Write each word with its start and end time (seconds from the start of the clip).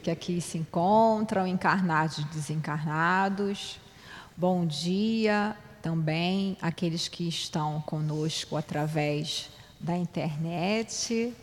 que 0.00 0.10
aqui 0.10 0.40
se 0.40 0.58
encontram, 0.58 1.46
encarnados 1.46 2.18
e 2.18 2.24
desencarnados. 2.24 3.78
Bom 4.36 4.64
dia 4.64 5.56
também 5.82 6.56
àqueles 6.60 7.08
que 7.08 7.28
estão 7.28 7.80
conosco 7.82 8.56
através 8.56 9.50
da 9.78 9.96
internet. 9.96 11.34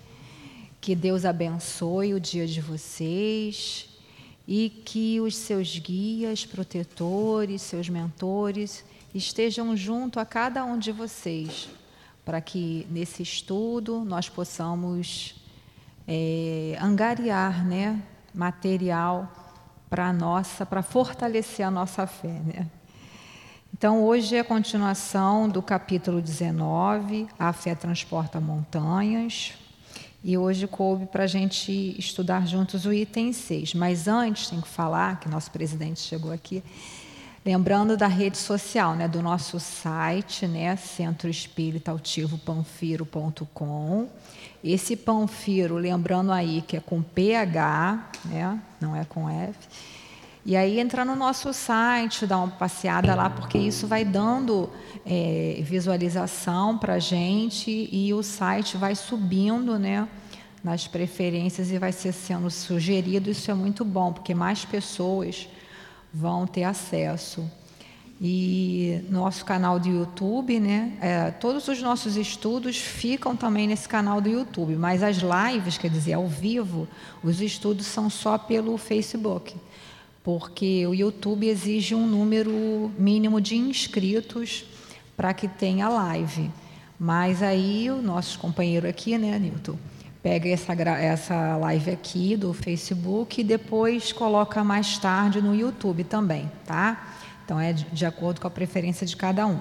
Que 0.82 0.96
Deus 0.96 1.24
abençoe 1.26 2.14
o 2.14 2.20
dia 2.20 2.48
de 2.48 2.60
vocês 2.60 3.90
e 4.48 4.70
que 4.70 5.20
os 5.20 5.36
seus 5.36 5.78
guias, 5.78 6.46
protetores, 6.46 7.62
seus 7.62 7.90
mentores 7.90 8.84
estejam 9.14 9.76
junto 9.76 10.20
a 10.20 10.26
cada 10.26 10.64
um 10.64 10.80
de 10.80 10.92
vocês, 10.92 11.70
para 12.24 12.40
que 12.40 12.88
nesse 12.90 13.22
estudo 13.22 14.04
nós 14.06 14.30
possamos 14.30 15.36
é, 16.08 16.78
angariar 16.80 17.66
né, 17.66 18.02
material 18.38 19.30
para 19.90 20.14
nossa, 20.14 20.66
para 20.66 20.84
fortalecer 20.84 21.66
a 21.66 21.72
nossa 21.72 22.06
fé. 22.06 22.40
Né? 22.46 22.68
Então, 23.74 24.04
hoje 24.04 24.36
é 24.36 24.40
a 24.42 24.44
continuação 24.44 25.50
do 25.50 25.62
capítulo 25.62 26.22
19, 26.22 27.28
A 27.38 27.52
Fé 27.52 27.74
Transporta 27.74 28.40
Montanhas. 28.40 29.54
E 30.24 30.38
hoje 30.38 30.68
coube 30.68 31.06
para 31.06 31.24
a 31.24 31.28
gente 31.28 31.96
estudar 31.98 32.46
juntos 32.46 32.86
o 32.86 32.94
item 32.94 33.32
6. 33.32 33.74
Mas 33.74 34.08
antes, 34.08 34.50
tem 34.50 34.60
que 34.60 34.68
falar, 34.68 35.20
que 35.20 35.30
nosso 35.30 35.50
presidente 35.52 36.00
chegou 36.00 36.32
aqui, 36.32 36.64
lembrando 37.48 37.96
da 37.96 38.08
rede 38.08 38.38
social, 38.38 38.94
né, 38.94 39.08
do 39.08 39.22
nosso 39.22 39.58
site, 39.58 40.46
né, 40.46 40.76
Centro 40.76 41.30
Espírita 41.30 41.92
Altivo 41.92 42.38
Panfiro.com. 42.38 44.10
Esse 44.62 44.98
Panfiro, 44.98 45.78
lembrando 45.78 46.34
aí 46.34 46.62
que 46.62 46.76
é 46.76 46.82
com 46.82 47.02
PH, 47.02 48.10
né, 48.26 48.60
não 48.82 48.94
é 48.94 49.06
com 49.06 49.30
F 49.30 49.58
e 50.46 50.58
aí 50.58 50.78
entrar 50.78 51.06
no 51.06 51.16
nosso 51.16 51.54
site, 51.54 52.26
dar 52.26 52.40
uma 52.40 52.50
passeada 52.50 53.16
lá, 53.16 53.30
porque 53.30 53.58
isso 53.58 53.88
vai 53.88 54.04
dando 54.04 54.70
é, 55.06 55.62
visualização 55.62 56.78
para 56.78 57.00
gente 57.00 57.88
e 57.90 58.14
o 58.14 58.22
site 58.22 58.76
vai 58.76 58.94
subindo 58.94 59.80
né, 59.80 60.06
nas 60.62 60.86
preferências 60.86 61.72
e 61.72 61.78
vai 61.78 61.94
ser 61.94 62.12
sendo 62.12 62.50
sugerido. 62.50 63.30
Isso 63.30 63.50
é 63.50 63.54
muito 63.54 63.86
bom, 63.86 64.12
porque 64.12 64.34
mais 64.34 64.66
pessoas 64.66 65.48
vão 66.18 66.48
ter 66.48 66.64
acesso. 66.64 67.50
E 68.20 69.02
nosso 69.10 69.46
canal 69.46 69.80
do 69.80 69.88
YouTube, 69.88 70.60
né? 70.60 70.94
É, 71.00 71.32
todos 71.32 71.68
os 71.68 71.82
nossos 71.82 72.18
estudos 72.18 72.78
ficam 72.78 73.36
também 73.36 73.68
nesse 73.68 73.88
canal 73.88 74.20
do 74.20 74.28
YouTube, 74.28 74.76
mas 74.76 75.04
as 75.04 75.18
lives, 75.18 75.78
quer 75.78 75.90
dizer, 75.90 76.14
ao 76.14 76.28
vivo, 76.28 76.88
os 77.24 77.42
estudos 77.42 77.86
são 77.86 78.10
só 78.10 78.38
pelo 78.38 78.76
Facebook 78.78 79.56
porque 80.28 80.86
o 80.86 80.94
YouTube 80.94 81.48
exige 81.48 81.96
um 81.96 82.06
número 82.06 82.92
mínimo 83.00 83.40
de 83.40 83.56
inscritos 83.56 84.66
para 85.16 85.34
que 85.34 85.48
tenha 85.48 85.88
live. 85.88 86.52
Mas 87.00 87.42
aí 87.42 87.90
o 87.90 88.02
nosso 88.02 88.38
companheiro 88.38 88.86
aqui, 88.90 89.18
né, 89.18 89.40
Nilton, 89.40 89.78
pega 90.28 90.50
essa, 90.50 90.74
essa 90.74 91.56
live 91.56 91.90
aqui 91.90 92.36
do 92.36 92.54
Facebook 92.54 93.40
e 93.40 93.44
depois 93.46 94.12
coloca 94.12 94.62
mais 94.62 94.98
tarde 94.98 95.42
no 95.42 95.56
YouTube 95.56 96.04
também, 96.04 96.52
tá? 96.66 97.16
Então 97.46 97.58
é 97.58 97.72
de, 97.72 97.86
de 97.86 98.06
acordo 98.06 98.42
com 98.42 98.48
a 98.48 98.50
preferência 98.50 99.08
de 99.08 99.16
cada 99.16 99.48
um. 99.48 99.58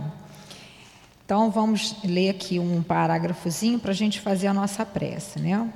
Então 1.25 1.53
vamos 1.53 1.95
ler 2.03 2.31
aqui 2.31 2.59
um 2.59 2.83
parágrafozinho 2.83 3.79
para 3.79 3.93
a 3.93 3.95
gente 3.95 4.21
fazer 4.21 4.49
a 4.49 4.53
nossa 4.53 4.85
prece, 4.85 5.39
né? 5.39 5.73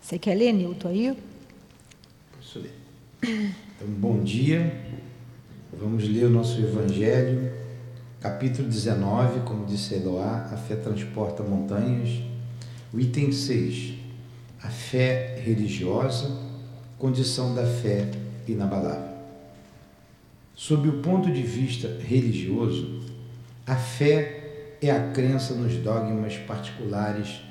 Você 0.00 0.18
quer 0.18 0.34
ler, 0.34 0.54
Nilton, 0.54 0.88
aí? 0.88 1.18
Posso 2.34 2.60
ler. 2.60 2.74
Então, 3.22 3.88
bom 3.88 4.20
dia. 4.24 4.74
Vamos 5.70 6.08
ler 6.08 6.24
o 6.24 6.30
nosso 6.30 6.58
Evangelho, 6.58 7.52
capítulo 8.20 8.68
19, 8.68 9.40
como 9.40 9.66
disse 9.66 9.92
Eloá, 9.92 10.48
a 10.50 10.56
fé 10.56 10.76
transporta 10.76 11.42
montanhas. 11.42 12.22
O 12.90 12.98
item 12.98 13.30
6, 13.30 14.03
a 14.64 14.68
fé 14.68 15.38
religiosa, 15.44 16.34
condição 16.98 17.54
da 17.54 17.66
fé 17.66 18.10
inabalável. 18.48 19.14
Sob 20.54 20.88
o 20.88 21.02
ponto 21.02 21.30
de 21.30 21.42
vista 21.42 21.98
religioso, 22.00 23.02
a 23.66 23.76
fé 23.76 24.76
é 24.80 24.90
a 24.90 25.10
crença 25.10 25.54
nos 25.54 25.74
dogmas 25.76 26.36
particulares 26.38 27.42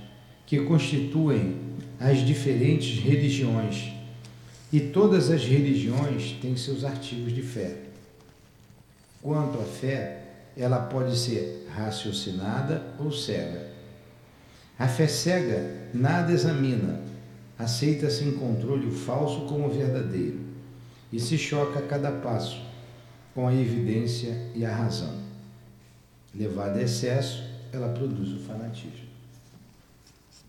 que 0.47 0.61
constituem 0.61 1.57
as 1.99 2.25
diferentes 2.25 2.99
religiões 2.99 3.93
e 4.71 4.79
todas 4.79 5.29
as 5.29 5.45
religiões 5.45 6.35
têm 6.41 6.57
seus 6.57 6.83
artigos 6.83 7.31
de 7.31 7.43
fé. 7.43 7.75
Quanto 9.21 9.59
à 9.59 9.63
fé, 9.63 10.23
ela 10.57 10.79
pode 10.79 11.15
ser 11.15 11.67
raciocinada 11.75 12.83
ou 12.99 13.11
cega. 13.11 13.72
A 14.77 14.87
fé 14.87 15.07
cega 15.07 15.89
nada 15.93 16.31
examina, 16.31 16.99
aceita 17.57 18.09
sem 18.09 18.33
controle 18.33 18.87
o 18.87 18.91
falso 18.91 19.45
como 19.45 19.69
verdadeiro 19.69 20.41
e 21.11 21.19
se 21.19 21.37
choca 21.37 21.79
a 21.79 21.87
cada 21.87 22.11
passo 22.11 22.59
com 23.33 23.47
a 23.47 23.53
evidência 23.53 24.51
e 24.55 24.65
a 24.65 24.75
razão. 24.75 25.21
Levada 26.33 26.79
a 26.79 26.81
excesso, 26.81 27.43
ela 27.71 27.89
produz 27.89 28.33
o 28.33 28.39
fanatismo. 28.39 29.07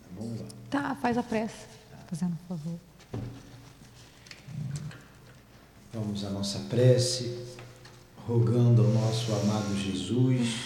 Tá 0.01 0.09
bom? 0.19 0.37
Tá, 0.71 0.95
faz 0.95 1.19
a 1.19 1.23
prece, 1.23 1.67
fazendo 2.09 2.37
por 2.49 2.57
favor. 2.57 2.79
Vamos 5.93 6.25
à 6.25 6.31
nossa 6.31 6.59
prece, 6.71 7.45
rogando 8.27 8.83
ao 8.83 8.89
nosso 8.89 9.33
amado 9.33 9.77
Jesus, 9.77 10.65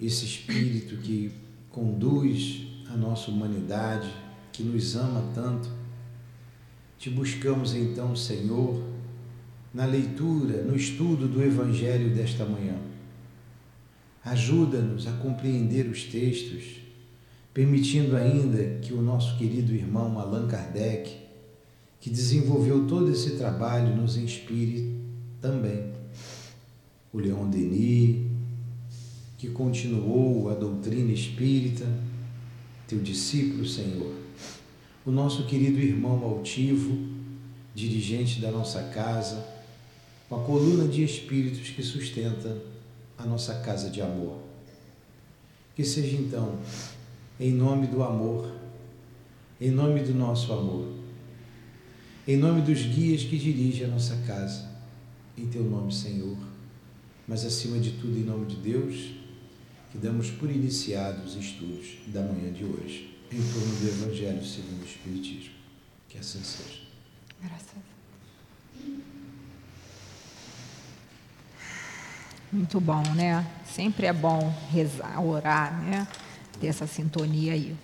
esse 0.00 0.24
Espírito 0.24 0.96
que 0.98 1.32
conduz 1.70 2.66
a 2.88 2.96
nossa 2.96 3.30
humanidade, 3.30 4.08
que 4.52 4.62
nos 4.62 4.96
ama 4.96 5.22
tanto. 5.34 5.68
Te 6.98 7.10
buscamos 7.10 7.74
então, 7.74 8.16
Senhor, 8.16 8.82
na 9.72 9.84
leitura, 9.84 10.62
no 10.62 10.74
estudo 10.74 11.28
do 11.28 11.42
Evangelho 11.42 12.14
desta 12.14 12.44
manhã. 12.44 12.76
Ajuda-nos 14.24 15.06
a 15.06 15.12
compreender 15.12 15.86
os 15.88 16.04
textos, 16.04 16.80
permitindo 17.54 18.16
ainda 18.16 18.78
que 18.80 18.92
o 18.92 19.00
nosso 19.00 19.38
querido 19.38 19.72
irmão 19.72 20.18
Allan 20.18 20.48
Kardec 20.48 21.28
que 22.00 22.10
desenvolveu 22.10 22.86
todo 22.86 23.10
esse 23.10 23.36
trabalho 23.36 23.96
nos 23.96 24.16
inspire 24.16 24.96
também. 25.40 25.92
O 27.12 27.18
Leon 27.18 27.48
Denis, 27.48 28.27
que 29.38 29.48
continuou 29.48 30.50
a 30.50 30.54
doutrina 30.54 31.12
espírita, 31.12 31.86
teu 32.88 32.98
discípulo, 32.98 33.64
Senhor. 33.64 34.12
O 35.06 35.12
nosso 35.12 35.46
querido 35.46 35.78
irmão 35.78 36.24
altivo, 36.24 37.06
dirigente 37.72 38.40
da 38.40 38.50
nossa 38.50 38.82
casa, 38.88 39.46
com 40.28 40.34
a 40.34 40.44
coluna 40.44 40.88
de 40.88 41.04
espíritos 41.04 41.70
que 41.70 41.82
sustenta 41.84 42.60
a 43.16 43.24
nossa 43.24 43.54
casa 43.60 43.88
de 43.88 44.02
amor. 44.02 44.38
Que 45.76 45.84
seja 45.84 46.16
então, 46.16 46.58
em 47.38 47.52
nome 47.52 47.86
do 47.86 48.02
amor, 48.02 48.52
em 49.60 49.70
nome 49.70 50.00
do 50.00 50.14
nosso 50.14 50.52
amor, 50.52 50.88
em 52.26 52.36
nome 52.36 52.60
dos 52.62 52.82
guias 52.82 53.22
que 53.22 53.38
dirigem 53.38 53.86
a 53.86 53.90
nossa 53.90 54.16
casa, 54.26 54.68
em 55.36 55.46
teu 55.46 55.62
nome, 55.62 55.94
Senhor, 55.94 56.36
mas 57.26 57.44
acima 57.44 57.78
de 57.78 57.92
tudo, 57.92 58.18
em 58.18 58.24
nome 58.24 58.46
de 58.46 58.56
Deus, 58.56 59.27
que 59.90 59.98
damos 59.98 60.30
por 60.30 60.50
iniciados 60.50 61.36
os 61.36 61.44
estudos 61.44 61.98
da 62.08 62.20
manhã 62.22 62.52
de 62.52 62.64
hoje, 62.64 63.16
em 63.30 63.36
torno 63.36 63.76
do 63.76 63.88
Evangelho 63.88 64.44
segundo 64.44 64.82
o 64.82 64.84
Espiritismo. 64.84 65.54
Que 66.08 66.18
assim 66.18 66.42
seja. 66.42 66.80
Graças. 67.42 67.68
Muito 72.50 72.80
bom, 72.80 73.02
né? 73.14 73.46
Sempre 73.66 74.06
é 74.06 74.12
bom 74.12 74.52
rezar, 74.70 75.22
orar, 75.22 75.82
né? 75.82 76.08
Ter 76.60 76.68
essa 76.68 76.86
sintonia 76.86 77.52
aí. 77.52 77.76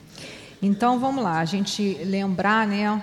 Então 0.62 0.98
vamos 0.98 1.22
lá, 1.22 1.40
a 1.40 1.44
gente 1.44 1.94
lembrar, 2.04 2.66
né? 2.66 3.02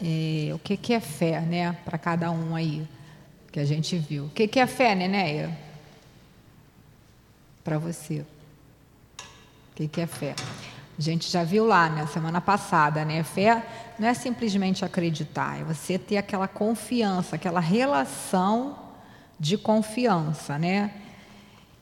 é, 0.00 0.52
o 0.54 0.58
que, 0.58 0.76
que 0.76 0.92
é 0.92 1.00
fé, 1.00 1.40
né, 1.40 1.72
para 1.84 1.98
cada 1.98 2.30
um 2.30 2.54
aí 2.54 2.86
que 3.50 3.60
a 3.60 3.64
gente 3.64 3.96
viu. 3.96 4.26
O 4.26 4.30
que, 4.30 4.46
que 4.46 4.60
é 4.60 4.66
fé, 4.66 4.94
Nenéia? 4.94 5.56
Para 7.64 7.78
você. 7.78 8.24
O 9.78 9.88
que, 9.88 10.00
é 10.00 10.06
fé? 10.06 10.34
A 10.98 11.02
gente 11.02 11.30
já 11.30 11.44
viu 11.44 11.66
lá, 11.66 11.88
né, 11.88 12.06
semana 12.06 12.40
passada, 12.40 13.04
né? 13.04 13.22
Fé 13.22 13.62
não 13.98 14.08
é 14.08 14.14
simplesmente 14.14 14.84
acreditar, 14.84 15.60
é 15.60 15.64
você 15.64 15.98
ter 15.98 16.16
aquela 16.16 16.48
confiança, 16.48 17.36
aquela 17.36 17.60
relação 17.60 18.76
de 19.38 19.58
confiança, 19.58 20.58
né? 20.58 20.90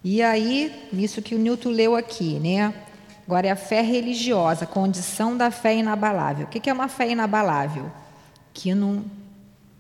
E 0.03 0.23
aí, 0.23 0.89
nisso 0.93 1.23
que 1.23 1.35
o 1.35 1.39
Newton 1.39 1.71
leu 1.71 1.95
aqui, 1.95 2.41
né? 2.41 2.75
Agora 3.27 3.47
é 3.47 3.51
a 3.51 3.57
fé 3.57 3.81
religiosa, 3.81 4.67
condição 4.67 5.37
da 5.37 5.51
fé 5.51 5.77
inabalável. 5.77 6.47
O 6.47 6.49
que 6.49 6.69
é 6.69 6.73
uma 6.73 6.89
fé 6.89 7.09
inabalável? 7.09 7.91
que 8.55 8.73
não, 8.73 9.05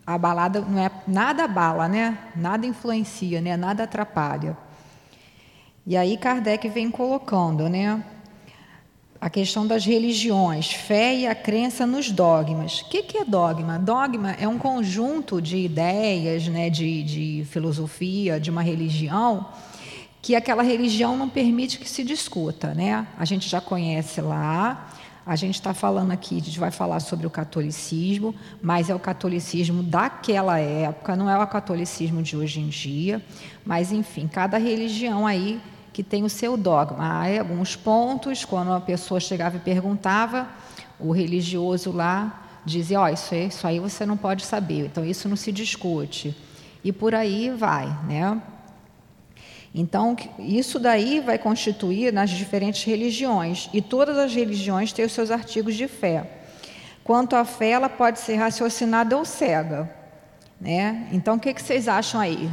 abalada 0.04 0.60
não 0.60 0.78
é 0.78 0.90
nada 1.06 1.44
abala, 1.44 1.88
né? 1.88 2.18
Nada 2.34 2.66
influencia, 2.66 3.40
né? 3.40 3.56
Nada 3.56 3.84
atrapalha. 3.84 4.58
E 5.86 5.98
aí 5.98 6.16
Kardec 6.16 6.66
vem 6.70 6.90
colocando, 6.90 7.68
né? 7.68 8.02
A 9.20 9.28
questão 9.28 9.66
das 9.66 9.84
religiões, 9.84 10.72
fé 10.72 11.14
e 11.14 11.26
a 11.26 11.34
crença 11.34 11.86
nos 11.86 12.10
dogmas. 12.10 12.80
O 12.80 12.88
que, 12.88 13.02
que 13.02 13.18
é 13.18 13.24
dogma? 13.24 13.78
Dogma 13.78 14.32
é 14.32 14.48
um 14.48 14.58
conjunto 14.58 15.42
de 15.42 15.58
ideias, 15.58 16.48
né, 16.48 16.70
de, 16.70 17.02
de 17.02 17.46
filosofia, 17.50 18.40
de 18.40 18.50
uma 18.50 18.62
religião, 18.62 19.46
que 20.22 20.34
aquela 20.34 20.62
religião 20.62 21.18
não 21.18 21.28
permite 21.28 21.78
que 21.78 21.88
se 21.88 22.02
discuta. 22.02 22.72
Né? 22.72 23.06
A 23.18 23.24
gente 23.26 23.46
já 23.46 23.60
conhece 23.60 24.22
lá, 24.22 24.90
a 25.26 25.36
gente 25.36 25.54
está 25.54 25.74
falando 25.74 26.12
aqui, 26.12 26.38
a 26.38 26.42
gente 26.42 26.58
vai 26.58 26.70
falar 26.70 27.00
sobre 27.00 27.26
o 27.26 27.30
catolicismo, 27.30 28.34
mas 28.62 28.88
é 28.88 28.94
o 28.94 28.98
catolicismo 28.98 29.82
daquela 29.82 30.58
época, 30.58 31.14
não 31.14 31.28
é 31.28 31.38
o 31.38 31.46
catolicismo 31.46 32.22
de 32.22 32.36
hoje 32.36 32.60
em 32.60 32.68
dia. 32.68 33.22
Mas, 33.64 33.92
enfim, 33.92 34.26
cada 34.26 34.56
religião 34.56 35.26
aí 35.26 35.60
que 35.94 36.02
tem 36.02 36.24
o 36.24 36.28
seu 36.28 36.56
dogma. 36.56 37.04
Há 37.04 37.38
alguns 37.38 37.76
pontos, 37.76 38.44
quando 38.44 38.68
uma 38.68 38.80
pessoa 38.80 39.20
chegava 39.20 39.56
e 39.56 39.60
perguntava, 39.60 40.48
o 40.98 41.12
religioso 41.12 41.92
lá 41.92 42.42
dizia: 42.66 43.00
Ó, 43.00 43.04
oh, 43.04 43.08
isso, 43.08 43.32
aí, 43.32 43.46
isso 43.46 43.66
aí 43.66 43.78
você 43.78 44.04
não 44.04 44.16
pode 44.16 44.44
saber, 44.44 44.86
então 44.86 45.04
isso 45.04 45.28
não 45.28 45.36
se 45.36 45.52
discute. 45.52 46.36
E 46.82 46.92
por 46.92 47.14
aí 47.14 47.48
vai, 47.50 47.86
né? 48.06 48.42
Então, 49.72 50.16
isso 50.38 50.78
daí 50.78 51.20
vai 51.20 51.38
constituir 51.38 52.12
nas 52.12 52.30
diferentes 52.30 52.84
religiões, 52.84 53.70
e 53.72 53.80
todas 53.80 54.18
as 54.18 54.34
religiões 54.34 54.92
têm 54.92 55.04
os 55.04 55.12
seus 55.12 55.30
artigos 55.30 55.74
de 55.74 55.88
fé. 55.88 56.28
Quanto 57.02 57.36
à 57.36 57.44
fé, 57.44 57.70
ela 57.70 57.88
pode 57.88 58.18
ser 58.18 58.36
raciocinada 58.36 59.16
ou 59.16 59.24
cega. 59.24 59.92
Né? 60.60 61.08
Então, 61.12 61.36
o 61.36 61.40
que, 61.40 61.52
que 61.52 61.60
vocês 61.60 61.88
acham 61.88 62.20
aí? 62.20 62.48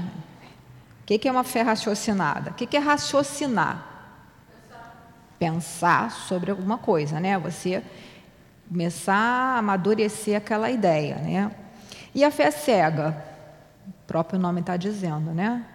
Que, 1.11 1.17
que 1.17 1.27
é 1.27 1.31
uma 1.31 1.43
fé 1.43 1.61
raciocinada? 1.61 2.51
O 2.51 2.53
que, 2.53 2.65
que 2.65 2.77
é 2.77 2.79
raciocinar? 2.79 3.85
Pensar 5.37 6.09
sobre 6.09 6.51
alguma 6.51 6.77
coisa, 6.77 7.19
né? 7.19 7.37
Você 7.37 7.83
começar 8.69 9.13
a 9.13 9.57
amadurecer 9.57 10.37
aquela 10.37 10.71
ideia, 10.71 11.15
né? 11.15 11.51
E 12.15 12.23
a 12.23 12.31
fé 12.31 12.49
cega? 12.49 13.21
O 13.89 14.07
próprio 14.07 14.39
nome 14.39 14.61
está 14.61 14.77
dizendo, 14.77 15.31
né? 15.31 15.65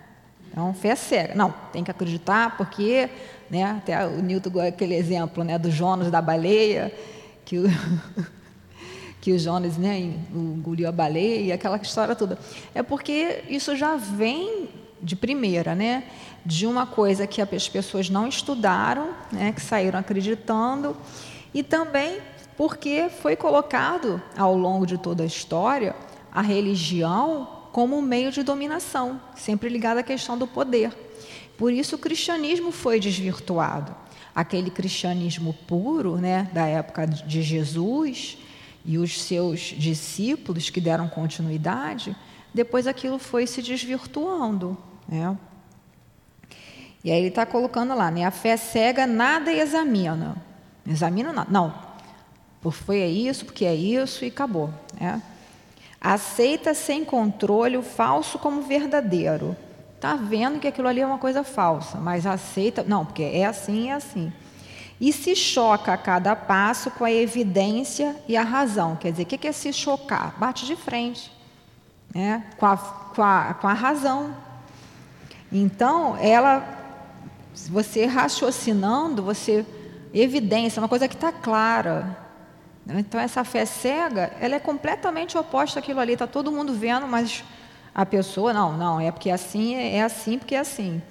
Então, 0.50 0.72
fé 0.72 0.96
cega. 0.96 1.34
Não, 1.34 1.52
tem 1.70 1.84
que 1.84 1.90
acreditar 1.90 2.56
porque, 2.56 3.10
né, 3.50 3.64
até 3.64 4.06
o 4.06 4.22
Newton, 4.22 4.58
aquele 4.60 4.94
exemplo 4.94 5.44
né, 5.44 5.58
do 5.58 5.70
Jonas 5.70 6.10
da 6.10 6.22
baleia, 6.22 6.90
que 7.44 7.58
o, 7.58 7.64
que 9.20 9.32
o 9.32 9.38
Jonas 9.38 9.76
né, 9.76 9.98
engoliu 10.32 10.88
a 10.88 10.92
baleia 10.92 11.56
aquela 11.56 11.76
história 11.76 12.16
toda. 12.16 12.38
É 12.74 12.82
porque 12.82 13.44
isso 13.50 13.76
já 13.76 13.96
vem 13.96 14.85
de 15.02 15.14
primeira, 15.14 15.75
né, 15.75 16.04
de 16.44 16.66
uma 16.66 16.87
coisa 16.87 17.26
que 17.26 17.40
as 17.40 17.69
pessoas 17.69 18.08
não 18.08 18.26
estudaram, 18.26 19.10
né, 19.31 19.52
que 19.52 19.60
saíram 19.60 19.98
acreditando, 19.98 20.96
e 21.52 21.62
também 21.62 22.20
porque 22.56 23.08
foi 23.08 23.37
colocado 23.37 24.20
ao 24.37 24.56
longo 24.56 24.87
de 24.87 24.96
toda 24.96 25.22
a 25.22 25.26
história 25.26 25.94
a 26.32 26.40
religião 26.40 27.48
como 27.72 27.96
um 27.96 28.02
meio 28.02 28.32
de 28.32 28.43
dominação, 28.43 29.20
sempre 29.34 29.69
ligado 29.69 29.98
à 29.98 30.02
questão 30.02 30.38
do 30.38 30.46
poder. 30.46 30.93
Por 31.58 31.72
isso 31.72 31.96
o 31.96 31.99
cristianismo 31.99 32.72
foi 32.72 33.00
desvirtuado. 33.00 33.94
Aquele 34.34 34.70
cristianismo 34.70 35.54
puro, 35.66 36.16
né, 36.16 36.50
da 36.52 36.66
época 36.66 37.06
de 37.06 37.42
Jesus 37.42 38.38
e 38.84 38.99
os 38.99 39.20
seus 39.20 39.75
discípulos 39.76 40.70
que 40.70 40.81
deram 40.81 41.08
continuidade, 41.08 42.14
depois 42.56 42.86
aquilo 42.86 43.18
foi 43.18 43.46
se 43.46 43.60
desvirtuando, 43.60 44.78
né? 45.06 45.36
E 47.04 47.12
aí 47.12 47.18
ele 47.18 47.28
está 47.28 47.44
colocando 47.44 47.94
lá, 47.94 48.10
né? 48.10 48.24
A 48.24 48.30
fé 48.30 48.56
cega 48.56 49.06
nada 49.06 49.52
examina. 49.52 50.42
Examina 50.86 51.34
nada. 51.34 51.50
Não. 51.52 51.72
Porque 52.62 52.78
foi 52.78 53.04
isso, 53.04 53.44
porque 53.44 53.66
é 53.66 53.74
isso 53.74 54.24
e 54.24 54.28
acabou. 54.28 54.70
Né? 54.98 55.22
Aceita 56.00 56.72
sem 56.72 57.04
controle 57.04 57.76
o 57.76 57.82
falso 57.82 58.38
como 58.38 58.62
verdadeiro. 58.62 59.54
Está 59.94 60.16
vendo 60.16 60.58
que 60.58 60.66
aquilo 60.66 60.88
ali 60.88 61.02
é 61.02 61.06
uma 61.06 61.18
coisa 61.18 61.44
falsa, 61.44 61.98
mas 61.98 62.26
aceita. 62.26 62.82
Não, 62.82 63.04
porque 63.04 63.22
é 63.22 63.44
assim, 63.44 63.90
é 63.90 63.92
assim. 63.92 64.32
E 64.98 65.12
se 65.12 65.36
choca 65.36 65.92
a 65.92 65.98
cada 65.98 66.34
passo 66.34 66.90
com 66.90 67.04
a 67.04 67.12
evidência 67.12 68.16
e 68.26 68.34
a 68.34 68.42
razão. 68.42 68.96
Quer 68.96 69.10
dizer, 69.10 69.24
o 69.24 69.26
que 69.26 69.46
é 69.46 69.52
se 69.52 69.72
chocar? 69.74 70.34
Bate 70.38 70.64
de 70.64 70.74
frente 70.74 71.35
né? 72.14 72.44
com, 72.58 72.66
a, 72.66 72.76
com, 72.76 73.22
a, 73.22 73.54
com 73.54 73.68
a 73.68 73.72
razão. 73.72 74.34
Então, 75.50 76.16
ela, 76.16 76.66
você 77.68 78.06
raciocinando, 78.06 79.22
você 79.22 79.64
evidência, 80.12 80.80
uma 80.80 80.88
coisa 80.88 81.08
que 81.08 81.14
está 81.14 81.30
clara. 81.30 82.16
Então, 82.88 83.20
essa 83.20 83.42
fé 83.44 83.64
cega, 83.64 84.32
ela 84.40 84.54
é 84.54 84.60
completamente 84.60 85.36
oposta 85.36 85.80
àquilo 85.80 86.00
ali. 86.00 86.12
Está 86.12 86.26
todo 86.26 86.52
mundo 86.52 86.72
vendo, 86.72 87.06
mas 87.06 87.44
a 87.94 88.06
pessoa, 88.06 88.52
não, 88.52 88.76
não, 88.76 89.00
é 89.00 89.10
porque 89.10 89.30
assim, 89.30 89.74
é 89.74 90.02
assim 90.02 90.38
porque 90.38 90.54
é 90.54 90.60
assim. 90.60 91.02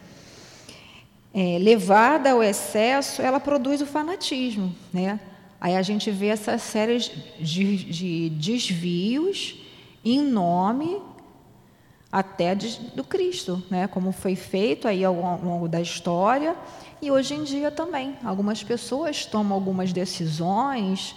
É, 1.34 1.58
levada 1.60 2.32
ao 2.32 2.42
excesso, 2.42 3.22
ela 3.22 3.40
produz 3.40 3.82
o 3.82 3.86
fanatismo. 3.86 4.74
Né? 4.94 5.20
Aí 5.60 5.76
a 5.76 5.82
gente 5.82 6.10
vê 6.12 6.28
essas 6.28 6.62
séries 6.62 7.12
de, 7.40 7.78
de 7.78 8.30
desvios 8.30 9.65
em 10.06 10.22
nome 10.22 11.02
até 12.12 12.56
de, 12.56 12.80
do 12.96 13.04
Cristo, 13.04 13.62
né? 13.70 13.88
como 13.88 14.12
foi 14.12 14.36
feito 14.36 14.88
aí 14.88 15.04
ao 15.04 15.14
longo 15.14 15.68
da 15.68 15.82
história 15.82 16.56
e 17.02 17.12
hoje 17.12 17.34
em 17.34 17.44
dia 17.44 17.72
também. 17.72 18.16
Algumas 18.24 18.64
pessoas 18.64 19.26
tomam 19.26 19.54
algumas 19.54 19.92
decisões 19.92 21.16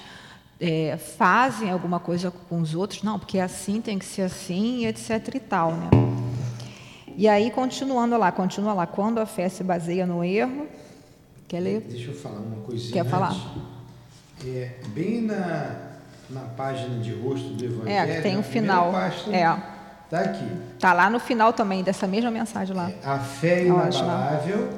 é, 0.61 0.97
fazem 0.97 1.71
alguma 1.71 2.01
coisa 2.01 2.31
com 2.31 2.61
os 2.61 2.75
outros, 2.75 3.03
não, 3.03 3.19
porque 3.19 3.39
é 3.39 3.43
assim, 3.43 3.81
tem 3.81 3.99
que 3.99 4.05
ser 4.05 4.23
assim, 4.23 4.87
etc 4.87 5.35
e 5.35 5.41
tal, 5.41 5.73
né? 5.73 5.91
E 7.17 7.27
aí, 7.29 7.51
continuando 7.51 8.17
lá, 8.17 8.31
continua 8.31 8.73
lá, 8.73 8.87
quando 8.87 9.19
a 9.19 9.27
fé 9.27 9.49
se 9.49 9.65
baseia 9.65 10.07
no 10.07 10.23
erro, 10.23 10.69
quer 11.49 11.61
ler? 11.61 11.81
Deixa 11.81 12.11
eu 12.11 12.15
falar 12.15 12.39
uma 12.39 12.63
coisinha 12.65 12.93
Quer 12.93 13.11
falar? 13.11 13.35
É, 14.45 14.75
bem 14.89 15.23
na, 15.23 15.88
na 16.31 16.41
página 16.41 16.99
de 16.99 17.13
rosto 17.13 17.49
do 17.49 17.65
Evangelho, 17.65 18.13
é, 18.13 18.17
que 18.17 18.23
tem 18.23 18.37
o 18.37 18.41
um 18.41 18.43
final, 18.43 18.93
página, 18.93 19.37
é. 19.37 19.79
Tá 20.11 20.21
aqui. 20.21 20.49
Tá 20.79 20.93
lá 20.93 21.11
no 21.11 21.21
final 21.21 21.53
também 21.53 21.83
dessa 21.83 22.07
mesma 22.07 22.31
mensagem 22.31 22.75
lá. 22.75 22.91
É, 22.91 22.95
a 23.07 23.19
fé 23.19 23.65
inabalável 23.65 24.71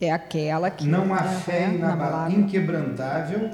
é 0.00 0.10
aquela 0.10 0.70
que. 0.70 0.86
Não 0.86 1.12
há 1.12 1.24
é, 1.24 1.28
fé 1.40 1.64
é, 1.64 2.32
inquebrantável, 2.32 3.50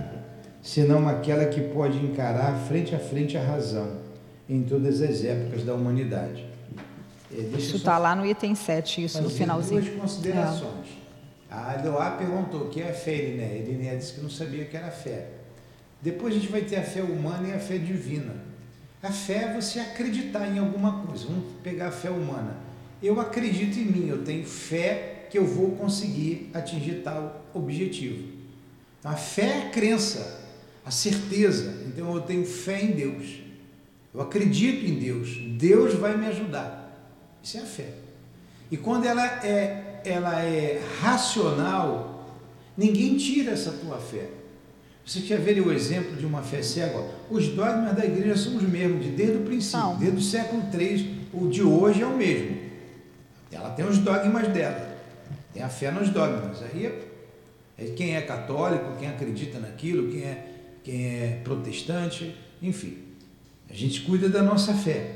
senão 0.63 1.09
aquela 1.09 1.47
que 1.47 1.61
pode 1.61 1.99
encarar 1.99 2.55
frente 2.69 2.95
a 2.95 2.99
frente 2.99 3.39
a 3.39 3.43
razão 3.43 4.05
em 4.49 4.63
todas 4.63 5.01
as 5.01 5.25
épocas 5.25 5.65
da 5.65 5.75
humanidade. 5.75 6.47
É, 7.33 7.41
isso 7.57 7.77
está 7.77 7.99
lá 7.99 8.15
no 8.15 8.25
item 8.25 8.55
7, 8.55 9.05
isso 9.05 9.23
no 9.23 9.31
finalzinho. 9.31 9.83
Duas 9.83 9.97
considerações. 9.97 10.96
A 11.51 11.75
Eloá 11.75 12.13
perguntou 12.13 12.63
o 12.63 12.69
que 12.69 12.81
é 12.81 12.93
fé, 12.93 13.15
Eliné. 13.15 13.59
Eliné 13.59 13.97
disse 13.97 14.15
que 14.15 14.21
não 14.21 14.31
sabia 14.31 14.65
o 14.65 14.67
que 14.67 14.77
era 14.77 14.91
fé. 14.91 15.29
Depois 16.01 16.35
a 16.35 16.39
gente 16.39 16.51
vai 16.51 16.63
ter 16.63 16.77
a 16.77 16.83
fé 16.83 17.03
humana 17.03 17.49
e 17.49 17.53
a 17.53 17.59
fé 17.59 17.79
divina. 17.79 18.35
A 19.03 19.11
fé 19.11 19.45
é 19.45 19.55
você 19.55 19.79
acreditar 19.79 20.47
em 20.49 20.59
alguma 20.59 21.05
coisa. 21.07 21.27
Vamos 21.27 21.45
pegar 21.63 21.89
a 21.89 21.93
fé 21.93 22.11
humana. 22.11 22.57
Eu 23.03 23.21
acredito 23.21 23.79
em 23.79 23.85
mim, 23.85 24.09
eu 24.09 24.25
tenho 24.25 24.45
fé 24.45 25.27
que 25.31 25.39
eu 25.39 25.47
vou 25.47 25.73
conseguir 25.73 26.51
atingir 26.55 27.03
tal 27.03 27.45
objetivo. 27.53 28.29
Então, 28.99 29.11
a 29.11 29.17
fé 29.17 29.43
é 29.43 29.67
a 29.67 29.71
crença, 29.71 30.41
a 30.85 30.91
certeza. 30.91 31.85
Então 31.87 32.15
eu 32.15 32.23
tenho 32.23 32.45
fé 32.45 32.83
em 32.83 32.93
Deus. 32.93 33.41
Eu 34.15 34.21
acredito 34.21 34.85
em 34.85 34.99
Deus. 34.99 35.37
Deus 35.59 35.95
vai 35.95 36.17
me 36.17 36.27
ajudar. 36.27 36.91
Isso 37.43 37.59
é 37.59 37.61
a 37.61 37.67
fé. 37.67 37.91
E 38.71 38.77
quando 38.77 39.05
ela 39.05 39.25
é, 39.45 39.86
ela 40.09 40.43
é 40.43 40.83
racional, 41.01 42.27
ninguém 42.77 43.17
tira 43.17 43.53
essa 43.53 43.73
tua 43.73 43.99
fé. 43.99 44.29
Você 45.05 45.21
quer 45.21 45.39
ver 45.39 45.61
o 45.61 45.73
exemplo 45.73 46.17
de 46.17 46.27
uma 46.27 46.43
fé 46.43 46.63
cega? 46.63 47.05
Os 47.31 47.49
dogmas 47.49 47.95
da 47.95 48.05
igreja 48.05 48.37
são 48.37 48.57
os 48.57 48.63
mesmos, 48.65 49.05
de 49.05 49.11
desde 49.13 49.37
o 49.37 49.41
princípio, 49.43 49.79
Não. 49.79 49.97
desde 49.97 50.19
o 50.19 50.23
século 50.23 50.63
III, 50.73 51.29
o 51.33 51.49
de 51.49 51.63
hoje 51.63 52.03
é 52.03 52.07
o 52.07 52.17
mesmo. 52.17 52.57
Ela 53.53 53.71
tem 53.71 53.87
os 53.87 53.99
dogmas 53.99 54.49
dela. 54.49 54.97
Tem 55.55 55.63
a 55.63 55.69
fé 55.69 55.91
nos 55.91 56.11
dogmas. 56.11 56.61
Aí 56.63 56.93
é, 57.79 57.85
quem 57.97 58.17
é 58.17 58.21
católico, 58.23 58.97
quem 58.99 59.09
acredita 59.09 59.59
naquilo, 59.61 60.11
quem 60.11 60.23
é, 60.23 60.47
quem 60.83 61.07
é 61.07 61.41
protestante, 61.45 62.35
enfim. 62.61 62.99
A 63.71 63.75
gente 63.75 64.03
cuida 64.03 64.29
da 64.29 64.43
nossa 64.43 64.75
fé. 64.75 65.13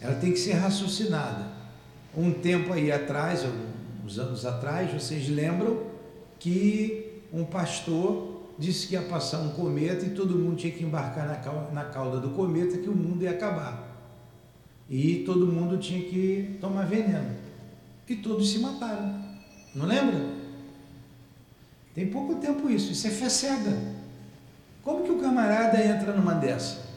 Ela 0.00 0.14
tem 0.14 0.32
que 0.32 0.38
ser 0.38 0.52
raciocinada. 0.54 1.46
Um 2.16 2.32
tempo 2.32 2.72
aí 2.72 2.90
atrás, 2.90 3.44
uns 4.08 4.18
anos 4.18 4.46
atrás, 4.46 4.90
vocês 4.90 5.28
lembram 5.28 5.82
que 6.38 7.20
um 7.30 7.44
pastor 7.44 8.48
disse 8.58 8.86
que 8.86 8.94
ia 8.94 9.02
passar 9.02 9.38
um 9.40 9.50
cometa 9.50 10.06
e 10.06 10.10
todo 10.10 10.38
mundo 10.38 10.56
tinha 10.56 10.72
que 10.72 10.82
embarcar 10.82 11.26
na 11.72 11.84
cauda 11.84 12.18
do 12.18 12.30
cometa 12.30 12.78
que 12.78 12.88
o 12.88 12.96
mundo 12.96 13.22
ia 13.22 13.32
acabar. 13.32 13.86
E 14.88 15.24
todo 15.26 15.46
mundo 15.46 15.76
tinha 15.76 16.00
que 16.00 16.56
tomar 16.58 16.86
veneno. 16.86 17.36
E 18.08 18.16
todos 18.16 18.50
se 18.50 18.58
mataram. 18.60 19.22
Não 19.74 19.84
lembra? 19.84 20.18
Tem 21.94 22.06
pouco 22.06 22.36
tempo 22.36 22.70
isso. 22.70 22.90
Isso 22.90 23.06
é 23.06 23.10
fé 23.10 23.28
cega. 23.28 23.78
Como 24.82 25.04
que 25.04 25.10
o 25.10 25.18
camarada 25.18 25.84
entra 25.84 26.14
numa 26.14 26.32
dessa? 26.32 26.88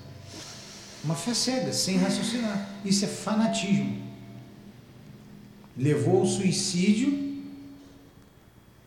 Uma 1.03 1.15
fé 1.15 1.33
cega, 1.33 1.73
sem 1.73 1.97
raciocinar. 1.97 2.69
Isso 2.85 3.03
é 3.03 3.07
fanatismo. 3.09 4.00
Levou 5.77 6.19
ao 6.19 6.25
suicídio 6.25 7.31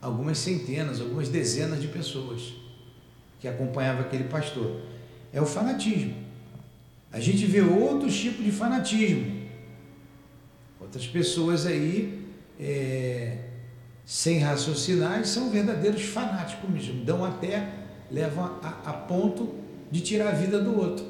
algumas 0.00 0.38
centenas, 0.38 1.00
algumas 1.00 1.28
dezenas 1.28 1.80
de 1.80 1.88
pessoas 1.88 2.54
que 3.40 3.48
acompanhavam 3.48 4.02
aquele 4.02 4.24
pastor. 4.24 4.82
É 5.32 5.40
o 5.40 5.46
fanatismo. 5.46 6.14
A 7.10 7.20
gente 7.20 7.46
vê 7.46 7.60
outros 7.60 8.18
tipos 8.18 8.44
de 8.44 8.50
fanatismo. 8.50 9.44
Outras 10.80 11.06
pessoas 11.06 11.64
aí, 11.64 12.26
é, 12.60 13.38
sem 14.04 14.38
raciocinar, 14.38 15.24
são 15.24 15.50
verdadeiros 15.50 16.02
fanáticos 16.02 16.68
mesmo. 16.68 17.04
Dão 17.04 17.24
até, 17.24 17.72
levam 18.10 18.44
a, 18.62 18.68
a 18.84 18.92
ponto 18.92 19.54
de 19.90 20.00
tirar 20.00 20.30
a 20.30 20.32
vida 20.32 20.60
do 20.60 20.78
outro. 20.78 21.06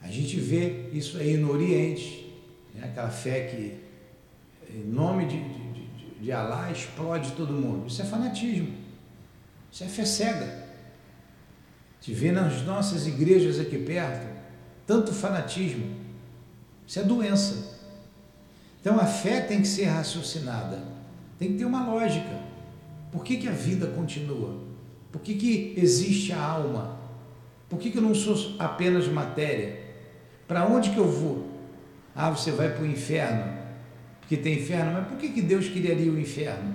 A 0.00 0.10
gente 0.10 0.38
vê 0.40 0.88
isso 0.92 1.18
aí 1.18 1.36
no 1.36 1.52
Oriente, 1.52 2.19
né? 2.74 2.84
aquela 2.84 3.10
fé 3.10 3.46
que, 3.46 3.80
em 4.72 4.84
nome 4.84 5.26
de, 5.26 5.38
de, 5.38 5.72
de, 5.72 6.24
de 6.24 6.72
explode 6.72 7.32
todo 7.32 7.52
mundo. 7.52 7.86
Isso 7.86 8.02
é 8.02 8.04
fanatismo. 8.04 8.74
Isso 9.70 9.84
é 9.84 9.86
fé 9.86 10.04
cega. 10.04 10.68
Te 12.00 12.12
vê 12.12 12.32
nas 12.32 12.62
nossas 12.62 13.06
igrejas 13.06 13.60
aqui 13.60 13.78
perto, 13.78 14.26
tanto 14.86 15.12
fanatismo. 15.12 15.96
Isso 16.86 16.98
é 16.98 17.02
doença. 17.02 17.78
Então 18.80 18.98
a 18.98 19.06
fé 19.06 19.42
tem 19.42 19.60
que 19.60 19.68
ser 19.68 19.84
raciocinada, 19.84 20.82
tem 21.38 21.52
que 21.52 21.58
ter 21.58 21.64
uma 21.64 21.86
lógica. 21.86 22.40
Por 23.12 23.22
que, 23.22 23.36
que 23.36 23.48
a 23.48 23.52
vida 23.52 23.88
continua? 23.88 24.58
Por 25.12 25.20
que, 25.20 25.34
que 25.34 25.74
existe 25.76 26.32
a 26.32 26.42
alma? 26.42 26.98
Por 27.68 27.78
que, 27.78 27.90
que 27.90 27.98
eu 27.98 28.02
não 28.02 28.14
sou 28.14 28.56
apenas 28.58 29.06
matéria? 29.08 29.80
Para 30.48 30.66
onde 30.66 30.90
que 30.90 30.98
eu 30.98 31.08
vou? 31.08 31.49
Ah, 32.14 32.30
você 32.30 32.50
vai 32.50 32.72
para 32.72 32.82
o 32.82 32.86
inferno, 32.86 33.52
porque 34.20 34.36
tem 34.36 34.58
inferno, 34.58 34.92
mas 34.92 35.08
por 35.08 35.16
que, 35.16 35.28
que 35.28 35.42
Deus 35.42 35.68
criaria 35.68 36.10
o 36.10 36.18
inferno? 36.18 36.74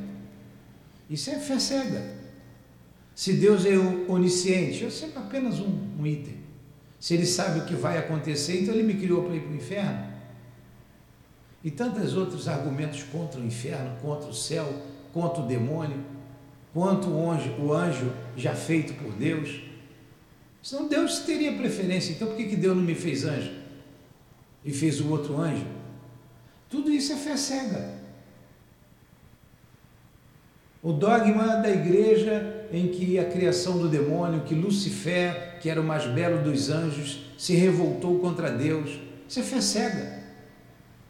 Isso 1.09 1.29
é 1.29 1.39
fé 1.39 1.59
cega. 1.59 2.15
Se 3.13 3.33
Deus 3.33 3.65
é 3.65 3.77
onisciente, 4.09 4.83
eu 4.83 4.91
sempre 4.91 5.19
apenas 5.19 5.59
um, 5.59 5.77
um 5.99 6.05
item. 6.05 6.35
Se 6.99 7.13
Ele 7.13 7.25
sabe 7.25 7.59
o 7.59 7.65
que 7.65 7.75
vai 7.75 7.97
acontecer, 7.97 8.61
então 8.61 8.73
Ele 8.73 8.83
me 8.83 8.95
criou 8.95 9.23
para 9.23 9.35
ir 9.35 9.41
para 9.41 9.51
o 9.51 9.55
inferno. 9.55 10.05
E 11.63 11.71
tantos 11.71 12.15
outros 12.15 12.47
argumentos 12.47 13.03
contra 13.03 13.39
o 13.39 13.45
inferno, 13.45 13.95
contra 14.01 14.29
o 14.29 14.33
céu, 14.33 14.81
contra 15.13 15.41
o 15.41 15.47
demônio, 15.47 16.03
quanto 16.73 17.07
o 17.09 17.31
anjo, 17.31 17.51
o 17.59 17.73
anjo 17.73 18.11
já 18.35 18.53
feito 18.53 18.93
por 18.95 19.13
Deus. 19.13 19.61
Senão 20.61 20.87
Deus 20.87 21.19
teria 21.19 21.53
preferência. 21.53 22.11
Então 22.11 22.27
por 22.27 22.35
que, 22.35 22.45
que 22.45 22.55
Deus 22.55 22.75
não 22.75 22.83
me 22.83 22.95
fez 22.95 23.23
anjo? 23.23 23.51
E 24.65 24.73
fez 24.73 24.99
o 24.99 25.09
outro 25.11 25.39
anjo? 25.39 25.67
Tudo 26.67 26.91
isso 26.91 27.13
é 27.13 27.15
fé 27.15 27.37
cega. 27.37 27.93
O 30.81 30.91
dogma 30.91 31.57
da 31.57 31.69
igreja 31.69 32.67
em 32.71 32.87
que 32.87 33.17
a 33.17 33.25
criação 33.25 33.77
do 33.77 33.87
demônio, 33.87 34.41
que 34.41 34.53
Lucifer, 34.53 35.59
que 35.59 35.69
era 35.69 35.79
o 35.79 35.83
mais 35.83 36.05
belo 36.07 36.43
dos 36.43 36.69
anjos, 36.69 37.25
se 37.37 37.53
revoltou 37.55 38.19
contra 38.19 38.51
Deus. 38.51 38.99
Isso 39.27 39.39
é 39.39 39.43
fé 39.43 39.61
cega. 39.61 40.23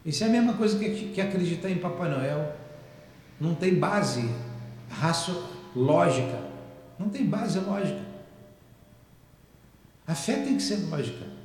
Isso 0.04 0.22
é 0.22 0.28
a 0.28 0.30
mesma 0.30 0.54
coisa 0.54 0.78
que, 0.78 1.20
acreditar 1.20 1.70
em 1.70 1.78
Papai 1.78 2.08
Noel. 2.08 2.54
Não 3.40 3.54
tem 3.54 3.74
base 3.74 4.30
racio, 4.88 5.34
lógica. 5.74 6.38
Não 6.98 7.08
tem 7.08 7.26
base 7.26 7.58
lógica. 7.58 8.00
A 10.06 10.14
fé 10.14 10.36
tem 10.36 10.56
que 10.56 10.62
ser 10.62 10.76
lógica. 10.88 11.35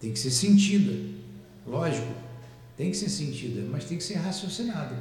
Tem 0.00 0.12
que 0.12 0.18
ser 0.18 0.30
sentida. 0.30 0.92
Lógico. 1.66 2.12
Tem 2.76 2.90
que 2.90 2.96
ser 2.96 3.08
sentida, 3.08 3.66
mas 3.70 3.84
tem 3.84 3.98
que 3.98 4.04
ser 4.04 4.14
raciocinada. 4.14 4.96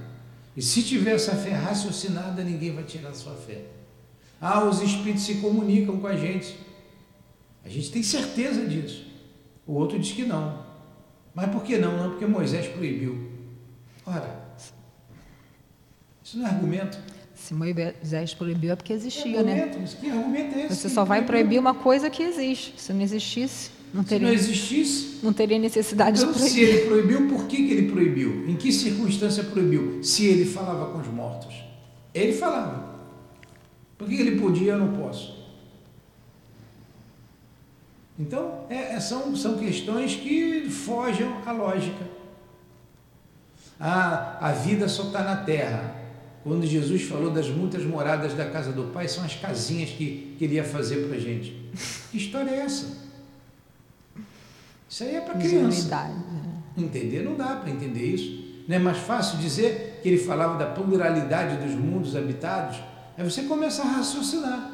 E 0.56 0.62
se 0.62 0.82
tiver 0.82 1.13
essa 1.13 1.36
fé 1.36 1.51
raciocinada, 1.51 2.44
ninguém 2.44 2.74
vai 2.74 2.84
tirar 2.84 3.10
a 3.10 3.13
sua 3.13 3.36
fé. 3.36 3.66
Ah, 4.42 4.63
os 4.63 4.82
espíritos 4.82 5.24
se 5.24 5.36
comunicam 5.36 6.00
com 6.00 6.08
a 6.08 6.16
gente. 6.16 6.58
A 7.63 7.70
gente 7.70 7.92
tem 7.92 8.01
certeza 8.01 8.66
disso. 8.66 9.06
O 9.66 9.74
outro 9.74 10.00
diz 10.00 10.13
que 10.13 10.25
não. 10.25 10.66
Mas 11.36 11.51
por 11.51 11.63
que 11.63 11.77
não? 11.77 11.96
Não, 11.98 12.10
porque 12.12 12.25
Moisés 12.25 12.68
proibiu. 12.68 13.30
Ora, 14.06 14.48
isso 16.24 16.39
não 16.39 16.48
é 16.48 16.50
argumento. 16.50 16.98
Se 17.36 17.54
Moisés 17.54 18.34
proibiu 18.34 18.72
é 18.72 18.75
porque 18.75 18.94
existia, 18.94 19.44
né? 19.44 19.70
Que 20.00 20.10
argumento 20.10 20.58
é 20.58 20.66
esse? 20.66 20.75
Você 20.75 20.89
só 20.89 21.06
vai 21.06 21.24
proibir 21.24 21.60
uma 21.60 21.75
coisa 21.75 22.10
que 22.10 22.24
existe. 22.24 22.74
Se 22.77 22.92
não 22.92 23.01
existisse, 23.01 23.70
não 23.98 24.04
teria. 24.04 24.27
Se 24.27 24.34
não 24.34 24.42
existisse, 24.42 25.20
não 25.24 25.34
teria 25.34 25.58
necessidade 25.58 26.20
então, 26.20 26.32
de 26.32 26.38
proibir. 26.38 26.54
Se 26.54 26.62
ele 26.62 26.86
proibiu, 26.86 27.27
por 27.27 27.48
que, 27.48 27.58
que 27.58 27.72
ele 27.72 27.92
proibiu? 27.92 28.48
Em 28.48 28.56
que 28.56 28.72
circunstância 28.72 29.44
proibiu? 29.44 30.04
Se 30.04 30.25
ele 30.25 30.46
falava 30.46 30.92
com 30.92 31.00
os 31.00 31.08
mortos. 31.08 31.56
Ele 32.13 32.34
falava. 32.34 32.96
Por 33.98 34.08
que 34.08 34.16
ele 34.16 34.39
podia 34.39 34.74
eu 34.74 34.77
não 34.77 34.94
posso? 34.94 35.36
Então, 38.20 38.66
é, 38.70 38.94
é, 38.94 39.00
são, 39.00 39.36
são 39.36 39.58
questões 39.58 40.16
que 40.16 40.70
fogem 40.70 41.27
à 41.44 41.51
lógica. 41.51 42.06
Ah, 43.80 44.38
a 44.39 44.51
vida 44.51 44.88
só 44.88 45.04
está 45.08 45.24
na 45.24 45.38
terra. 45.38 45.96
Quando 46.44 46.66
Jesus 46.66 47.01
falou 47.01 47.32
das 47.32 47.50
muitas 47.50 47.84
moradas 47.84 48.36
da 48.36 48.46
casa 48.46 48.72
do 48.72 48.86
Pai, 48.86 49.08
são 49.08 49.24
as 49.24 49.36
casinhas 49.36 49.89
que, 49.89 50.36
que 50.38 50.46
ele 50.46 50.56
ia 50.56 50.63
fazer 50.63 51.08
para 51.08 51.18
a 51.18 51.20
gente. 51.20 51.70
Que 52.12 52.18
história 52.18 52.51
é 52.51 52.60
essa? 52.60 53.07
Isso 54.89 55.03
aí 55.03 55.15
é 55.15 55.22
para 55.22 55.36
criança. 55.36 55.96
Né? 55.96 56.24
Entender 56.77 57.24
não 57.24 57.36
dá 57.36 57.56
para 57.56 57.70
entender 57.70 58.06
isso. 58.06 58.63
Não 58.67 58.75
é 58.75 58.79
mais 58.79 58.98
fácil 58.98 59.38
dizer 59.39 60.00
que 60.01 60.10
ele 60.10 60.17
falava 60.17 60.58
da 60.58 60.65
pluralidade 60.65 61.65
dos 61.65 61.74
mundos 61.74 62.15
habitados? 62.15 62.77
Aí 63.17 63.24
você 63.24 63.44
começa 63.44 63.82
a 63.82 63.86
raciocinar. 63.86 64.72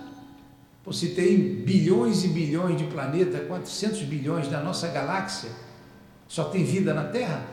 Pô, 0.84 0.92
se 0.92 1.10
tem 1.10 1.38
bilhões 1.64 2.26
e 2.26 2.28
bilhões 2.28 2.78
de 2.78 2.86
planetas, 2.86 3.48
400 3.48 4.02
bilhões 4.02 4.50
da 4.50 4.62
nossa 4.62 4.90
galáxia, 4.90 5.50
só 6.28 6.46
tem 6.46 6.66
vida 6.66 6.94
na 6.94 7.06
Terra? 7.06 7.46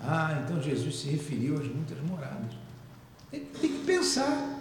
Ah, 0.00 0.42
então 0.42 0.62
Jesus 0.62 1.00
se 1.00 1.08
referiu 1.08 1.54
às 1.54 1.66
muitas 1.66 1.98
moradas. 2.08 2.52
Tem, 3.30 3.40
tem 3.40 3.70
que 3.70 3.84
pensar. 3.84 4.56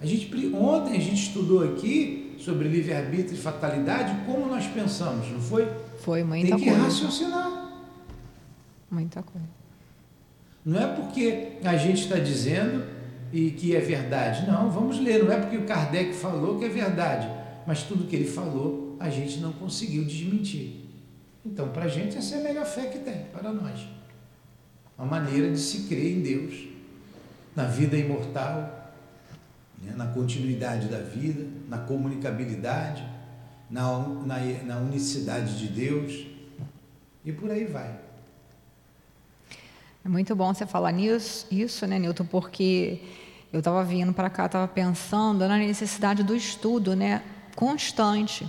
A 0.00 0.06
gente, 0.06 0.54
ontem 0.54 0.96
a 0.96 1.00
gente 1.00 1.22
estudou 1.22 1.62
aqui 1.62 2.34
sobre 2.38 2.68
livre-arbítrio 2.68 3.34
e 3.34 3.40
fatalidade, 3.40 4.24
como 4.26 4.46
nós 4.46 4.66
pensamos, 4.66 5.30
não 5.30 5.40
foi? 5.40 5.68
Foi 6.06 6.22
muita 6.22 6.50
coisa. 6.50 6.56
Tem 6.56 6.64
que 6.64 6.70
coisa. 6.70 6.84
raciocinar. 6.84 7.72
Muita 8.88 9.22
coisa. 9.24 9.48
Não 10.64 10.80
é 10.80 10.86
porque 10.94 11.58
a 11.64 11.76
gente 11.76 12.02
está 12.02 12.16
dizendo 12.16 12.86
e 13.32 13.50
que 13.50 13.74
é 13.74 13.80
verdade. 13.80 14.46
Não, 14.46 14.70
vamos 14.70 15.00
ler. 15.00 15.24
Não 15.24 15.32
é 15.32 15.40
porque 15.40 15.56
o 15.56 15.64
Kardec 15.66 16.14
falou 16.14 16.60
que 16.60 16.64
é 16.64 16.68
verdade, 16.68 17.28
mas 17.66 17.82
tudo 17.82 18.06
que 18.06 18.14
ele 18.14 18.24
falou 18.24 18.96
a 19.00 19.10
gente 19.10 19.40
não 19.40 19.52
conseguiu 19.52 20.04
desmentir. 20.04 20.86
Então, 21.44 21.70
para 21.70 21.86
a 21.86 21.88
gente, 21.88 22.16
essa 22.16 22.36
é 22.36 22.40
a 22.40 22.44
melhor 22.44 22.66
fé 22.66 22.86
que 22.86 23.00
tem, 23.00 23.24
para 23.32 23.52
nós. 23.52 23.84
Uma 24.96 25.08
maneira 25.08 25.50
de 25.50 25.58
se 25.58 25.88
crer 25.88 26.18
em 26.18 26.20
Deus, 26.22 26.68
na 27.54 27.64
vida 27.64 27.96
imortal, 27.96 28.94
né? 29.82 29.92
na 29.96 30.06
continuidade 30.06 30.86
da 30.86 31.00
vida, 31.00 31.44
na 31.68 31.78
comunicabilidade, 31.78 33.04
na, 33.70 33.98
na, 33.98 34.38
na 34.64 34.76
unicidade 34.78 35.58
de 35.58 35.68
Deus, 35.68 36.26
e 37.24 37.32
por 37.32 37.50
aí 37.50 37.64
vai. 37.64 37.98
É 40.04 40.08
muito 40.08 40.36
bom 40.36 40.54
você 40.54 40.64
falar 40.64 40.92
nisso, 40.92 41.46
isso, 41.50 41.84
né, 41.86 41.98
Nilton, 41.98 42.24
porque 42.24 43.00
eu 43.52 43.58
estava 43.58 43.82
vindo 43.82 44.12
para 44.12 44.30
cá, 44.30 44.46
estava 44.46 44.68
pensando 44.68 45.46
na 45.48 45.58
necessidade 45.58 46.22
do 46.22 46.36
estudo, 46.36 46.94
né, 46.94 47.22
constante, 47.56 48.48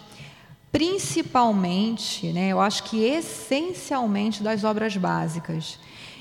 principalmente, 0.72 2.32
né, 2.32 2.50
eu 2.50 2.62
acho 2.62 2.84
que 2.84 3.04
essencialmente 3.04 4.44
das 4.44 4.64
obras 4.64 4.96
básicas. 4.96 5.80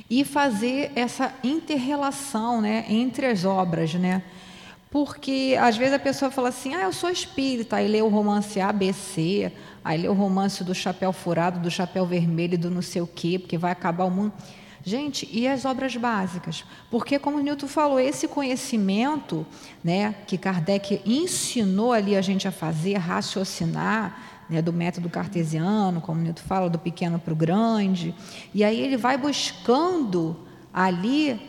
E 0.09 0.25
fazer 0.25 0.93
essa 0.95 1.35
interrelação, 1.45 2.63
né, 2.63 2.87
entre 2.89 3.27
as 3.27 3.45
obras, 3.45 3.93
né, 3.93 4.23
porque 4.91 5.57
às 5.61 5.77
vezes 5.77 5.95
a 5.95 5.99
pessoa 5.99 6.31
fala 6.31 6.49
assim, 6.49 6.75
ah, 6.75 6.83
eu 6.83 6.93
sou 6.93 7.11
espírita, 7.11 7.77
aí 7.77 7.89
lê 7.89 8.01
o 8.01 8.09
romance 8.09 8.61
ABC, 8.61 9.53
aí 9.85 10.01
lê 10.01 10.09
o 10.09 10.15
romance 10.15 10.63
do 10.63 10.75
chapéu 10.75 11.13
furado, 11.13 11.61
do 11.61 11.71
chapéu 11.71 12.07
vermelho, 12.07 12.57
do 12.57 12.71
não 12.71 12.83
sei 12.83 13.03
o 13.03 13.07
quê, 13.07 13.39
porque 13.39 13.59
vai 13.59 13.73
acabar 13.73 14.05
o 14.05 14.11
mundo. 14.11 14.33
Gente, 14.89 15.29
e 15.33 15.49
as 15.49 15.65
obras 15.65 15.97
básicas? 15.97 16.65
Porque, 16.89 17.19
como 17.19 17.41
Newton 17.41 17.67
falou, 17.67 17.99
esse 17.99 18.29
conhecimento 18.29 19.45
né, 19.83 20.15
que 20.29 20.39
Kardec 20.39 21.03
ensinou 21.05 21.93
ali 21.93 22.15
a 22.15 22.21
gente 22.21 22.47
a 22.47 22.53
fazer, 22.53 22.95
raciocinar, 22.95 24.45
né, 24.49 24.63
do 24.63 24.73
método 24.73 25.11
cartesiano, 25.11 26.01
como 26.01 26.21
Newton 26.21 26.43
fala, 26.43 26.71
do 26.71 26.79
pequeno 26.79 27.19
para 27.19 27.33
o 27.33 27.37
grande, 27.37 28.15
e 28.55 28.63
aí 28.63 28.81
ele 28.81 28.97
vai 28.97 29.19
buscando 29.19 30.37
ali 30.73 31.41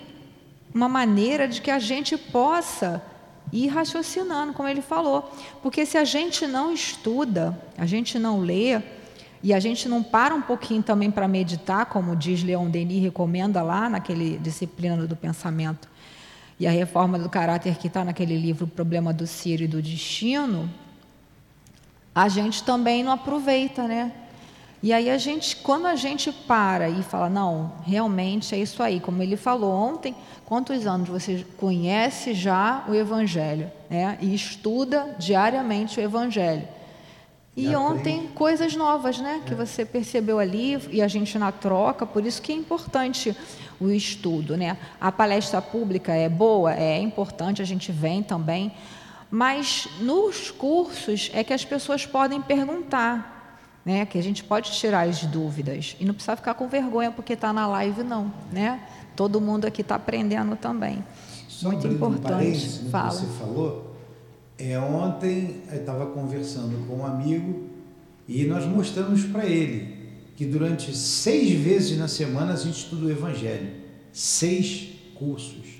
uma 0.74 0.90
maneira 0.90 1.48
de 1.48 1.62
que 1.62 1.70
a 1.70 1.78
gente 1.78 2.18
possa 2.18 3.04
ir 3.52 3.68
raciocinando, 3.68 4.54
como 4.54 4.68
ele 4.68 4.82
falou. 4.82 5.32
Porque 5.62 5.86
se 5.86 5.98
a 5.98 6.04
gente 6.04 6.46
não 6.46 6.74
estuda, 6.74 7.58
a 7.78 7.86
gente 7.86 8.20
não 8.20 8.40
lê, 8.40 8.82
e 9.44 9.54
a 9.54 9.60
gente 9.60 9.88
não 9.88 10.04
para 10.04 10.34
um 10.34 10.42
pouquinho 10.42 10.82
também 10.82 11.12
para 11.12 11.28
meditar, 11.28 11.86
como 11.86 12.16
diz 12.16 12.44
Leon 12.44 12.70
Denis, 12.70 13.02
recomenda 13.02 13.62
lá 13.62 13.90
naquele 13.90 14.38
Disciplina 14.40 15.06
do 15.06 15.16
Pensamento 15.16 15.88
e 16.60 16.66
a 16.66 16.72
Reforma 16.72 17.20
do 17.20 17.30
Caráter 17.30 17.78
que 17.78 17.88
está 17.88 18.04
naquele 18.04 18.36
livro 18.36 18.66
O 18.66 18.68
Problema 18.68 19.14
do 19.14 19.28
Ciro 19.28 19.64
e 19.64 19.68
do 19.68 19.82
Destino, 19.82 20.70
a 22.16 22.28
gente 22.28 22.64
também 22.64 23.04
não 23.04 23.12
aproveita, 23.12 23.88
né? 23.88 24.12
E 24.82 24.94
aí 24.94 25.10
a 25.10 25.18
gente, 25.18 25.56
quando 25.56 25.88
a 25.88 25.96
gente 25.96 26.32
para 26.32 26.88
e 26.88 27.02
fala, 27.02 27.30
não, 27.30 27.74
realmente 27.84 28.54
é 28.54 28.60
isso 28.60 28.84
aí, 28.84 29.00
como 29.00 29.24
ele 29.24 29.36
falou 29.36 29.74
ontem, 29.74 30.16
quantos 30.46 30.86
anos 30.86 31.10
você 31.10 31.46
conhece 31.58 32.34
já 32.34 32.86
o 32.88 32.94
Evangelho, 32.94 33.72
né? 33.90 34.18
E 34.22 34.36
estuda 34.36 35.16
diariamente 35.18 36.00
o 36.00 36.04
Evangelho. 36.04 36.68
E 37.56 37.76
ontem, 37.76 38.30
coisas 38.36 38.76
novas, 38.76 39.18
né? 39.18 39.42
Que 39.44 39.56
você 39.56 39.84
percebeu 39.84 40.38
ali 40.38 40.80
e 40.92 41.02
a 41.02 41.08
gente 41.08 41.40
na 41.40 41.52
troca, 41.52 42.06
por 42.06 42.24
isso 42.24 42.40
que 42.40 42.52
é 42.52 42.56
importante 42.56 43.36
o 43.80 43.90
estudo, 43.90 44.56
né? 44.56 44.78
A 45.02 45.12
palestra 45.12 45.60
pública 45.60 46.14
é 46.14 46.30
boa, 46.30 46.76
é 46.76 47.00
importante, 47.00 47.60
a 47.60 47.66
gente 47.66 47.92
vem 47.92 48.22
também, 48.22 48.72
mas 49.32 49.88
nos 50.00 50.52
cursos 50.52 51.32
é 51.34 51.44
que 51.44 51.52
as 51.52 51.66
pessoas 51.66 52.06
podem 52.06 52.40
perguntar, 52.42 53.37
né? 53.88 54.06
Que 54.06 54.18
a 54.18 54.22
gente 54.22 54.44
pode 54.44 54.70
tirar 54.74 55.08
as 55.08 55.24
dúvidas 55.24 55.96
e 55.98 56.04
não 56.04 56.14
precisa 56.14 56.36
ficar 56.36 56.56
com 56.56 56.68
vergonha 56.68 57.10
porque 57.10 57.32
está 57.32 57.54
na 57.54 57.66
live, 57.68 58.04
não, 58.04 58.34
né? 58.52 58.82
Todo 59.16 59.40
mundo 59.40 59.64
aqui 59.64 59.82
está 59.82 59.96
aprendendo 59.96 60.58
também. 60.58 61.02
Só 61.48 61.70
Muito 61.70 61.88
importante. 61.88 62.82
Um 62.84 62.90
Fala. 62.90 63.12
Você 63.12 63.26
falou 63.40 63.96
é, 64.60 64.78
ontem 64.78 65.62
eu 65.72 65.80
estava 65.80 66.08
conversando 66.08 66.86
com 66.86 66.98
um 66.98 67.06
amigo 67.06 67.70
e 68.28 68.44
nós 68.44 68.66
mostramos 68.66 69.24
para 69.24 69.46
ele 69.46 69.96
que 70.36 70.46
durante 70.46 70.94
seis 70.94 71.58
vezes 71.58 71.98
na 71.98 72.10
semana 72.10 72.54
a 72.54 72.58
gente 72.58 72.76
estuda 72.76 73.06
o 73.06 73.10
Evangelho. 73.10 73.72
Seis 74.12 74.90
cursos. 75.16 75.78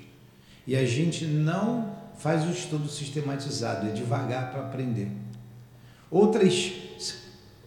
E 0.66 0.78
a 0.78 0.86
gente 0.86 1.26
não 1.26 1.92
faz 2.18 2.46
o 2.46 2.52
estudo 2.52 2.88
sistematizado, 2.88 3.88
é 3.88 3.92
devagar 3.92 4.50
para 4.52 4.62
aprender. 4.62 5.12
Outras 6.10 6.72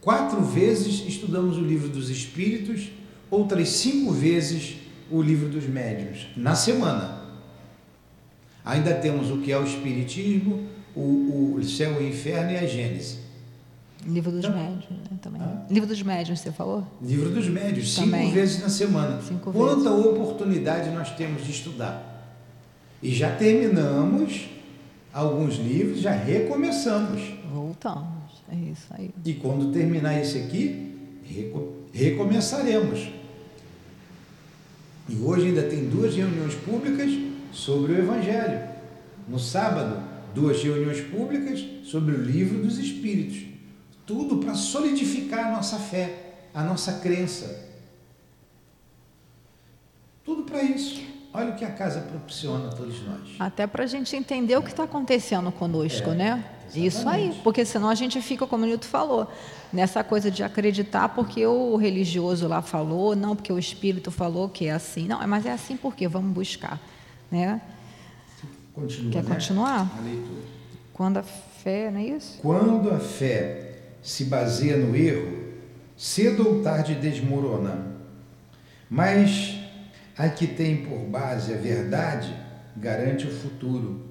quatro 0.01 0.41
vezes 0.43 1.07
estudamos 1.07 1.57
o 1.57 1.61
livro 1.61 1.89
dos 1.89 2.09
Espíritos, 2.09 2.91
outras 3.31 3.69
cinco 3.69 4.13
vezes 4.13 4.77
o 5.11 5.21
livro 5.21 5.49
dos 5.49 5.65
Médiuns, 5.65 6.29
na 6.37 6.55
semana. 6.55 7.21
Ainda 8.65 8.95
temos 8.95 9.31
o 9.31 9.39
que 9.39 9.53
é 9.53 9.59
o 9.59 9.65
Espiritismo, 9.65 10.69
o, 10.95 11.55
o 11.57 11.65
céu 11.65 12.01
e 12.01 12.05
o 12.05 12.09
inferno 12.09 12.53
e 12.53 12.57
a 12.57 12.67
Gênese. 12.67 13.21
Livro 14.07 14.31
dos 14.31 14.45
então, 14.45 14.57
médios, 14.57 14.91
né, 14.91 15.19
também. 15.21 15.43
Ah? 15.43 15.67
Livro 15.69 15.87
dos 15.87 16.03
médios, 16.03 16.41
você 16.41 16.51
falou? 16.51 16.87
Livro 17.03 17.31
dos 17.31 17.49
médios, 17.49 17.95
também. 17.95 18.23
cinco 18.23 18.35
vezes 18.35 18.63
na 18.63 18.69
semana. 18.69 19.21
Cinco 19.21 19.53
Quanta 19.53 19.91
vezes. 19.91 20.07
oportunidade 20.07 20.91
nós 20.91 21.11
temos 21.17 21.45
de 21.45 21.51
estudar. 21.51 22.07
E 23.03 23.13
já 23.13 23.35
terminamos 23.35 24.49
alguns 25.13 25.57
livros, 25.57 26.01
já 26.01 26.13
recomeçamos. 26.13 27.21
Voltamos, 27.53 28.10
é 28.51 28.57
isso 28.57 28.87
aí. 28.91 29.11
E 29.25 29.35
quando 29.35 29.73
terminar 29.73 30.21
esse 30.21 30.39
aqui, 30.39 30.97
recomeçaremos. 31.93 33.09
E 35.09 35.17
hoje 35.17 35.47
ainda 35.47 35.63
tem 35.63 35.89
duas 35.89 36.15
reuniões 36.15 36.55
públicas 36.55 37.11
sobre 37.53 37.93
o 37.93 37.99
Evangelho. 37.99 38.69
No 39.29 39.39
sábado, 39.39 40.03
duas 40.35 40.63
reuniões 40.63 41.01
públicas 41.01 41.65
sobre 41.85 42.15
o 42.15 42.23
livro 42.23 42.63
dos 42.63 42.79
Espíritos. 42.79 43.49
Tudo 44.07 44.39
para 44.39 44.55
solidificar 44.55 45.49
a 45.49 45.53
nossa 45.53 45.79
fé, 45.79 46.35
a 46.53 46.63
nossa 46.65 46.95
crença. 46.95 47.69
Tudo 50.25 50.45
para 50.45 50.63
isso. 50.63 51.10
Olha 51.33 51.51
o 51.51 51.57
que 51.57 51.65
a 51.65 51.71
casa 51.71 52.01
proporciona 52.01 52.69
a 52.69 52.71
todos 52.71 53.01
nós. 53.07 53.21
Até 53.39 53.67
para 53.67 53.85
a 53.85 53.87
gente 53.87 54.15
entender 54.17 54.57
o 54.57 54.63
que 54.63 54.71
está 54.71 54.85
acontecendo 54.85 55.53
conosco, 55.53 56.11
é, 56.11 56.15
né? 56.15 56.45
Exatamente. 56.75 56.87
Isso 56.87 57.09
aí, 57.09 57.41
porque 57.45 57.65
senão 57.65 57.89
a 57.89 57.95
gente 57.95 58.21
fica, 58.21 58.47
como 58.47 58.65
o 58.65 58.67
Nilton 58.67 58.89
falou, 58.89 59.29
nessa 59.73 60.03
coisa 60.03 60.31
de 60.31 60.43
acreditar 60.43 61.11
porque 61.11 61.47
o 61.47 61.77
religioso 61.77 62.49
lá 62.49 62.63
falou, 62.63 63.15
não 63.15 63.37
porque 63.37 63.53
o 63.53 63.59
espírito 63.59 64.11
falou 64.11 64.49
que 64.49 64.67
é 64.67 64.73
assim. 64.73 65.07
Não, 65.07 65.25
mas 65.27 65.47
é 65.47 65.53
assim 65.53 65.77
porque 65.77 66.09
vamos 66.09 66.33
buscar, 66.33 66.81
né? 67.31 67.61
Continua, 68.75 69.13
Quer 69.13 69.23
né? 69.23 69.35
continuar? 69.35 69.99
A 69.99 70.01
leitura. 70.01 70.43
Quando 70.93 71.17
a 71.19 71.23
fé, 71.23 71.91
não 71.91 72.01
é 72.01 72.05
isso? 72.05 72.39
Quando 72.41 72.91
a 72.91 72.99
fé 72.99 73.75
se 74.03 74.25
baseia 74.25 74.77
no 74.77 74.97
erro, 74.97 75.45
cedo 75.97 76.49
ou 76.49 76.63
tarde 76.63 76.95
desmorona. 76.95 77.87
Mas 78.89 79.60
a 80.21 80.29
que 80.29 80.47
tem 80.47 80.85
por 80.85 80.99
base 80.99 81.51
a 81.55 81.57
verdade 81.57 82.31
garante 82.77 83.27
o 83.27 83.31
futuro, 83.31 84.03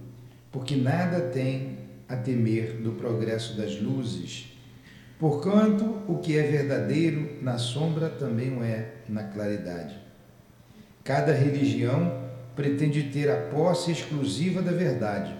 porque 0.51 0.75
nada 0.75 1.19
tem 1.19 1.77
a 2.07 2.15
temer 2.15 2.77
do 2.77 2.93
progresso 2.93 3.55
das 3.55 3.79
luzes. 3.79 4.51
Porquanto 5.19 5.85
o 6.07 6.17
que 6.17 6.35
é 6.35 6.41
verdadeiro 6.41 7.37
na 7.43 7.59
sombra 7.59 8.09
também 8.09 8.57
o 8.57 8.63
é 8.63 8.93
na 9.07 9.25
claridade. 9.25 9.99
Cada 11.03 11.31
religião 11.31 12.27
pretende 12.55 13.03
ter 13.03 13.29
a 13.29 13.37
posse 13.37 13.91
exclusiva 13.91 14.63
da 14.63 14.71
verdade. 14.71 15.35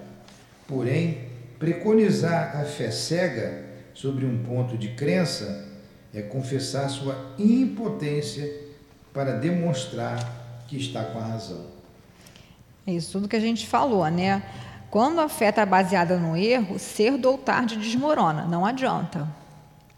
Porém, 0.67 1.29
preconizar 1.57 2.55
a 2.55 2.63
fé 2.63 2.91
cega 2.91 3.65
sobre 3.91 4.23
um 4.23 4.43
ponto 4.43 4.77
de 4.77 4.89
crença 4.89 5.67
é 6.13 6.21
confessar 6.21 6.87
sua 6.91 7.33
impotência 7.39 8.47
para 9.11 9.31
demonstrar 9.31 10.38
que 10.69 10.77
está 10.77 11.03
com 11.03 11.19
a 11.19 11.23
razão. 11.23 11.65
É 12.85 12.93
isso 12.93 13.11
tudo 13.11 13.27
que 13.27 13.35
a 13.35 13.39
gente 13.39 13.67
falou, 13.67 14.07
né? 14.07 14.43
Quando 14.89 15.19
a 15.19 15.29
fé 15.29 15.49
está 15.49 15.65
baseada 15.65 16.17
no 16.17 16.35
erro, 16.37 16.79
cedo 16.79 17.29
ou 17.29 17.37
tarde 17.37 17.75
desmorona, 17.75 18.45
não 18.45 18.65
adianta. 18.65 19.27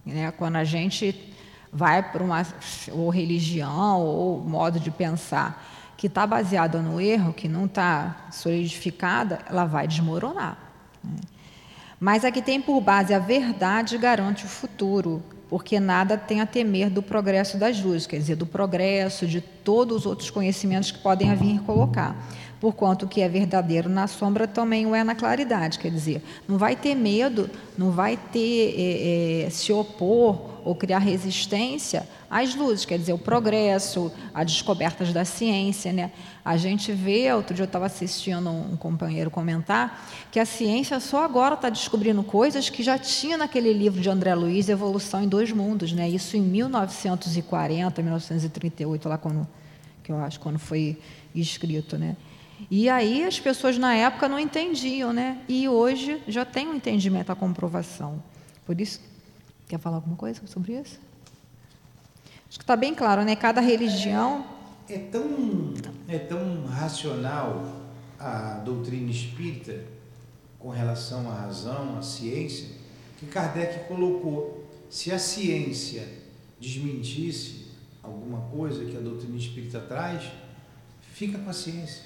Né? 0.06 0.32
Quando 0.32 0.56
a 0.58 0.64
gente 0.64 1.34
vai 1.72 2.04
para 2.12 2.24
uma 2.24 2.46
ou 2.92 3.10
religião 3.10 4.02
ou 4.02 4.40
modo 4.40 4.80
de 4.80 4.92
pensar 4.92 5.66
que 5.96 6.08
está 6.08 6.26
baseada 6.26 6.82
no 6.82 7.00
erro, 7.00 7.32
que 7.32 7.48
não 7.48 7.66
está 7.66 8.28
solidificada, 8.32 9.40
ela 9.48 9.66
vai 9.66 9.88
desmoronar. 9.88 10.58
Né? 11.04 11.22
Mas 12.00 12.26
a 12.26 12.32
que 12.32 12.42
tem 12.42 12.60
por 12.60 12.82
base 12.82 13.14
a 13.14 13.20
verdade 13.20 13.98
garante 13.98 14.46
o 14.46 14.50
futuro, 14.50 15.24
porque 15.52 15.82
nada 15.82 16.18
tem 16.18 16.40
a 16.40 16.46
temer 16.46 16.90
do 16.90 17.04
progresso 17.04 17.58
das 17.58 17.80
luzes, 17.82 18.08
quer 18.08 18.16
dizer, 18.16 18.38
do 18.38 18.46
progresso, 18.46 19.28
de 19.28 19.42
todos 19.42 19.98
os 19.98 20.06
outros 20.06 20.30
conhecimentos 20.30 20.92
que 20.92 21.00
podem 21.00 21.36
vir 21.36 21.60
colocar 21.64 22.16
porquanto 22.62 23.08
o 23.08 23.10
que 23.10 23.22
é 23.22 23.28
verdadeiro 23.28 23.90
na 23.90 24.06
sombra 24.06 24.48
também 24.48 24.86
o 24.86 24.94
é 24.94 25.04
na 25.04 25.16
claridade. 25.16 25.80
Quer 25.80 25.90
dizer, 25.90 26.22
não 26.48 26.60
vai 26.60 26.76
ter 26.76 26.94
medo, 26.94 27.50
não 27.76 27.90
vai 27.90 28.16
ter 28.16 28.76
é, 28.78 29.46
é, 29.46 29.50
se 29.50 29.74
opor 29.74 30.62
ou 30.64 30.76
criar 30.76 31.00
resistência 31.00 32.08
às 32.32 32.56
luzes, 32.56 32.86
quer 32.86 32.98
dizer, 32.98 33.12
o 33.12 33.18
progresso, 33.18 34.10
as 34.34 34.50
descobertas 34.50 35.12
da 35.12 35.26
ciência. 35.26 35.92
Né? 35.92 36.14
A 36.46 36.56
gente 36.56 36.94
vê, 36.94 37.32
outro 37.34 37.54
dia 37.54 37.64
eu 37.64 37.66
estava 37.68 37.88
assistindo 37.88 38.50
um 38.50 38.78
companheiro 38.78 39.30
comentar, 39.30 40.10
que 40.32 40.40
a 40.40 40.46
ciência 40.46 40.98
só 41.02 41.26
agora 41.26 41.56
está 41.56 41.70
descobrindo 41.70 42.24
coisas 42.24 42.70
que 42.70 42.82
já 42.82 42.98
tinha 42.98 43.38
naquele 43.38 43.74
livro 43.74 44.00
de 44.00 44.10
André 44.10 44.34
Luiz, 44.34 44.70
Evolução 44.70 45.22
em 45.22 45.28
Dois 45.28 45.52
Mundos, 45.52 45.92
né? 45.92 46.08
isso 46.08 46.38
em 46.38 46.42
1940, 46.42 48.02
1938, 48.02 49.10
lá 49.10 49.18
quando, 49.18 49.46
que 50.02 50.10
eu 50.10 50.18
acho, 50.18 50.40
quando 50.40 50.58
foi 50.58 50.98
escrito. 51.36 51.98
Né? 51.98 52.16
E 52.70 52.88
aí 52.88 53.26
as 53.26 53.42
pessoas 53.42 53.78
na 53.78 53.94
época 53.94 54.30
não 54.30 54.40
entendiam, 54.40 55.12
né? 55.12 55.40
E 55.50 55.68
hoje 55.68 56.22
já 56.28 56.46
tem 56.46 56.68
um 56.68 56.76
entendimento, 56.76 57.30
a 57.30 57.36
comprovação. 57.36 58.24
Por 58.66 58.80
isso, 58.80 59.02
quer 59.68 59.80
falar 59.80 59.98
alguma 59.98 60.16
coisa 60.16 60.46
sobre 60.48 60.80
isso? 60.80 61.11
Acho 62.52 62.60
que 62.60 62.64
está 62.64 62.76
bem 62.76 62.94
claro, 62.94 63.24
né? 63.24 63.34
Cada 63.34 63.62
religião. 63.62 64.46
É 64.90 64.98
tão, 64.98 65.74
é 66.06 66.20
tão 66.20 66.66
racional 66.66 67.66
a 68.20 68.56
doutrina 68.56 69.10
espírita 69.10 69.86
com 70.60 70.68
relação 70.68 71.32
à 71.32 71.34
razão, 71.34 71.98
à 71.98 72.02
ciência, 72.02 72.68
que 73.18 73.26
Kardec 73.28 73.88
colocou: 73.88 74.70
se 74.90 75.14
a 75.14 75.18
ciência 75.18 76.06
desmentisse, 76.60 77.68
alguma 78.04 78.42
coisa 78.50 78.84
que 78.84 78.98
a 78.98 79.00
doutrina 79.00 79.38
espírita 79.38 79.80
traz, 79.80 80.30
fica 81.14 81.40
com 81.40 81.50
a 81.50 81.54
ciência. 81.54 82.04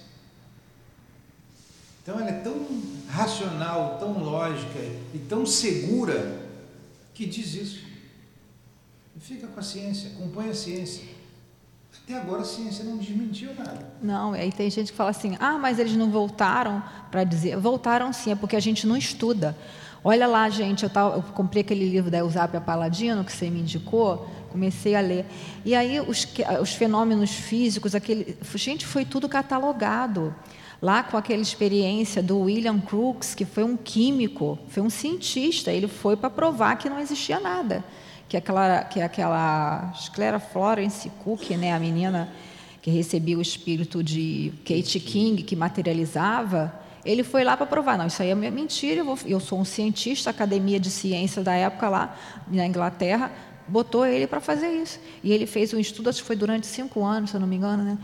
Então 2.04 2.20
ela 2.20 2.30
é 2.30 2.40
tão 2.42 2.68
racional, 3.10 3.98
tão 3.98 4.24
lógica 4.24 4.78
e 5.12 5.18
tão 5.28 5.44
segura 5.44 6.40
que 7.16 7.26
diz 7.26 7.56
isso. 7.56 7.95
Fica 9.20 9.48
com 9.48 9.60
a 9.60 9.64
ciência, 9.64 10.12
acompanha 10.12 10.52
a 10.52 10.56
ciência. 10.56 11.04
Até 12.04 12.18
agora 12.18 12.42
a 12.42 12.46
ciência 12.46 12.84
não 12.84 12.98
desmentiu 12.98 13.54
nada. 13.56 13.88
Não, 14.02 14.34
aí 14.34 14.52
tem 14.52 14.70
gente 14.70 14.92
que 14.92 14.98
fala 14.98 15.10
assim: 15.10 15.38
ah, 15.40 15.58
mas 15.58 15.80
eles 15.80 15.94
não 15.94 16.12
voltaram 16.12 16.84
para 17.10 17.24
dizer. 17.24 17.58
Voltaram 17.58 18.12
sim, 18.12 18.32
é 18.32 18.36
porque 18.36 18.56
a 18.56 18.60
gente 18.60 18.86
não 18.86 18.98
estuda. 18.98 19.58
Olha 20.04 20.28
lá, 20.28 20.48
gente, 20.50 20.84
eu, 20.84 20.90
tava, 20.90 21.16
eu 21.16 21.24
comprei 21.24 21.62
aquele 21.62 21.90
livro 21.90 22.12
da 22.12 22.20
Eusapia 22.20 22.62
Paladino 22.62 23.24
que 23.24 23.32
você 23.32 23.50
me 23.50 23.62
indicou, 23.62 24.30
comecei 24.52 24.94
a 24.94 25.02
ler. 25.02 25.26
E 25.64 25.74
aí 25.74 26.00
os, 26.00 26.28
os 26.62 26.74
fenômenos 26.74 27.32
físicos, 27.32 27.96
aquele, 27.96 28.38
gente, 28.54 28.86
foi 28.86 29.04
tudo 29.04 29.28
catalogado. 29.28 30.36
Lá 30.80 31.02
com 31.02 31.18
aquela 31.18 31.42
experiência 31.42 32.22
do 32.22 32.42
William 32.42 32.80
Crookes, 32.80 33.34
que 33.34 33.46
foi 33.46 33.64
um 33.64 33.76
químico, 33.76 34.60
foi 34.68 34.84
um 34.84 34.90
cientista, 34.90 35.72
ele 35.72 35.88
foi 35.88 36.16
para 36.16 36.30
provar 36.30 36.76
que 36.76 36.88
não 36.90 37.00
existia 37.00 37.40
nada 37.40 37.84
que 38.28 38.38
aquela, 38.38 38.84
que 38.84 39.02
aquela 39.02 39.94
Clara 40.14 40.40
Florence 40.40 41.10
Cook, 41.24 41.52
né, 41.52 41.74
a 41.74 41.80
menina 41.80 42.30
que 42.82 42.92
recebia 42.92 43.38
o 43.38 43.42
espírito 43.42 44.04
de 44.04 44.54
Kate 44.64 45.00
King, 45.00 45.42
que 45.42 45.56
materializava, 45.56 46.72
ele 47.04 47.24
foi 47.24 47.44
lá 47.44 47.58
para 47.58 47.66
provar, 47.66 47.98
não, 47.98 48.08
isso 48.08 48.22
aí 48.22 48.30
é 48.30 48.36
mentira, 48.36 49.02
eu, 49.02 49.06
vou, 49.06 49.18
eu 49.26 49.40
sou 49.40 49.60
um 49.60 49.66
cientista, 49.66 50.30
a 50.30 50.32
Academia 50.32 50.80
de 50.80 50.90
Ciências 50.90 51.44
da 51.44 51.54
época 51.54 51.90
lá 51.90 52.18
na 52.48 52.66
Inglaterra, 52.66 53.32
botou 53.68 54.06
ele 54.06 54.28
para 54.28 54.40
fazer 54.40 54.70
isso. 54.70 55.00
E 55.24 55.32
ele 55.32 55.46
fez 55.46 55.74
um 55.74 55.80
estudo, 55.80 56.10
acho 56.10 56.22
que 56.22 56.28
foi 56.28 56.36
durante 56.36 56.68
cinco 56.68 57.04
anos, 57.04 57.32
se 57.32 57.36
eu 57.36 57.40
não 57.40 57.48
me 57.48 57.56
engano, 57.56 57.84
né? 57.84 57.98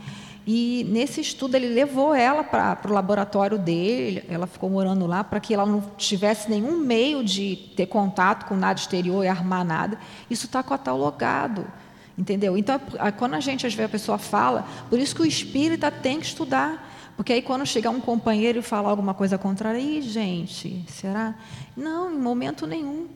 E 0.46 0.84
nesse 0.90 1.20
estudo 1.20 1.54
ele 1.54 1.68
levou 1.68 2.14
ela 2.14 2.42
para 2.42 2.78
o 2.88 2.92
laboratório 2.92 3.56
dele, 3.56 4.24
ela 4.28 4.46
ficou 4.46 4.68
morando 4.68 5.06
lá 5.06 5.22
para 5.22 5.38
que 5.38 5.54
ela 5.54 5.64
não 5.64 5.80
tivesse 5.96 6.50
nenhum 6.50 6.78
meio 6.78 7.24
de 7.24 7.70
ter 7.76 7.86
contato 7.86 8.46
com 8.46 8.56
nada 8.56 8.80
exterior 8.80 9.24
e 9.24 9.28
armar 9.28 9.64
nada. 9.64 9.98
Isso 10.28 10.46
está 10.46 10.60
catalogado, 10.62 11.64
entendeu? 12.18 12.56
Então, 12.56 12.80
quando 13.18 13.34
a 13.34 13.40
gente, 13.40 13.66
às 13.66 13.74
vezes, 13.74 13.88
a 13.88 13.92
pessoa 13.92 14.18
fala, 14.18 14.66
por 14.90 14.98
isso 14.98 15.14
que 15.14 15.22
o 15.22 15.26
espírita 15.26 15.90
tem 15.90 16.18
que 16.18 16.26
estudar. 16.26 16.90
Porque 17.16 17.34
aí 17.34 17.42
quando 17.42 17.64
chegar 17.64 17.90
um 17.90 18.00
companheiro 18.00 18.58
e 18.58 18.62
falar 18.62 18.90
alguma 18.90 19.14
coisa 19.14 19.38
contrária, 19.38 19.78
aí, 19.78 20.02
gente, 20.02 20.84
será? 20.88 21.34
Não, 21.76 22.12
em 22.12 22.18
momento 22.18 22.66
nenhum. 22.66 23.06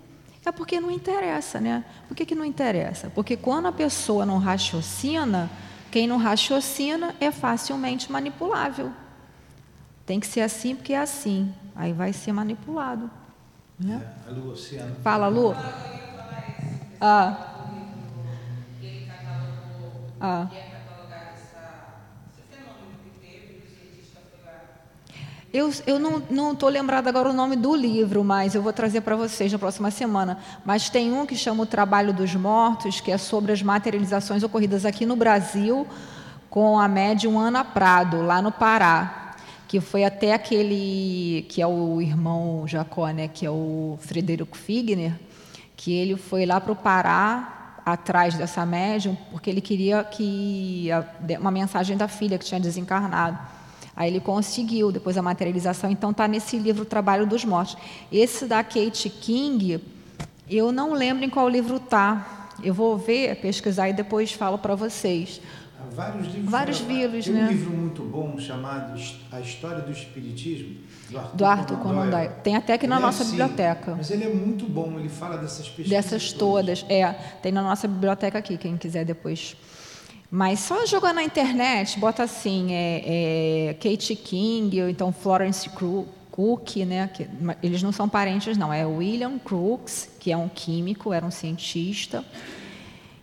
É 0.44 0.52
porque 0.52 0.78
não 0.78 0.92
interessa, 0.92 1.58
né? 1.58 1.84
Por 2.06 2.16
que, 2.16 2.24
que 2.24 2.34
não 2.34 2.44
interessa? 2.44 3.10
Porque 3.12 3.36
quando 3.36 3.66
a 3.66 3.72
pessoa 3.72 4.24
não 4.24 4.38
raciocina, 4.38 5.50
quem 5.96 6.06
não 6.06 6.18
raciocina 6.18 7.14
é 7.18 7.30
facilmente 7.30 8.12
manipulável. 8.12 8.92
Tem 10.04 10.20
que 10.20 10.26
ser 10.26 10.42
assim 10.42 10.76
porque 10.76 10.92
é 10.92 10.98
assim. 10.98 11.50
Aí 11.74 11.94
vai 11.94 12.12
ser 12.12 12.32
manipulado. 12.32 13.10
Né? 13.80 14.06
É, 14.26 14.28
a 14.28 14.32
Lu. 14.34 14.54
Fala, 15.02 15.28
Lu. 15.28 15.54
Ah. 17.00 17.70
Ah. 20.20 20.48
Eu, 25.52 25.72
eu 25.86 25.98
não 25.98 26.52
estou 26.52 26.68
lembrada 26.68 27.08
agora 27.08 27.30
o 27.30 27.32
nome 27.32 27.56
do 27.56 27.74
livro, 27.74 28.22
mas 28.22 28.54
eu 28.54 28.60
vou 28.60 28.72
trazer 28.72 29.00
para 29.00 29.16
vocês 29.16 29.50
na 29.50 29.58
próxima 29.58 29.90
semana. 29.90 30.38
Mas 30.64 30.90
tem 30.90 31.12
um 31.12 31.24
que 31.24 31.36
chama 31.36 31.62
O 31.62 31.66
Trabalho 31.66 32.12
dos 32.12 32.34
Mortos, 32.34 33.00
que 33.00 33.10
é 33.10 33.16
sobre 33.16 33.52
as 33.52 33.62
materializações 33.62 34.42
ocorridas 34.42 34.84
aqui 34.84 35.06
no 35.06 35.16
Brasil 35.16 35.86
com 36.50 36.78
a 36.78 36.88
médium 36.88 37.38
Ana 37.38 37.64
Prado, 37.64 38.22
lá 38.22 38.40
no 38.40 38.50
Pará, 38.50 39.34
que 39.68 39.80
foi 39.80 40.04
até 40.04 40.32
aquele 40.32 41.44
que 41.48 41.60
é 41.60 41.66
o 41.66 42.00
irmão 42.00 42.66
Jacó, 42.66 43.08
né, 43.08 43.28
que 43.28 43.44
é 43.44 43.50
o 43.50 43.98
Frederico 44.00 44.56
Figner, 44.56 45.12
que 45.76 45.92
ele 45.92 46.16
foi 46.16 46.46
lá 46.46 46.60
para 46.60 46.72
o 46.72 46.76
Pará 46.76 47.80
atrás 47.84 48.34
dessa 48.34 48.64
médium, 48.64 49.16
porque 49.30 49.50
ele 49.50 49.60
queria 49.60 50.02
que 50.02 50.88
uma 51.38 51.50
mensagem 51.50 51.96
da 51.96 52.08
filha 52.08 52.38
que 52.38 52.44
tinha 52.44 52.60
desencarnado. 52.60 53.38
Aí 53.96 54.10
ele 54.10 54.20
conseguiu, 54.20 54.92
depois 54.92 55.16
a 55.16 55.22
materialização, 55.22 55.90
então 55.90 56.10
está 56.10 56.28
nesse 56.28 56.58
livro 56.58 56.82
o 56.82 56.86
Trabalho 56.86 57.26
dos 57.26 57.46
Mortos. 57.46 57.78
Esse 58.12 58.44
da 58.44 58.62
Kate 58.62 59.08
King, 59.08 59.80
eu 60.48 60.70
não 60.70 60.92
lembro 60.92 61.24
em 61.24 61.30
qual 61.30 61.48
livro 61.48 61.76
está. 61.76 62.50
Eu 62.62 62.74
vou 62.74 62.98
ver, 62.98 63.36
pesquisar 63.36 63.88
e 63.88 63.94
depois 63.94 64.32
falo 64.32 64.58
para 64.58 64.74
vocês. 64.74 65.40
Há 65.80 65.94
vários 65.94 66.26
livros. 66.26 66.50
Vários 66.50 66.80
livros, 66.80 67.24
Tem 67.24 67.34
né? 67.34 67.44
um 67.44 67.48
livro 67.48 67.70
muito 67.70 68.02
bom 68.02 68.38
chamado 68.38 69.00
A 69.32 69.40
História 69.40 69.80
do 69.80 69.90
Espiritismo, 69.90 70.76
do 71.08 71.18
Arthur, 71.18 71.36
do 71.36 71.44
Arthur 71.46 71.76
Conan 71.78 72.10
Doyle. 72.10 72.30
Tem 72.42 72.54
até 72.54 72.74
aqui 72.74 72.86
na 72.86 72.96
ele 72.96 73.02
é 73.02 73.06
nossa 73.06 73.22
assim, 73.22 73.32
biblioteca. 73.32 73.94
Mas 73.96 74.10
ele 74.10 74.24
é 74.24 74.28
muito 74.28 74.66
bom, 74.66 74.98
ele 74.98 75.08
fala 75.08 75.38
dessas 75.38 75.66
pesquisas. 75.68 75.90
Dessas 75.90 76.32
todas. 76.32 76.84
É, 76.88 77.10
tem 77.42 77.50
na 77.50 77.62
nossa 77.62 77.88
biblioteca 77.88 78.38
aqui, 78.38 78.58
quem 78.58 78.76
quiser 78.76 79.06
depois 79.06 79.56
mas 80.30 80.60
só 80.60 80.84
jogar 80.86 81.12
na 81.12 81.22
internet, 81.22 81.98
bota 81.98 82.24
assim, 82.24 82.72
é, 82.72 83.70
é 83.70 83.74
Kate 83.74 84.14
King, 84.16 84.82
ou 84.82 84.88
então 84.88 85.12
Florence 85.12 85.68
Cook, 85.68 86.76
né? 86.86 87.08
Que, 87.08 87.28
eles 87.62 87.82
não 87.82 87.92
são 87.92 88.08
parentes, 88.08 88.56
não. 88.56 88.72
É 88.72 88.84
William 88.84 89.38
Crookes, 89.38 90.10
que 90.18 90.32
é 90.32 90.36
um 90.36 90.48
químico, 90.48 91.12
era 91.12 91.24
um 91.24 91.30
cientista. 91.30 92.24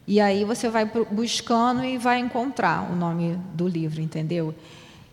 E 0.08 0.20
aí 0.20 0.44
você 0.44 0.70
vai 0.70 0.86
buscando 0.86 1.84
e 1.84 1.98
vai 1.98 2.20
encontrar 2.20 2.92
o 2.92 2.96
nome 2.96 3.38
do 3.54 3.68
livro, 3.68 4.02
entendeu? 4.02 4.54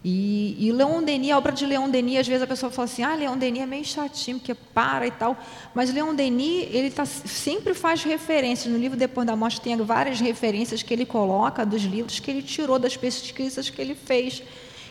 E, 0.02 0.56
e 0.58 0.72
Leon 0.72 1.02
Denis, 1.02 1.30
a 1.30 1.36
obra 1.36 1.52
de 1.52 1.66
Leon 1.66 1.88
Denis, 1.90 2.20
às 2.20 2.26
vezes 2.26 2.42
a 2.42 2.46
pessoa 2.46 2.72
fala 2.72 2.86
assim, 2.86 3.02
ah, 3.02 3.14
Leon 3.14 3.36
Denis 3.36 3.62
é 3.62 3.66
meio 3.66 3.84
chatinho, 3.84 4.38
porque 4.38 4.54
para 4.54 5.06
e 5.06 5.10
tal. 5.10 5.36
Mas 5.74 5.92
Leon 5.92 6.14
Denis, 6.14 6.68
ele 6.70 6.90
tá, 6.90 7.04
sempre 7.04 7.74
faz 7.74 8.02
referências. 8.02 8.72
No 8.72 8.78
livro 8.78 8.96
Depois 8.96 9.26
da 9.26 9.36
Morte 9.36 9.60
tem 9.60 9.76
várias 9.76 10.18
referências 10.18 10.82
que 10.82 10.94
ele 10.94 11.04
coloca 11.04 11.66
dos 11.66 11.82
livros 11.82 12.18
que 12.18 12.30
ele 12.30 12.42
tirou 12.42 12.78
das 12.78 12.96
pesquisas 12.96 13.68
que 13.68 13.80
ele 13.80 13.94
fez. 13.94 14.42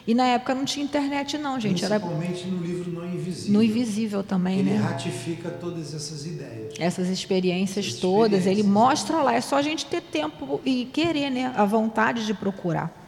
E 0.05 0.13
na 0.13 0.25
época 0.25 0.55
não 0.55 0.65
tinha 0.65 0.83
internet 0.83 1.37
não, 1.37 1.59
gente. 1.59 1.85
Principalmente 1.85 2.41
Era... 2.41 2.51
no 2.51 2.63
livro 2.63 2.91
No 2.91 3.05
Invisível. 3.05 3.53
No 3.53 3.63
Invisível 3.63 4.23
também, 4.23 4.59
ele 4.59 4.69
né? 4.71 4.75
Ele 4.75 4.83
ratifica 4.83 5.49
todas 5.49 5.93
essas 5.93 6.25
ideias. 6.25 6.73
Essas 6.79 7.09
experiências 7.09 7.85
essas 7.85 7.99
todas, 7.99 8.39
experiências. 8.39 8.65
ele 8.65 8.67
mostra 8.67 9.21
lá. 9.21 9.33
É 9.33 9.41
só 9.41 9.57
a 9.57 9.61
gente 9.61 9.85
ter 9.85 10.01
tempo 10.01 10.61
e 10.65 10.85
querer, 10.85 11.29
né? 11.29 11.53
A 11.55 11.65
vontade 11.65 12.25
de 12.25 12.33
procurar. 12.33 12.98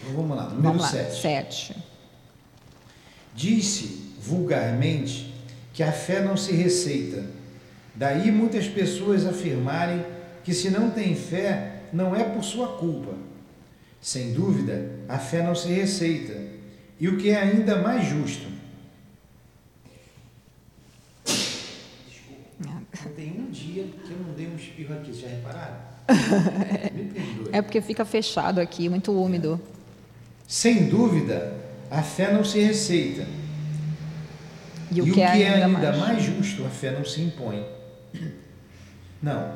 Então 0.00 0.14
vamos 0.14 0.36
lá, 0.36 0.44
número 0.44 0.62
vamos 0.62 0.82
lá, 0.82 0.88
7. 0.88 1.20
7. 1.20 1.76
Disse 3.34 4.14
vulgarmente 4.20 5.32
que 5.72 5.82
a 5.82 5.92
fé 5.92 6.22
não 6.22 6.36
se 6.36 6.52
receita. 6.52 7.24
Daí 7.94 8.30
muitas 8.30 8.66
pessoas 8.66 9.26
afirmarem 9.26 10.04
que 10.44 10.54
se 10.54 10.70
não 10.70 10.90
tem 10.90 11.14
fé, 11.14 11.82
não 11.92 12.14
é 12.14 12.24
por 12.24 12.42
sua 12.42 12.78
culpa. 12.78 13.14
Sem 14.00 14.32
dúvida, 14.32 14.90
a 15.08 15.18
fé 15.18 15.42
não 15.42 15.54
se 15.54 15.68
receita. 15.68 16.34
E 16.98 17.08
o 17.08 17.18
que 17.18 17.30
é 17.30 17.36
ainda 17.36 17.76
mais 17.82 18.06
justo. 18.06 18.46
Desculpa, 21.24 23.10
tem 23.16 23.32
um 23.38 23.50
dia 23.50 23.84
que 23.84 24.12
eu 24.12 24.18
não 24.18 24.34
dei 24.34 24.46
um 24.48 24.56
espirro 24.56 24.94
aqui, 24.94 25.12
já 25.12 25.28
repararam? 25.28 25.76
Me 26.94 27.04
perdoe. 27.04 27.48
É 27.52 27.62
porque 27.62 27.80
fica 27.80 28.04
fechado 28.04 28.60
aqui, 28.60 28.88
muito 28.88 29.12
úmido. 29.12 29.60
Sem 30.50 30.88
dúvida, 30.88 31.54
a 31.88 32.02
fé 32.02 32.32
não 32.32 32.42
se 32.42 32.58
receita. 32.58 33.24
E 34.90 35.00
o, 35.00 35.06
e 35.06 35.12
que, 35.12 35.22
é, 35.22 35.42
é 35.42 35.54
ainda, 35.62 35.92
mais? 35.92 35.98
mais 35.98 36.22
justo, 36.24 36.66
a 36.66 36.68
fé 36.68 36.90
não 36.90 37.04
se 37.04 37.20
impõe. 37.22 37.64
Não, 39.22 39.54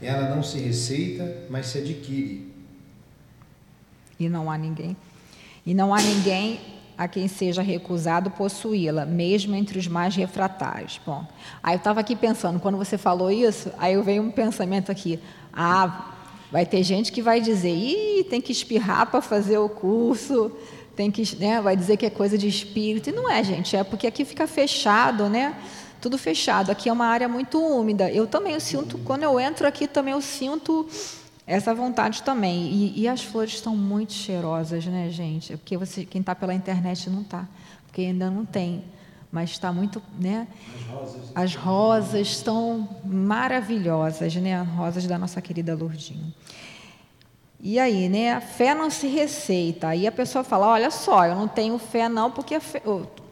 ela 0.00 0.32
não 0.36 0.40
se 0.40 0.56
receita, 0.60 1.48
mas 1.50 1.66
se 1.66 1.78
adquire. 1.78 2.48
E 4.20 4.28
não 4.28 4.48
há 4.48 4.56
ninguém. 4.56 4.96
E 5.66 5.74
não 5.74 5.92
há 5.92 6.00
ninguém 6.00 6.60
a 6.96 7.08
quem 7.08 7.26
seja 7.26 7.60
recusado 7.60 8.30
possuí-la, 8.30 9.04
mesmo 9.04 9.56
entre 9.56 9.80
os 9.80 9.88
mais 9.88 10.14
refratários. 10.14 11.00
Bom, 11.04 11.26
aí 11.60 11.74
eu 11.74 11.78
estava 11.78 11.98
aqui 11.98 12.14
pensando, 12.14 12.60
quando 12.60 12.78
você 12.78 12.96
falou 12.96 13.32
isso, 13.32 13.72
aí 13.76 13.94
eu 13.94 14.02
veio 14.04 14.22
um 14.22 14.30
pensamento 14.30 14.92
aqui. 14.92 15.18
Ah, 15.52 16.14
Vai 16.50 16.66
ter 16.66 16.82
gente 16.82 17.12
que 17.12 17.22
vai 17.22 17.40
dizer, 17.40 17.74
Ih, 17.74 18.24
tem 18.24 18.40
que 18.40 18.52
espirrar 18.52 19.06
para 19.06 19.20
fazer 19.20 19.58
o 19.58 19.68
curso, 19.68 20.50
tem 20.96 21.10
que, 21.10 21.36
né, 21.36 21.60
vai 21.60 21.76
dizer 21.76 21.96
que 21.96 22.04
é 22.04 22.10
coisa 22.10 22.36
de 22.36 22.48
espírito. 22.48 23.10
E 23.10 23.12
não 23.12 23.30
é, 23.30 23.42
gente, 23.44 23.76
é 23.76 23.84
porque 23.84 24.06
aqui 24.06 24.24
fica 24.24 24.46
fechado, 24.46 25.28
né? 25.28 25.54
Tudo 26.00 26.18
fechado. 26.18 26.70
Aqui 26.70 26.88
é 26.88 26.92
uma 26.92 27.06
área 27.06 27.28
muito 27.28 27.62
úmida. 27.62 28.10
Eu 28.10 28.26
também 28.26 28.54
eu 28.54 28.60
sinto, 28.60 28.98
quando 28.98 29.22
eu 29.22 29.38
entro 29.38 29.66
aqui, 29.66 29.86
também 29.86 30.12
eu 30.12 30.20
sinto 30.20 30.88
essa 31.46 31.74
vontade 31.74 32.22
também. 32.22 32.72
E, 32.72 33.00
e 33.00 33.08
as 33.08 33.22
flores 33.22 33.54
estão 33.54 33.76
muito 33.76 34.12
cheirosas, 34.12 34.86
né, 34.86 35.10
gente? 35.10 35.52
É 35.52 35.56
porque 35.56 35.76
você, 35.76 36.04
quem 36.04 36.20
está 36.20 36.34
pela 36.34 36.54
internet 36.54 37.08
não 37.10 37.22
está, 37.22 37.46
porque 37.86 38.02
ainda 38.02 38.30
não 38.30 38.44
tem 38.44 38.82
mas 39.30 39.50
está 39.50 39.72
muito, 39.72 40.02
né? 40.18 40.48
As 40.74 40.84
rosas, 40.84 41.32
As 41.34 41.54
rosas 41.54 42.28
estão 42.28 42.88
maravilhosas, 43.04 44.34
né? 44.36 44.60
As 44.60 44.68
rosas 44.68 45.06
da 45.06 45.18
nossa 45.18 45.40
querida 45.40 45.74
Lourdinha. 45.74 46.34
E 47.60 47.78
aí, 47.78 48.08
né? 48.08 48.32
A 48.32 48.40
fé 48.40 48.74
não 48.74 48.90
se 48.90 49.06
receita. 49.06 49.88
Aí 49.88 50.06
a 50.06 50.12
pessoa 50.12 50.42
fala: 50.42 50.66
olha 50.66 50.90
só, 50.90 51.26
eu 51.26 51.34
não 51.34 51.46
tenho 51.46 51.78
fé 51.78 52.08
não, 52.08 52.30
porque 52.30 52.58
fé, 52.58 52.82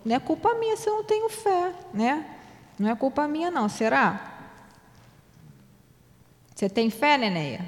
não 0.05 0.15
é 0.15 0.21
culpa 0.21 0.55
minha 0.55 0.77
se 0.77 0.89
eu 0.89 0.97
não 0.97 1.05
tenho 1.05 1.29
fé, 1.29 1.73
né? 1.93 2.25
Não 2.79 2.89
é 2.89 2.95
culpa 2.95 3.27
minha 3.27 3.51
não, 3.51 3.69
será? 3.69 4.37
Você 6.55 6.69
tem 6.69 6.91
fé, 6.91 7.19
Neneia? 7.19 7.65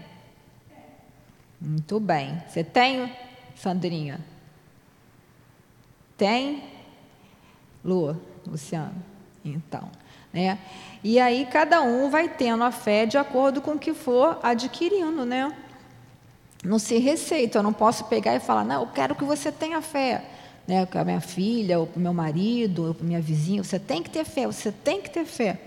Muito 1.61 1.99
bem. 1.99 2.43
Você 2.49 2.63
tem, 2.63 3.13
Sandrinha? 3.57 4.21
Tem? 6.17 6.70
Lua, 7.85 8.21
Luciano? 8.47 8.95
Então, 9.45 9.89
né? 10.33 10.59
E 11.03 11.19
aí 11.19 11.47
cada 11.51 11.81
um 11.81 12.11
vai 12.11 12.29
tendo 12.29 12.63
a 12.63 12.71
fé 12.71 13.07
de 13.07 13.17
acordo 13.17 13.61
com 13.61 13.73
o 13.73 13.79
que 13.79 13.95
for 13.95 14.39
adquirindo, 14.43 15.25
né? 15.25 15.55
Não 16.63 16.79
se 16.79 16.99
receita, 16.99 17.59
eu 17.59 17.63
não 17.63 17.73
posso 17.73 18.05
pegar 18.05 18.35
e 18.37 18.41
falar, 18.41 18.65
não, 18.65 18.83
eu 18.83 18.89
quero 18.89 19.15
que 19.15 19.25
você 19.25 19.51
tenha 19.51 19.81
fé. 19.81 20.25
Né, 20.69 20.87
com 20.87 20.99
a 20.99 21.05
minha 21.05 21.21
filha, 21.21 21.81
ou 21.81 21.87
para 21.87 21.99
o 21.99 22.03
meu 22.03 22.15
marido, 22.15 22.87
ou 22.87 22.95
para 22.95 23.05
minha 23.05 23.21
vizinha, 23.21 23.65
você 23.65 23.77
tem 23.77 24.01
que 24.05 24.11
ter 24.11 24.25
fé, 24.25 24.47
você 24.47 24.71
tem 24.71 25.03
que 25.03 25.11
ter 25.11 25.25
fé. 25.25 25.59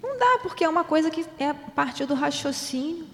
Não 0.00 0.16
dá, 0.16 0.38
porque 0.40 0.62
é 0.62 0.68
uma 0.68 0.84
coisa 0.84 1.10
que 1.10 1.26
é 1.40 1.52
parte 1.52 2.04
do 2.04 2.14
raciocínio, 2.14 3.06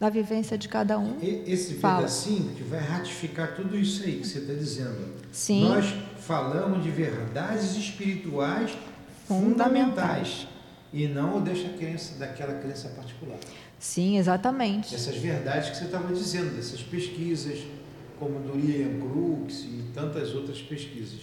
da 0.00 0.08
vivência 0.08 0.58
de 0.58 0.66
cada 0.66 0.98
um. 0.98 1.16
Esse 1.46 1.74
Fala. 1.74 1.98
pedacinho 1.98 2.54
que 2.54 2.64
vai 2.64 2.80
ratificar 2.80 3.54
tudo 3.54 3.76
isso 3.76 4.02
aí 4.02 4.18
que 4.18 4.26
você 4.26 4.38
está 4.38 4.54
dizendo. 4.54 5.14
Sim. 5.30 5.68
Nós 5.68 5.84
falamos 6.40 6.80
de 6.84 6.90
verdades 6.92 7.74
espirituais 7.76 8.70
Fundamentais. 9.26 10.46
fundamentais 10.46 10.48
e 10.92 11.08
não 11.08 11.38
o 11.38 11.40
deixa 11.40 11.68
crença 11.70 12.16
daquela 12.20 12.54
crença 12.54 12.88
particular. 12.90 13.36
Sim, 13.80 14.16
exatamente. 14.16 14.94
Essas 14.94 15.16
verdades 15.16 15.70
que 15.70 15.76
você 15.76 15.84
estava 15.86 16.14
dizendo, 16.14 16.54
dessas 16.54 16.82
pesquisas, 16.82 17.58
como 18.18 18.38
do 18.40 18.56
Ian 18.58 19.00
Crooks 19.00 19.64
e 19.64 19.84
tantas 19.92 20.32
outras 20.34 20.60
pesquisas. 20.62 21.20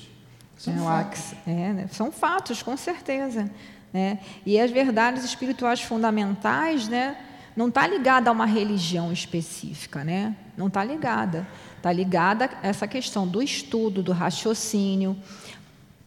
São 0.57 0.73
É, 0.73 0.77
fatos. 0.77 1.33
é, 1.47 1.73
né? 1.73 1.89
São 1.91 2.11
fatos, 2.11 2.61
com 2.61 2.75
certeza. 2.75 3.49
né? 3.93 4.19
E 4.45 4.59
as 4.59 4.71
verdades 4.71 5.23
espirituais 5.23 5.81
fundamentais, 5.81 6.89
né, 6.89 7.15
não 7.57 7.67
está 7.69 7.85
ligada 7.87 8.29
a 8.29 8.33
uma 8.33 8.45
religião 8.45 9.11
específica, 9.11 10.03
né? 10.03 10.35
Não 10.55 10.67
está 10.67 10.83
ligada. 10.83 11.45
Está 11.75 11.91
ligada 11.91 12.49
a 12.63 12.67
essa 12.67 12.87
questão 12.87 13.27
do 13.27 13.41
estudo, 13.41 14.01
do 14.03 14.11
raciocínio. 14.13 15.17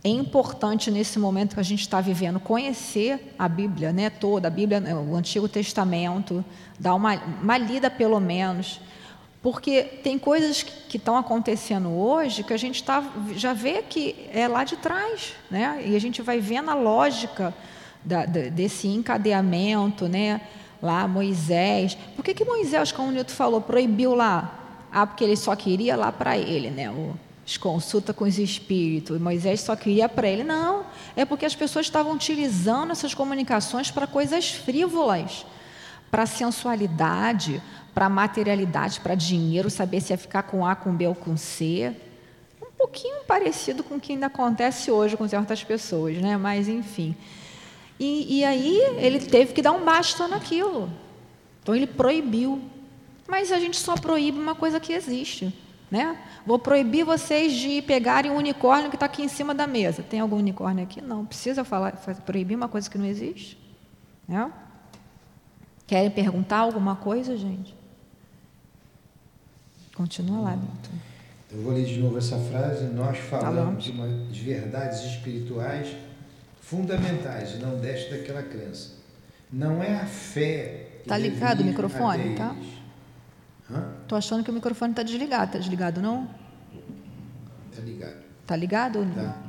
É 0.02 0.08
importante 0.08 0.90
nesse 0.90 1.18
momento 1.18 1.54
que 1.54 1.60
a 1.60 1.64
gente 1.64 1.80
está 1.80 2.00
vivendo 2.00 2.40
conhecer 2.40 3.34
a 3.38 3.46
Bíblia, 3.48 3.92
né, 3.92 4.08
toda 4.08 4.48
a 4.48 4.50
Bíblia, 4.50 4.80
né, 4.80 4.94
o 4.94 5.14
Antigo 5.14 5.46
Testamento, 5.46 6.42
dar 6.78 6.94
uma, 6.94 7.16
uma 7.42 7.58
lida 7.58 7.90
pelo 7.90 8.18
menos, 8.18 8.80
porque 9.42 9.82
tem 9.82 10.18
coisas 10.18 10.62
que 10.62 10.96
estão 10.96 11.16
acontecendo 11.18 11.90
hoje 11.90 12.42
que 12.42 12.52
a 12.54 12.56
gente 12.56 12.82
tá, 12.82 13.04
já 13.36 13.52
vê 13.52 13.82
que 13.82 14.16
é 14.32 14.48
lá 14.48 14.64
de 14.64 14.76
trás, 14.76 15.34
né? 15.50 15.82
E 15.84 15.94
a 15.96 15.98
gente 16.00 16.22
vai 16.22 16.40
vendo 16.40 16.70
a 16.70 16.74
lógica 16.74 17.52
da- 18.02 18.24
da- 18.24 18.48
desse 18.48 18.86
encadeamento, 18.88 20.08
né? 20.08 20.40
Lá 20.82 21.06
Moisés. 21.06 21.96
Por 22.16 22.24
que, 22.24 22.34
que 22.34 22.44
Moisés, 22.44 22.92
como 22.92 23.08
o 23.08 23.12
Nilton 23.12 23.34
falou, 23.34 23.60
proibiu 23.60 24.14
lá? 24.14 24.86
Ah, 24.90 25.06
porque 25.06 25.24
ele 25.24 25.36
só 25.36 25.54
queria 25.54 25.96
lá 25.96 26.10
para 26.10 26.36
ele, 26.36 26.70
né? 26.70 26.90
O, 26.90 27.14
as 27.46 27.56
consulta 27.56 28.12
com 28.12 28.24
os 28.24 28.38
espíritos. 28.38 29.20
Moisés 29.20 29.60
só 29.60 29.76
queria 29.76 30.08
para 30.08 30.28
ele. 30.28 30.44
Não, 30.44 30.84
é 31.16 31.24
porque 31.24 31.44
as 31.44 31.54
pessoas 31.54 31.86
estavam 31.86 32.12
utilizando 32.12 32.92
essas 32.92 33.14
comunicações 33.14 33.90
para 33.90 34.06
coisas 34.06 34.50
frívolas 34.50 35.44
para 36.10 36.26
sensualidade, 36.26 37.62
para 37.94 38.08
materialidade, 38.08 39.00
para 39.00 39.14
dinheiro, 39.14 39.70
saber 39.70 40.00
se 40.00 40.12
ia 40.12 40.18
ficar 40.18 40.42
com 40.42 40.66
A, 40.66 40.74
com 40.74 40.92
B 40.92 41.06
ou 41.06 41.14
com 41.14 41.36
C. 41.36 41.94
Um 42.60 42.72
pouquinho 42.76 43.24
parecido 43.26 43.84
com 43.84 43.94
o 43.94 44.00
que 44.00 44.12
ainda 44.12 44.26
acontece 44.26 44.90
hoje 44.90 45.16
com 45.16 45.28
certas 45.28 45.62
pessoas, 45.62 46.18
né? 46.18 46.36
Mas 46.36 46.68
enfim. 46.68 47.14
E, 48.00 48.38
e 48.38 48.44
aí 48.44 48.78
ele 48.96 49.20
teve 49.20 49.52
que 49.52 49.60
dar 49.60 49.72
um 49.72 49.84
basta 49.84 50.26
naquilo. 50.26 50.90
Então 51.62 51.74
ele 51.76 51.86
proibiu. 51.86 52.62
Mas 53.28 53.52
a 53.52 53.60
gente 53.60 53.76
só 53.76 53.94
proíbe 53.94 54.38
uma 54.38 54.54
coisa 54.54 54.80
que 54.80 54.92
existe. 54.92 55.54
Né? 55.90 56.16
Vou 56.46 56.58
proibir 56.58 57.04
vocês 57.04 57.52
de 57.52 57.82
pegarem 57.82 58.30
um 58.30 58.36
unicórnio 58.36 58.88
que 58.90 58.96
está 58.96 59.06
aqui 59.06 59.22
em 59.22 59.28
cima 59.28 59.52
da 59.54 59.66
mesa. 59.66 60.02
Tem 60.02 60.18
algum 60.20 60.36
unicórnio 60.36 60.84
aqui? 60.84 61.00
Não. 61.02 61.26
Precisa 61.26 61.62
falar, 61.64 61.96
fa- 61.96 62.14
proibir 62.14 62.54
uma 62.56 62.68
coisa 62.68 62.88
que 62.88 62.96
não 62.96 63.04
existe? 63.06 63.58
Né? 64.26 64.50
Querem 65.86 66.10
perguntar 66.10 66.58
alguma 66.58 66.94
coisa, 66.96 67.36
gente? 67.36 67.74
Continua 69.94 70.40
lá, 70.40 70.50
Milton. 70.56 70.92
Eu 71.52 71.62
vou 71.62 71.72
ler 71.72 71.84
de 71.84 71.98
novo 71.98 72.16
essa 72.16 72.38
frase. 72.38 72.84
Nós 72.84 73.18
falamos 73.18 73.86
Falamos. 73.86 73.88
uma, 73.88 74.08
de 74.30 74.40
verdades 74.40 75.00
espirituais 75.04 75.88
fundamentais 76.70 77.54
e 77.54 77.56
não 77.56 77.76
deste 77.80 78.11
daquela 78.11 78.42
crença. 78.44 78.90
Não 79.52 79.83
é 79.83 79.96
a 79.96 80.06
fé. 80.06 80.87
que 81.02 81.09
Tá 81.09 81.16
deve 81.16 81.30
ligado 81.30 81.61
o 81.62 81.64
microfone, 81.64 82.37
tá? 82.37 82.54
Hã? 83.68 83.92
Tô 84.06 84.14
achando 84.14 84.44
que 84.44 84.50
o 84.50 84.54
microfone 84.54 84.92
está 84.92 85.02
desligado. 85.02 85.50
Tá 85.52 85.59
desligado, 85.59 86.00
não? 86.00 86.28
Tá 87.74 87.83
ligado. 87.83 88.16
Tá 88.46 88.56
ligado? 88.56 89.04
Tá? 89.14 89.42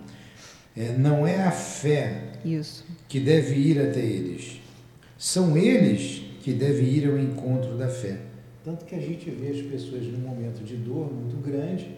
É, 0.75 0.93
não 0.97 1.27
é 1.27 1.43
a 1.43 1.51
fé 1.51 2.31
Isso. 2.43 2.83
que 3.07 3.19
deve 3.19 3.55
ir 3.55 3.79
até 3.79 3.99
eles. 3.99 4.59
São 5.17 5.55
eles 5.55 6.23
que 6.41 6.53
devem 6.53 6.85
ir 6.87 7.07
ao 7.07 7.19
encontro 7.19 7.77
da 7.77 7.87
fé. 7.87 8.17
Tanto 8.63 8.85
que 8.85 8.95
a 8.95 8.99
gente 8.99 9.29
vê 9.29 9.49
as 9.49 9.61
pessoas 9.61 10.03
num 10.05 10.19
momento 10.19 10.63
de 10.63 10.75
dor 10.77 11.11
muito 11.13 11.35
grande, 11.37 11.95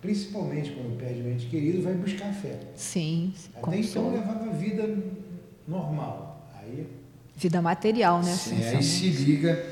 principalmente 0.00 0.70
quando 0.72 0.96
perde 0.98 1.22
um 1.22 1.32
ente 1.32 1.46
querido, 1.46 1.82
vai 1.82 1.94
buscar 1.94 2.32
fé. 2.32 2.58
Sim. 2.74 3.32
Até 3.54 3.78
então 3.78 4.02
consolo. 4.02 4.12
levava 4.12 4.50
a 4.50 4.52
vida 4.52 4.96
normal. 5.66 6.48
Aí, 6.54 6.86
Vida 7.36 7.60
material, 7.60 8.22
né? 8.22 8.34
é, 8.62 8.76
aí 8.76 8.82
se 8.82 9.08
liga 9.08 9.66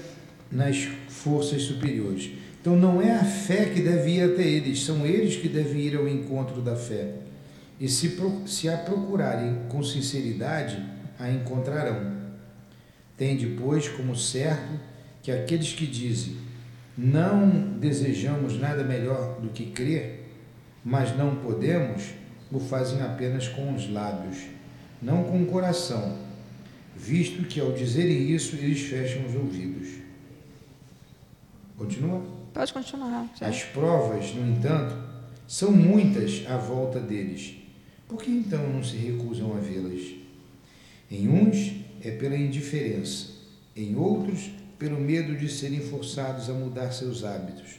nas 0.51 0.89
forças 1.09 1.63
superiores. 1.63 2.31
Então 2.61 2.77
não 2.77 3.01
é 3.01 3.13
a 3.13 3.25
fé 3.25 3.67
que 3.67 3.81
deve 3.81 4.13
ir 4.13 4.23
até 4.23 4.43
eles, 4.43 4.83
são 4.83 5.07
eles 5.07 5.37
que 5.37 5.49
devem 5.49 5.81
ir 5.81 5.97
ao 5.97 6.09
encontro 6.09 6.61
da 6.63 6.77
fé. 6.77 7.15
E 7.81 7.89
se, 7.89 8.17
se 8.47 8.69
a 8.69 8.77
procurarem 8.77 9.61
com 9.69 9.83
sinceridade, 9.83 10.83
a 11.19 11.31
encontrarão. 11.31 12.15
Tende, 13.17 13.47
pois, 13.47 13.89
como 13.89 14.17
certo 14.17 14.81
que 15.23 15.31
aqueles 15.31 15.73
que 15.73 15.87
dizem 15.87 16.37
não 16.97 17.79
desejamos 17.79 18.59
nada 18.59 18.85
melhor 18.85 19.41
do 19.41 19.49
que 19.49 19.67
crer, 19.67 20.29
mas 20.85 21.17
não 21.17 21.37
podemos, 21.37 22.11
o 22.53 22.61
fazem 22.61 23.03
apenas 23.03 23.49
com 23.49 23.75
os 23.75 23.91
lábios, 23.91 24.45
não 25.03 25.25
com 25.25 25.43
o 25.43 25.47
coração, 25.47 26.19
visto 26.97 27.43
que 27.45 27.61
ao 27.61 27.73
dizerem 27.73 28.31
isso 28.31 28.57
eles 28.57 28.81
fecham 28.83 29.27
os 29.27 29.35
ouvidos. 29.35 29.89
Continua? 31.77 32.23
Pode 32.53 32.73
continuar. 32.73 33.29
já. 33.35 33.49
As 33.49 33.65
provas, 33.65 34.33
no 34.35 34.47
entanto, 34.47 34.97
são 35.49 35.73
muitas 35.73 36.45
à 36.49 36.57
volta 36.57 37.01
deles. 37.01 37.57
Por 38.07 38.23
que 38.23 38.31
então 38.31 38.69
não 38.69 38.83
se 38.83 38.97
recusam 38.97 39.57
a 39.57 39.59
vê-las? 39.59 40.15
Em 41.11 41.29
uns 41.29 41.73
é 42.01 42.13
pela 42.13 42.37
indiferença, 42.37 43.31
em 43.75 43.97
outros 43.97 44.51
pelo 44.79 45.01
medo 45.01 45.37
de 45.37 45.49
serem 45.49 45.81
forçados 45.81 46.51
a 46.51 46.53
mudar 46.53 46.93
seus 46.93 47.25
hábitos, 47.25 47.77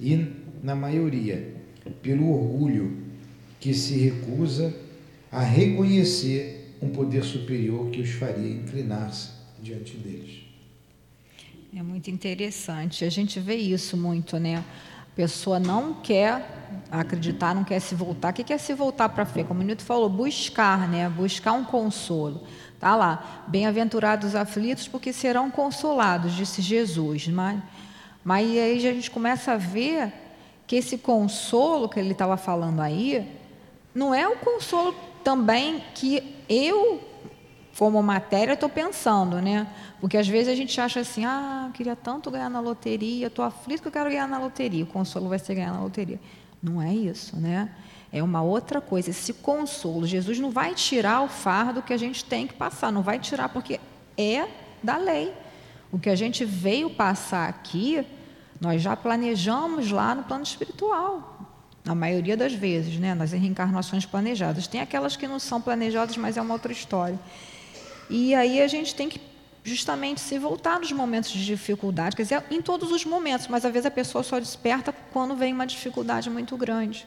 e, 0.00 0.32
na 0.62 0.74
maioria, 0.74 1.54
pelo 2.02 2.30
orgulho 2.30 3.04
que 3.60 3.74
se 3.74 3.96
recusa 3.98 4.74
a 5.30 5.40
reconhecer 5.42 6.76
um 6.80 6.90
poder 6.90 7.24
superior 7.24 7.90
que 7.90 8.00
os 8.00 8.10
faria 8.10 8.50
inclinar-se 8.50 9.30
diante 9.60 9.96
deles. 9.96 10.44
É 11.74 11.82
muito 11.82 12.10
interessante. 12.10 13.04
A 13.04 13.10
gente 13.10 13.38
vê 13.40 13.54
isso 13.54 13.96
muito, 13.96 14.38
né? 14.38 14.56
A 14.56 15.16
pessoa 15.16 15.58
não 15.58 15.94
quer 15.94 16.82
acreditar, 16.90 17.54
não 17.54 17.64
quer 17.64 17.80
se 17.80 17.94
voltar. 17.94 18.30
O 18.30 18.32
que 18.34 18.44
quer 18.44 18.58
se 18.58 18.72
voltar 18.74 19.08
para 19.08 19.24
a 19.24 19.26
fé? 19.26 19.44
Como 19.44 19.60
o 19.60 19.62
Nito 19.62 19.82
falou, 19.82 20.08
buscar, 20.08 20.88
né? 20.88 21.08
Buscar 21.08 21.52
um 21.52 21.64
consolo. 21.64 22.46
Tá 22.78 22.94
lá, 22.94 23.44
bem-aventurados 23.46 24.28
os 24.28 24.34
aflitos, 24.34 24.86
porque 24.86 25.12
serão 25.12 25.50
consolados, 25.50 26.34
disse 26.34 26.60
Jesus. 26.60 27.28
Mas, 27.28 27.62
mas 28.22 28.46
aí 28.46 28.86
a 28.86 28.92
gente 28.92 29.10
começa 29.10 29.52
a 29.52 29.56
ver 29.56 30.12
que 30.66 30.76
esse 30.76 30.98
consolo 30.98 31.88
que 31.88 31.98
ele 31.98 32.12
estava 32.12 32.36
falando 32.36 32.80
aí, 32.80 33.26
não 33.94 34.14
é 34.14 34.28
o 34.28 34.36
consolo 34.36 34.94
também 35.24 35.82
que 35.94 36.36
eu 36.48 37.00
como 37.78 38.02
matéria, 38.02 38.54
estou 38.54 38.68
pensando, 38.68 39.40
né? 39.40 39.66
Porque 40.00 40.16
às 40.16 40.26
vezes 40.26 40.48
a 40.48 40.56
gente 40.56 40.80
acha 40.80 41.00
assim, 41.00 41.24
ah, 41.26 41.64
eu 41.66 41.72
queria 41.72 41.94
tanto 41.94 42.30
ganhar 42.30 42.48
na 42.48 42.58
loteria, 42.58 43.26
estou 43.26 43.44
aflito 43.44 43.82
que 43.82 43.88
eu 43.88 43.92
quero 43.92 44.08
ganhar 44.08 44.26
na 44.26 44.38
loteria, 44.38 44.84
o 44.84 44.86
consolo 44.86 45.28
vai 45.28 45.38
ser 45.38 45.54
ganhar 45.54 45.72
na 45.72 45.80
loteria. 45.80 46.18
Não 46.62 46.80
é 46.80 46.92
isso, 46.94 47.36
né? 47.36 47.70
É 48.12 48.22
uma 48.22 48.42
outra 48.42 48.80
coisa, 48.80 49.10
esse 49.10 49.32
consolo. 49.32 50.06
Jesus 50.06 50.38
não 50.38 50.50
vai 50.50 50.74
tirar 50.74 51.22
o 51.22 51.28
fardo 51.28 51.82
que 51.82 51.92
a 51.92 51.96
gente 51.96 52.24
tem 52.24 52.46
que 52.46 52.54
passar, 52.54 52.92
não 52.92 53.02
vai 53.02 53.18
tirar 53.18 53.48
porque 53.48 53.80
é 54.16 54.48
da 54.82 54.96
lei. 54.96 55.32
O 55.90 55.98
que 55.98 56.08
a 56.08 56.16
gente 56.16 56.44
veio 56.44 56.90
passar 56.90 57.48
aqui 57.48 58.04
Nós 58.60 58.80
já 58.80 58.96
planejamos 58.96 59.90
lá 59.90 60.14
no 60.14 60.24
plano 60.24 60.42
espiritual, 60.42 61.38
na 61.84 61.94
maioria 61.94 62.36
das 62.36 62.54
vezes, 62.54 62.98
né? 62.98 63.14
nas 63.14 63.32
reencarnações 63.32 64.06
planejadas. 64.06 64.66
Tem 64.66 64.80
aquelas 64.80 65.14
que 65.14 65.28
não 65.28 65.38
são 65.38 65.60
planejadas, 65.60 66.16
mas 66.16 66.36
é 66.36 66.42
uma 66.42 66.54
outra 66.54 66.72
história. 66.72 67.18
E 68.08 68.34
aí 68.34 68.62
a 68.62 68.66
gente 68.66 68.94
tem 68.94 69.08
que 69.08 69.20
justamente 69.62 70.20
se 70.20 70.38
voltar 70.38 70.78
nos 70.78 70.92
momentos 70.92 71.30
de 71.30 71.44
dificuldade, 71.44 72.14
quer 72.14 72.22
dizer, 72.22 72.44
em 72.50 72.62
todos 72.62 72.92
os 72.92 73.04
momentos, 73.04 73.48
mas 73.48 73.64
às 73.64 73.72
vezes 73.72 73.86
a 73.86 73.90
pessoa 73.90 74.22
só 74.22 74.38
desperta 74.38 74.94
quando 75.12 75.34
vem 75.34 75.52
uma 75.52 75.66
dificuldade 75.66 76.30
muito 76.30 76.56
grande. 76.56 77.04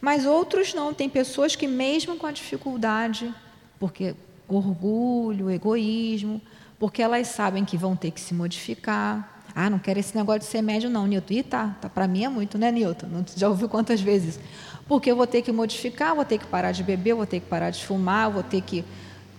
Mas 0.00 0.26
outros 0.26 0.74
não, 0.74 0.92
tem 0.92 1.08
pessoas 1.08 1.56
que 1.56 1.66
mesmo 1.66 2.16
com 2.16 2.26
a 2.26 2.32
dificuldade, 2.32 3.34
porque 3.78 4.14
orgulho, 4.48 5.50
egoísmo, 5.50 6.40
porque 6.78 7.02
elas 7.02 7.28
sabem 7.28 7.64
que 7.64 7.76
vão 7.76 7.96
ter 7.96 8.10
que 8.10 8.20
se 8.20 8.34
modificar. 8.34 9.42
Ah, 9.54 9.70
não 9.70 9.78
quero 9.78 9.98
esse 9.98 10.14
negócio 10.14 10.40
de 10.40 10.46
ser 10.46 10.60
médio 10.60 10.90
não, 10.90 11.06
Nilton. 11.06 11.34
E 11.34 11.42
tá, 11.42 11.76
tá 11.80 11.88
para 11.88 12.06
mim 12.06 12.24
é 12.24 12.28
muito, 12.28 12.58
né, 12.58 12.70
Nilton? 12.70 13.06
Não, 13.06 13.24
já 13.34 13.48
ouviu 13.48 13.68
quantas 13.68 14.00
vezes? 14.00 14.38
Porque 14.86 15.10
eu 15.10 15.16
vou 15.16 15.26
ter 15.26 15.42
que 15.42 15.50
modificar, 15.50 16.14
vou 16.14 16.24
ter 16.24 16.38
que 16.38 16.46
parar 16.46 16.72
de 16.72 16.82
beber, 16.82 17.14
vou 17.14 17.26
ter 17.26 17.40
que 17.40 17.46
parar 17.46 17.70
de 17.70 17.84
fumar, 17.84 18.30
vou 18.30 18.42
ter 18.42 18.60
que 18.60 18.84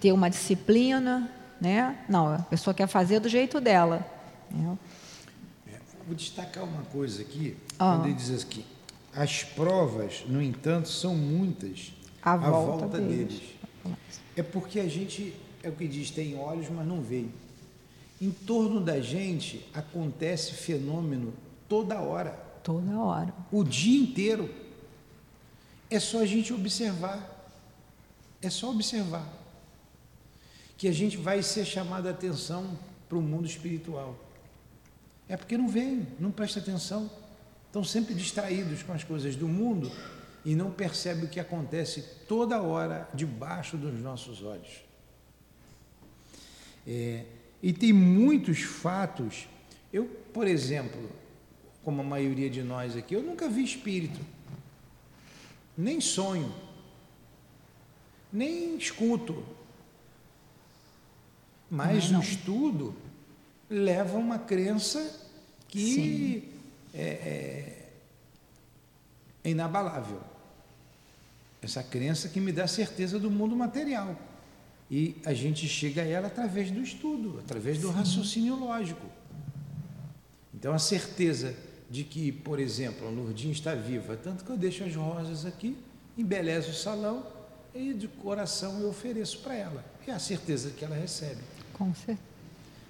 ter 0.02 0.12
uma 0.12 0.30
disciplina, 0.30 1.30
né? 1.62 1.98
Não, 2.10 2.34
a 2.34 2.40
pessoa 2.40 2.74
quer 2.74 2.88
fazer 2.88 3.20
do 3.20 3.30
jeito 3.30 3.62
dela. 3.62 4.06
Né? 4.52 4.78
É, 5.72 5.78
vou 6.06 6.16
destacar 6.16 6.64
uma 6.64 6.82
coisa 6.84 7.22
aqui, 7.22 7.56
oh. 7.74 7.78
quando 7.78 8.06
ele 8.06 8.14
diz 8.16 8.44
aqui, 8.44 8.66
as 9.18 9.44
provas, 9.44 10.24
no 10.28 10.40
entanto, 10.40 10.90
são 10.90 11.16
muitas 11.16 11.92
à 12.22 12.38
volta, 12.38 12.86
volta 12.86 13.00
deles. 13.00 13.40
deles. 13.40 13.96
É 14.36 14.44
porque 14.44 14.80
a 14.80 14.88
gente, 14.88 15.34
é 15.64 15.70
o 15.70 15.72
que 15.72 15.88
diz, 15.88 16.12
tem 16.12 16.38
olhos, 16.38 16.70
mas 16.70 16.86
não 16.86 17.02
vê. 17.02 17.26
Em 18.22 18.30
torno 18.30 18.80
da 18.80 19.02
gente 19.02 19.68
acontece 19.74 20.54
fenômeno 20.54 21.34
toda 21.68 22.00
hora. 22.00 22.30
Toda 22.64 23.00
hora. 23.00 23.34
O 23.52 23.64
dia 23.64 24.00
inteiro. 24.00 24.54
É 25.90 26.00
só 26.00 26.20
a 26.20 26.26
gente 26.26 26.54
observar. 26.54 27.50
É 28.40 28.52
só 28.52 28.70
observar. 28.70 29.28
Que 30.78 30.88
a 30.88 30.92
gente 30.92 31.18
vai 31.18 31.42
ser 31.42 31.66
chamado 31.66 32.08
a 32.08 32.12
atenção 32.12 32.78
para 33.10 33.18
o 33.18 33.22
mundo 33.22 33.48
espiritual. 33.48 34.16
É 35.28 35.36
porque 35.36 35.58
não 35.58 35.68
vem, 35.68 36.06
não 36.20 36.30
presta 36.30 36.60
atenção. 36.60 37.10
Estão 37.68 37.84
sempre 37.84 38.16
distraídos 38.16 38.82
com 38.82 38.94
as 38.94 39.04
coisas 39.04 39.36
do 39.36 39.48
mundo 39.48 39.92
e 40.44 40.56
não 40.56 40.72
percebe 40.72 41.26
o 41.26 41.30
que 41.30 41.40
acontece 41.40 42.02
toda 42.28 42.62
hora 42.62 43.08
debaixo 43.14 43.78
dos 43.78 44.02
nossos 44.02 44.42
olhos. 44.42 44.82
É, 46.88 47.26
e 47.62 47.74
tem 47.74 47.92
muitos 47.92 48.62
fatos. 48.62 49.48
Eu, 49.92 50.06
por 50.34 50.48
exemplo, 50.48 51.10
como 51.84 52.02
a 52.02 52.04
maioria 52.04 52.50
de 52.50 52.64
nós 52.64 52.96
aqui, 52.96 53.14
eu 53.14 53.22
nunca 53.22 53.50
vi 53.50 53.64
espírito, 53.64 54.20
nem 55.78 56.00
sonho, 56.00 56.54
nem 58.32 58.78
escuto. 58.78 59.44
Mas 61.70 62.06
não, 62.06 62.14
não. 62.14 62.20
o 62.20 62.24
estudo 62.24 62.96
leva 63.70 64.16
a 64.16 64.20
uma 64.20 64.40
crença 64.40 65.28
que 65.68 66.57
é, 66.98 67.04
é, 67.04 67.90
é 69.44 69.50
inabalável. 69.50 70.20
Essa 71.62 71.84
crença 71.84 72.28
que 72.28 72.40
me 72.40 72.52
dá 72.52 72.68
certeza 72.68 73.20
do 73.20 73.30
mundo 73.30 73.56
material. 73.56 74.16
E 74.90 75.18
a 75.26 75.34
gente 75.34 75.68
chega 75.68 76.02
a 76.02 76.06
ela 76.06 76.28
através 76.28 76.72
do 76.72 76.82
estudo, 76.82 77.40
através 77.40 77.78
do 77.78 77.90
Sim. 77.90 77.94
raciocínio 77.94 78.56
lógico. 78.56 79.06
Então, 80.54 80.74
a 80.74 80.80
certeza 80.80 81.56
de 81.90 82.04
que, 82.04 82.32
por 82.32 82.60
exemplo, 82.60 83.08
a 83.08 83.12
Lourdinha 83.12 83.52
está 83.52 83.76
viva, 83.76 84.18
tanto 84.18 84.44
que 84.44 84.50
eu 84.50 84.58
deixo 84.58 84.84
as 84.84 84.96
rosas 84.96 85.46
aqui, 85.46 85.78
embelezo 86.18 86.72
o 86.72 86.74
salão 86.74 87.26
e 87.76 87.94
de 87.94 88.08
coração 88.08 88.80
eu 88.80 88.90
ofereço 88.90 89.40
para 89.40 89.56
ela. 89.56 89.86
É 90.08 90.12
a 90.12 90.20
certeza 90.20 90.72
que 90.72 90.86
ela 90.86 90.96
recebe. 90.96 91.42
Com 91.74 91.94
certeza. 91.94 92.20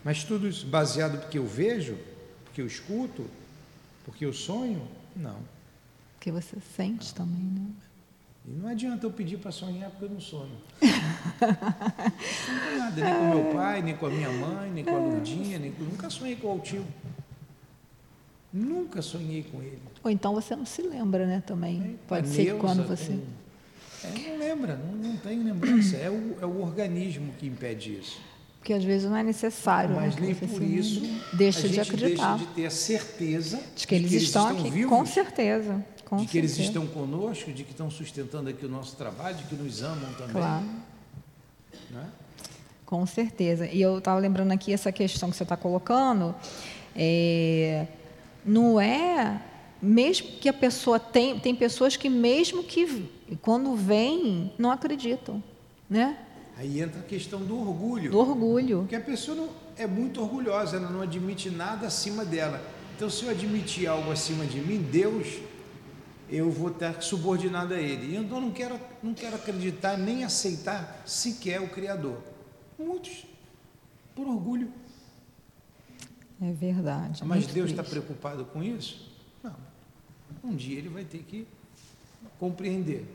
Mas 0.03 0.23
tudo 0.23 0.47
isso 0.47 0.67
baseado 0.67 1.19
porque 1.19 1.39
eu 1.39 1.47
vejo, 1.47 1.97
porque 2.45 2.61
eu 2.61 2.67
escuto, 2.67 3.25
porque 4.07 4.25
eu 4.25 4.31
sonho? 4.31 4.87
Não. 5.13 5.37
Porque 6.13 6.31
você 6.31 6.57
sente 6.75 7.13
também, 7.13 7.43
né? 7.43 7.67
E 8.45 8.51
não 8.51 8.69
adianta 8.69 9.05
eu 9.05 9.11
pedir 9.11 9.37
para 9.37 9.51
sonhar 9.51 9.91
porque 9.91 10.05
eu 10.05 10.09
não 10.09 10.21
sonho. 10.21 10.57
não 10.81 12.59
tem 12.69 12.77
nada, 12.79 13.03
nem 13.03 13.13
com 13.13 13.35
meu 13.35 13.53
pai, 13.53 13.81
nem 13.81 13.97
com 13.97 14.05
a 14.05 14.09
minha 14.09 14.31
mãe, 14.31 14.71
nem 14.71 14.85
com 14.85 14.95
a 14.95 14.99
Lurdinha, 14.99 15.59
nem 15.59 15.73
com... 15.73 15.83
nunca 15.83 16.09
sonhei 16.09 16.37
com 16.37 16.47
o 16.47 16.51
Altil. 16.51 16.85
Nunca 18.53 19.01
sonhei 19.01 19.43
com 19.43 19.61
ele. 19.61 19.81
Ou 20.01 20.09
então 20.09 20.33
você 20.33 20.55
não 20.55 20.65
se 20.65 20.81
lembra, 20.81 21.27
né, 21.27 21.43
também. 21.45 21.83
É, 21.83 22.07
Pode 22.07 22.29
ser 22.29 22.45
Neuza, 22.45 22.61
quando 22.61 22.87
você. 22.87 23.11
Tem... 23.11 24.25
É, 24.25 24.29
não 24.29 24.39
lembra, 24.39 24.77
não, 24.77 24.93
não 24.93 25.17
tem 25.17 25.43
lembrança. 25.43 25.97
É 25.97 26.09
o, 26.09 26.37
é 26.41 26.45
o 26.45 26.61
organismo 26.61 27.33
que 27.33 27.45
impede 27.45 27.99
isso. 27.99 28.21
Porque 28.67 28.73
às 28.73 28.83
vezes 28.83 29.09
não 29.09 29.15
é 29.15 29.23
necessário. 29.23 29.95
Mas 29.95 30.13
né, 30.17 30.21
nem 30.25 30.35
por 30.35 30.61
isso 30.61 31.01
deixa 31.31 31.69
de 31.69 31.79
acreditar. 31.79 32.35
Deixa 32.35 32.49
de 32.49 32.53
ter 32.53 32.65
a 32.65 32.69
certeza 32.69 33.61
de 33.73 33.87
que 33.87 33.95
eles, 33.95 34.09
de 34.09 34.09
que 34.09 34.15
eles 34.17 34.27
estão, 34.27 34.47
estão, 34.49 34.59
aqui, 34.59 34.69
vivos. 34.69 34.89
Com 34.89 35.05
certeza. 35.05 35.85
Com 36.03 36.17
de 36.17 36.27
que 36.27 36.37
eles 36.37 36.57
estão 36.57 36.85
conosco, 36.85 37.49
de 37.53 37.63
que 37.63 37.71
estão 37.71 37.89
sustentando 37.89 38.49
aqui 38.49 38.65
o 38.65 38.69
nosso 38.69 38.97
trabalho, 38.97 39.37
de 39.37 39.45
que 39.45 39.55
nos 39.55 39.81
amam 39.81 40.11
também. 40.15 40.33
Claro. 40.33 40.65
É? 41.95 42.05
Com 42.85 43.05
certeza. 43.05 43.67
E 43.67 43.81
eu 43.81 43.99
estava 43.99 44.19
lembrando 44.19 44.51
aqui 44.51 44.73
essa 44.73 44.91
questão 44.91 45.29
que 45.29 45.37
você 45.37 45.43
está 45.43 45.55
colocando. 45.55 46.35
É, 46.93 47.87
não 48.43 48.81
é 48.81 49.41
mesmo 49.81 50.27
que 50.41 50.49
a 50.49 50.53
pessoa 50.53 50.99
tem 50.99 51.39
tem 51.39 51.55
pessoas 51.55 51.95
que 51.95 52.09
mesmo 52.09 52.65
que 52.65 53.09
quando 53.41 53.73
vêm 53.77 54.51
não 54.57 54.71
acreditam, 54.71 55.41
né? 55.89 56.17
Aí 56.57 56.81
entra 56.81 56.99
a 56.99 57.03
questão 57.03 57.39
do 57.43 57.55
orgulho. 57.55 58.11
Do 58.11 58.17
orgulho. 58.17 58.79
Porque 58.79 58.95
a 58.95 59.01
pessoa 59.01 59.37
não, 59.37 59.49
é 59.77 59.85
muito 59.85 60.19
orgulhosa, 60.21 60.77
ela 60.77 60.89
não 60.89 61.01
admite 61.01 61.51
nada 61.51 61.85
acima 61.85 62.25
dela. 62.25 62.59
Então, 62.95 63.09
se 63.11 63.25
eu 63.25 63.29
admitir 63.29 63.87
algo 63.87 64.11
acima 64.11 64.43
de 64.45 64.59
mim, 64.59 64.81
Deus 64.81 65.39
eu 66.29 66.51
vou 66.51 66.69
estar 66.69 67.01
subordinado 67.01 67.73
a 67.73 67.79
ele. 67.79 68.15
Então 68.15 68.37
eu 68.37 68.41
não 68.41 68.51
quero, 68.51 68.79
não 69.01 69.13
quero 69.13 69.35
acreditar 69.35 69.97
nem 69.97 70.23
aceitar 70.23 71.03
sequer 71.05 71.61
o 71.61 71.69
Criador. 71.69 72.21
Muitos, 72.77 73.25
por 74.15 74.27
orgulho. 74.27 74.71
É 76.41 76.51
verdade. 76.51 77.23
Mas 77.23 77.47
Deus 77.47 77.69
está 77.69 77.83
preocupado 77.83 78.45
com 78.45 78.61
isso? 78.63 79.11
Não. 79.43 79.55
Um 80.43 80.55
dia 80.55 80.77
ele 80.77 80.89
vai 80.89 81.03
ter 81.03 81.19
que 81.19 81.47
compreender. 82.37 83.05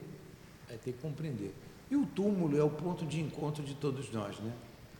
Vai 0.67 0.77
ter 0.77 0.91
que 0.93 0.99
compreender. 0.99 1.53
E 1.93 1.95
o 1.95 2.07
túmulo 2.07 2.57
é 2.57 2.63
o 2.63 2.71
ponto 2.71 3.05
de 3.05 3.21
encontro 3.21 3.63
de 3.63 3.75
todos 3.75 4.11
nós, 4.11 4.39
né? 4.39 4.51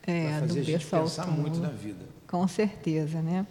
É, 0.05 0.29
Vai 0.29 0.39
fazer 0.41 0.59
a 0.59 0.63
gente 0.63 0.85
pensar 0.85 1.25
muito 1.25 1.57
na 1.57 1.69
vida. 1.69 2.05
Com 2.27 2.47
certeza, 2.47 3.19
né? 3.19 3.47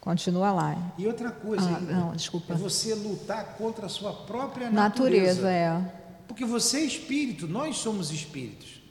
Continua 0.00 0.50
lá. 0.50 0.92
E 0.98 1.06
outra 1.06 1.30
coisa, 1.30 1.64
ah, 1.64 1.78
não, 1.78 2.16
desculpa. 2.16 2.52
é 2.52 2.56
você 2.56 2.92
lutar 2.96 3.54
contra 3.56 3.86
a 3.86 3.88
sua 3.88 4.12
própria 4.12 4.72
natureza. 4.72 5.42
Natureza, 5.42 5.50
é. 5.52 5.92
Porque 6.26 6.44
você 6.44 6.78
é 6.78 6.84
espírito, 6.84 7.46
nós 7.46 7.76
somos 7.76 8.10
espíritos. 8.10 8.82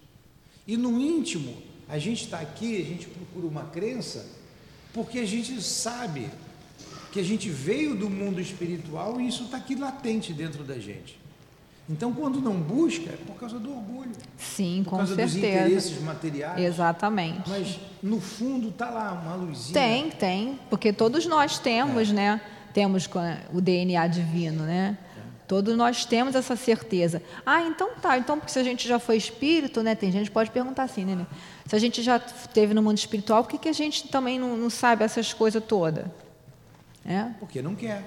E 0.65 0.77
no 0.77 0.97
íntimo, 0.97 1.53
a 1.89 1.99
gente 1.99 2.23
está 2.23 2.39
aqui, 2.39 2.81
a 2.81 2.85
gente 2.85 3.07
procura 3.07 3.45
uma 3.45 3.65
crença, 3.65 4.25
porque 4.93 5.19
a 5.19 5.25
gente 5.25 5.61
sabe 5.61 6.29
que 7.11 7.19
a 7.19 7.23
gente 7.23 7.49
veio 7.49 7.97
do 7.97 8.09
mundo 8.09 8.39
espiritual 8.39 9.19
e 9.19 9.27
isso 9.27 9.43
está 9.43 9.57
aqui 9.57 9.75
latente 9.75 10.31
dentro 10.31 10.63
da 10.63 10.79
gente. 10.79 11.21
Então, 11.89 12.13
quando 12.13 12.39
não 12.39 12.53
busca, 12.53 13.09
é 13.09 13.17
por 13.27 13.35
causa 13.35 13.59
do 13.59 13.69
orgulho. 13.69 14.11
Sim, 14.37 14.81
por 14.83 14.91
com 14.91 14.97
causa 14.97 15.15
certeza. 15.15 15.35
dos 15.35 15.43
interesses 15.43 16.01
materiais. 16.01 16.63
Exatamente. 16.63 17.49
Mas, 17.49 17.79
no 18.01 18.21
fundo, 18.21 18.69
está 18.69 18.89
lá 18.89 19.11
uma 19.11 19.35
luzinha. 19.35 19.73
Tem, 19.73 20.09
tem. 20.09 20.59
Porque 20.69 20.93
todos 20.93 21.25
nós 21.25 21.59
temos, 21.59 22.09
é. 22.09 22.13
né? 22.13 22.41
Temos 22.73 23.07
o 23.53 23.59
DNA 23.59 24.07
divino, 24.07 24.63
né? 24.63 24.97
É. 25.17 25.21
Todos 25.45 25.75
nós 25.75 26.05
temos 26.05 26.35
essa 26.35 26.55
certeza. 26.55 27.21
Ah, 27.45 27.61
então 27.61 27.89
tá. 28.01 28.17
Então, 28.17 28.39
porque 28.39 28.51
se 28.51 28.59
a 28.59 28.63
gente 28.63 28.87
já 28.87 28.97
foi 28.97 29.17
espírito, 29.17 29.83
né? 29.83 29.93
Tem 29.93 30.09
gente 30.09 30.27
que 30.27 30.33
pode 30.33 30.51
perguntar 30.51 30.83
assim, 30.83 31.03
né? 31.03 31.27
Se 31.65 31.75
a 31.75 31.79
gente 31.79 32.01
já 32.01 32.17
teve 32.17 32.73
no 32.73 32.81
mundo 32.81 32.97
espiritual, 32.97 33.43
por 33.43 33.51
que, 33.51 33.57
que 33.57 33.69
a 33.69 33.73
gente 33.73 34.07
também 34.07 34.39
não, 34.39 34.55
não 34.55 34.69
sabe 34.69 35.03
essas 35.03 35.33
coisas 35.33 35.61
todas? 35.61 36.05
É? 37.05 37.25
Porque 37.39 37.61
não 37.61 37.75
quer. 37.75 38.03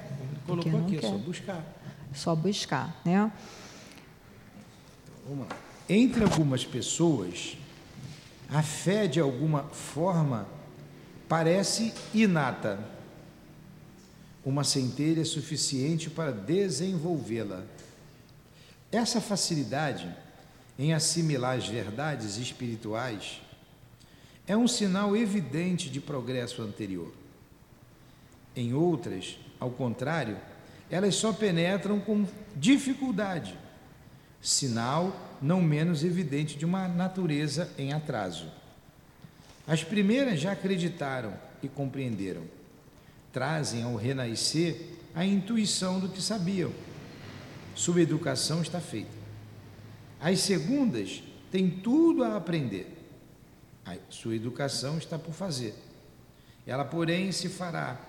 Colocou 0.47 0.73
não 0.73 0.87
aqui, 0.87 0.97
quer. 0.97 1.07
é 1.07 1.11
só 1.11 1.19
buscar. 1.19 1.65
Só 2.15 2.35
buscar, 2.35 3.01
né? 3.05 3.31
Vamos 5.29 5.49
lá. 5.49 5.57
Entre 5.89 6.23
algumas 6.23 6.65
pessoas, 6.65 7.57
a 8.49 8.63
fé 8.63 9.09
de 9.09 9.19
alguma 9.19 9.65
forma 9.65 10.47
parece 11.29 11.93
inata. 12.15 12.79
Uma 14.45 14.63
centelha 14.63 15.25
suficiente 15.25 16.09
para 16.09 16.31
desenvolvê-la. 16.31 17.65
Essa 18.93 19.21
facilidade 19.21 20.09
em 20.79 20.95
assimilar 20.95 21.57
as 21.57 21.67
verdades 21.67 22.37
espirituais 22.37 23.41
é 24.47 24.57
um 24.57 24.69
sinal 24.69 25.17
evidente 25.17 25.91
de 25.91 26.01
progresso 26.01 26.63
anterior. 26.63 27.13
Em 28.55 28.73
outras, 28.73 29.37
ao 29.59 29.71
contrário, 29.71 30.39
elas 30.89 31.17
só 31.17 31.33
penetram 31.33 31.99
com 31.99 32.25
dificuldade, 32.55 33.59
sinal 34.41 35.39
não 35.41 35.61
menos 35.61 36.05
evidente 36.05 36.57
de 36.57 36.65
uma 36.65 36.89
natureza 36.89 37.71
em 37.77 37.93
atraso. 37.93 38.51
As 39.67 39.83
primeiras 39.83 40.41
já 40.41 40.53
acreditaram 40.53 41.35
e 41.63 41.69
compreenderam. 41.69 42.43
Trazem 43.33 43.83
ao 43.83 43.97
renascer 43.97 44.77
a 45.15 45.25
intuição 45.25 45.99
do 45.99 46.09
que 46.09 46.23
sabiam. 46.23 46.73
Sua 47.75 48.01
educação 48.01 48.63
está 48.63 48.81
feita. 48.81 49.17
As 50.21 50.41
segundas 50.41 51.23
têm 51.51 51.69
tudo 51.69 52.25
a 52.25 52.37
aprender. 52.37 52.93
A 53.85 53.97
sua 54.09 54.35
educação 54.35 54.99
está 54.99 55.19
por 55.19 55.33
fazer. 55.33 55.75
Ela, 56.67 56.85
porém, 56.85 57.31
se 57.33 57.49
fará. 57.49 58.01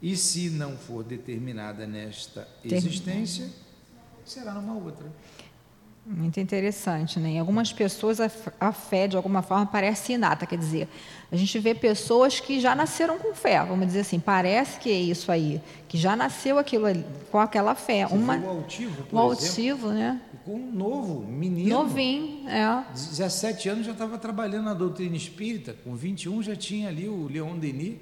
E 0.00 0.16
se 0.16 0.50
não 0.50 0.76
for 0.76 1.02
determinada 1.02 1.86
nesta 1.86 2.46
existência, 2.64 3.48
será 4.24 4.54
numa 4.54 4.74
outra. 4.74 5.10
Muito 6.06 6.38
interessante, 6.38 7.18
né? 7.18 7.30
Em 7.30 7.38
algumas 7.38 7.72
pessoas 7.72 8.20
a, 8.20 8.30
a, 8.60 8.72
fé, 8.72 9.08
de 9.08 9.16
alguma 9.16 9.40
forma, 9.40 9.64
parece 9.64 10.12
inata. 10.12 10.44
Quer 10.44 10.58
dizer, 10.58 10.88
a 11.32 11.36
gente 11.36 11.58
vê 11.58 11.74
pessoas 11.74 12.40
que 12.40 12.60
já 12.60 12.74
nasceram 12.74 13.18
com 13.18 13.34
fé, 13.34 13.64
vamos 13.64 13.86
dizer 13.86 14.00
assim, 14.00 14.20
parece 14.20 14.78
que 14.78 14.90
é 14.90 15.00
isso 15.00 15.32
aí, 15.32 15.62
que 15.88 15.96
já 15.96 16.14
nasceu 16.14 16.58
aquilo 16.58 16.84
ali, 16.84 17.06
com 17.30 17.38
aquela 17.38 17.74
fé. 17.74 18.06
Você 18.06 18.14
Uma, 18.14 18.36
o 18.36 18.48
altivo, 18.50 19.02
por 19.04 19.16
o 19.16 19.18
altivo, 19.18 19.88
né? 19.88 20.20
Com 20.44 20.56
um 20.56 20.70
novo 20.70 21.20
menino. 21.20 21.70
Novinho, 21.70 22.46
é. 22.50 22.84
17 22.92 23.68
anos 23.70 23.86
já 23.86 23.92
estava 23.92 24.18
trabalhando 24.18 24.66
na 24.66 24.74
doutrina 24.74 25.16
espírita, 25.16 25.74
com 25.84 25.94
21 25.96 26.42
já 26.42 26.54
tinha 26.54 26.88
ali 26.88 27.08
o 27.08 27.26
Leon 27.28 27.58
Denis 27.58 27.96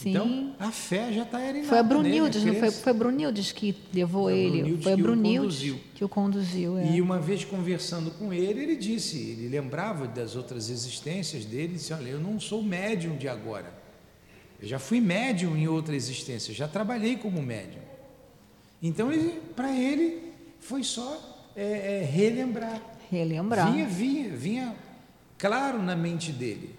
Sim. 0.00 0.10
Então, 0.10 0.56
a 0.58 0.72
fé 0.72 1.12
já 1.12 1.22
está 1.22 1.40
erinada 1.40 1.68
Foi 1.68 1.78
a 1.78 1.82
Brunildes, 1.82 2.42
nele, 2.42 2.58
a 2.58 2.60
não 2.62 2.72
foi, 2.72 2.82
foi 2.82 2.92
Brunildes 2.92 3.52
que 3.52 3.76
levou 3.92 4.24
foi 4.24 4.38
ele. 4.38 4.58
Brunildes 4.58 4.82
foi 4.82 4.92
a 4.92 4.96
Brunildes 4.96 5.58
que 5.60 5.70
o 5.70 5.74
conduziu. 5.74 5.94
Que 5.94 6.04
o 6.04 6.08
conduziu 6.08 6.78
é. 6.78 6.92
E 6.92 7.00
uma 7.00 7.20
vez 7.20 7.44
conversando 7.44 8.10
com 8.10 8.32
ele, 8.32 8.60
ele 8.60 8.76
disse, 8.76 9.16
ele 9.16 9.48
lembrava 9.48 10.08
das 10.08 10.34
outras 10.34 10.68
existências 10.68 11.44
dele, 11.44 11.74
disse, 11.74 11.92
olha, 11.92 12.08
eu 12.08 12.20
não 12.20 12.40
sou 12.40 12.60
médium 12.62 13.16
de 13.16 13.28
agora. 13.28 13.72
Eu 14.60 14.66
já 14.66 14.80
fui 14.80 15.00
médium 15.00 15.56
em 15.56 15.68
outra 15.68 15.94
existência, 15.94 16.52
já 16.52 16.66
trabalhei 16.66 17.16
como 17.16 17.40
médium. 17.40 17.82
Então, 18.82 19.10
para 19.54 19.70
ele, 19.78 20.32
foi 20.58 20.82
só 20.82 21.52
é, 21.54 22.00
é, 22.00 22.04
relembrar. 22.04 22.82
Relembrar. 23.10 23.72
Vinha, 23.72 23.86
vinha, 23.86 24.36
vinha 24.36 24.76
claro 25.38 25.80
na 25.80 25.94
mente 25.94 26.32
dele. 26.32 26.74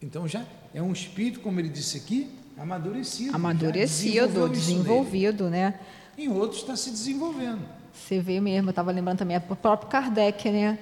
Então, 0.00 0.28
já 0.28 0.46
é 0.72 0.80
um 0.80 0.92
espírito, 0.92 1.40
como 1.40 1.58
ele 1.58 1.68
disse 1.68 1.96
aqui, 1.96 2.30
Amadurecido. 2.56 3.34
Amadurecido, 3.34 4.48
desenvolvido, 4.48 5.48
né? 5.48 5.80
Em 6.16 6.28
outros 6.28 6.60
está 6.60 6.76
se 6.76 6.90
desenvolvendo. 6.90 7.60
Você 7.92 8.20
vê 8.20 8.40
mesmo, 8.40 8.68
eu 8.68 8.70
estava 8.70 8.90
lembrando 8.90 9.18
também, 9.18 9.36
o 9.36 9.56
próprio 9.56 9.88
Kardec, 9.88 10.50
né? 10.50 10.78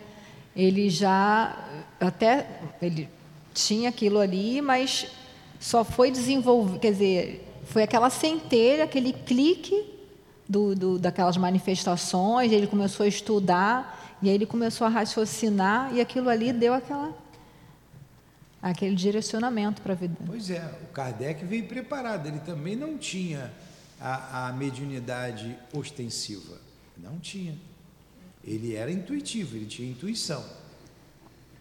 Ele 0.56 0.90
já, 0.90 1.56
até, 2.00 2.46
ele 2.82 3.08
tinha 3.54 3.88
aquilo 3.88 4.18
ali, 4.18 4.60
mas 4.60 5.06
só 5.60 5.84
foi 5.84 6.10
desenvolvido, 6.10 6.78
quer 6.78 6.92
dizer, 6.92 7.48
foi 7.64 7.82
aquela 7.82 8.10
centelha, 8.10 8.84
aquele 8.84 9.12
clique 9.12 9.84
do, 10.48 10.74
do, 10.74 10.98
daquelas 10.98 11.36
manifestações, 11.36 12.50
ele 12.50 12.66
começou 12.66 13.04
a 13.04 13.08
estudar, 13.08 14.16
e 14.22 14.28
aí 14.28 14.34
ele 14.34 14.46
começou 14.46 14.86
a 14.86 14.90
raciocinar, 14.90 15.94
e 15.94 16.00
aquilo 16.00 16.28
ali 16.28 16.52
deu 16.52 16.74
aquela 16.74 17.12
aquele 18.60 18.94
direcionamento 18.94 19.80
para 19.82 19.92
a 19.92 19.96
vida. 19.96 20.16
Pois 20.26 20.50
é, 20.50 20.62
o 20.82 20.92
Kardec 20.92 21.44
veio 21.44 21.66
preparado, 21.66 22.26
ele 22.26 22.40
também 22.40 22.74
não 22.76 22.98
tinha 22.98 23.52
a, 24.00 24.48
a 24.48 24.52
mediunidade 24.52 25.56
ostensiva, 25.72 26.58
não 26.96 27.18
tinha. 27.18 27.54
Ele 28.44 28.74
era 28.74 28.90
intuitivo, 28.90 29.56
ele 29.56 29.66
tinha 29.66 29.90
intuição. 29.90 30.44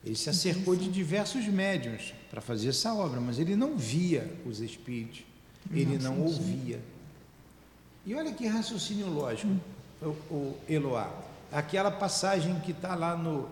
Ele 0.04 0.16
se 0.16 0.30
acercou 0.30 0.76
de 0.76 0.90
diversos 0.90 1.46
médiums 1.48 2.14
para 2.30 2.40
fazer 2.40 2.70
essa 2.70 2.94
obra, 2.94 3.20
mas 3.20 3.40
ele 3.40 3.56
não 3.56 3.76
via 3.76 4.32
os 4.46 4.62
espíritos, 4.62 5.24
ele 5.72 5.98
não, 5.98 6.16
não 6.16 6.24
ouvia. 6.24 6.80
E 8.06 8.16
olha 8.16 8.32
que 8.32 8.48
raciocínio 8.48 9.08
lógico, 9.08 9.50
hum. 9.50 9.60
o, 10.02 10.34
o 10.34 10.58
Eloá. 10.70 11.12
Aquela 11.52 11.92
passagem 11.92 12.58
que 12.62 12.72
está 12.72 12.96
lá 12.96 13.18
no, 13.18 13.50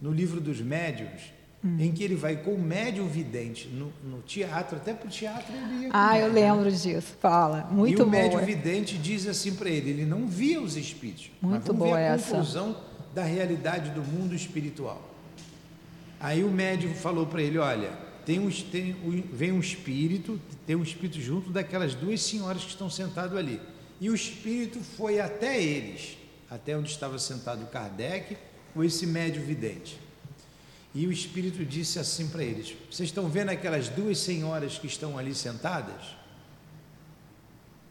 no 0.00 0.10
livro 0.10 0.40
dos 0.40 0.60
médiuns, 0.60 1.33
hum. 1.64 1.76
em 1.78 1.90
que 1.92 2.04
ele 2.04 2.14
vai 2.14 2.36
com 2.36 2.52
o 2.52 2.60
médium 2.60 3.08
vidente 3.08 3.68
no, 3.68 3.92
no 4.04 4.20
teatro, 4.22 4.76
até 4.76 4.92
para 4.92 5.08
o 5.08 5.10
teatro 5.10 5.54
ele 5.54 5.84
ia. 5.84 5.90
Ah, 5.92 6.18
eu 6.18 6.30
lembro 6.30 6.70
disso. 6.70 7.16
Fala, 7.20 7.68
muito 7.70 7.96
bom. 7.96 8.02
E 8.02 8.06
o 8.06 8.10
médium 8.10 8.44
vidente 8.44 8.98
diz 8.98 9.26
assim 9.26 9.54
para 9.54 9.70
ele: 9.70 9.90
ele 9.90 10.04
não 10.04 10.26
via 10.26 10.60
os 10.60 10.76
espíritos, 10.76 11.30
muito 11.40 11.72
mas 11.72 11.76
boa 11.76 11.96
ver 11.96 12.02
a 12.02 12.14
essa. 12.14 12.30
conclusão 12.30 12.76
da 13.14 13.24
realidade 13.24 13.90
do 13.90 14.02
mundo 14.02 14.34
espiritual. 14.34 15.10
Aí 16.20 16.44
o 16.44 16.50
médium 16.50 16.94
falou 16.94 17.26
para 17.26 17.42
ele: 17.42 17.58
olha, 17.58 17.90
tem 18.26 18.38
um, 18.38 18.50
tem, 18.50 18.94
vem 19.32 19.52
um 19.52 19.60
espírito, 19.60 20.40
tem 20.66 20.76
um 20.76 20.82
espírito 20.82 21.20
junto 21.20 21.50
daquelas 21.50 21.94
duas 21.94 22.22
senhoras 22.22 22.62
que 22.62 22.70
estão 22.70 22.90
sentadas 22.90 23.36
ali. 23.36 23.60
E 24.00 24.10
o 24.10 24.14
espírito 24.14 24.80
foi 24.80 25.20
até 25.20 25.62
eles, 25.62 26.18
até 26.50 26.76
onde 26.76 26.90
estava 26.90 27.18
sentado 27.18 27.64
Kardec, 27.66 28.36
com 28.72 28.82
esse 28.82 29.06
médium 29.06 29.44
vidente. 29.44 30.03
E 30.94 31.06
o 31.06 31.12
Espírito 31.12 31.64
disse 31.64 31.98
assim 31.98 32.28
para 32.28 32.44
eles: 32.44 32.74
Vocês 32.90 33.08
estão 33.08 33.28
vendo 33.28 33.50
aquelas 33.50 33.88
duas 33.88 34.18
senhoras 34.18 34.78
que 34.78 34.86
estão 34.86 35.18
ali 35.18 35.34
sentadas? 35.34 36.16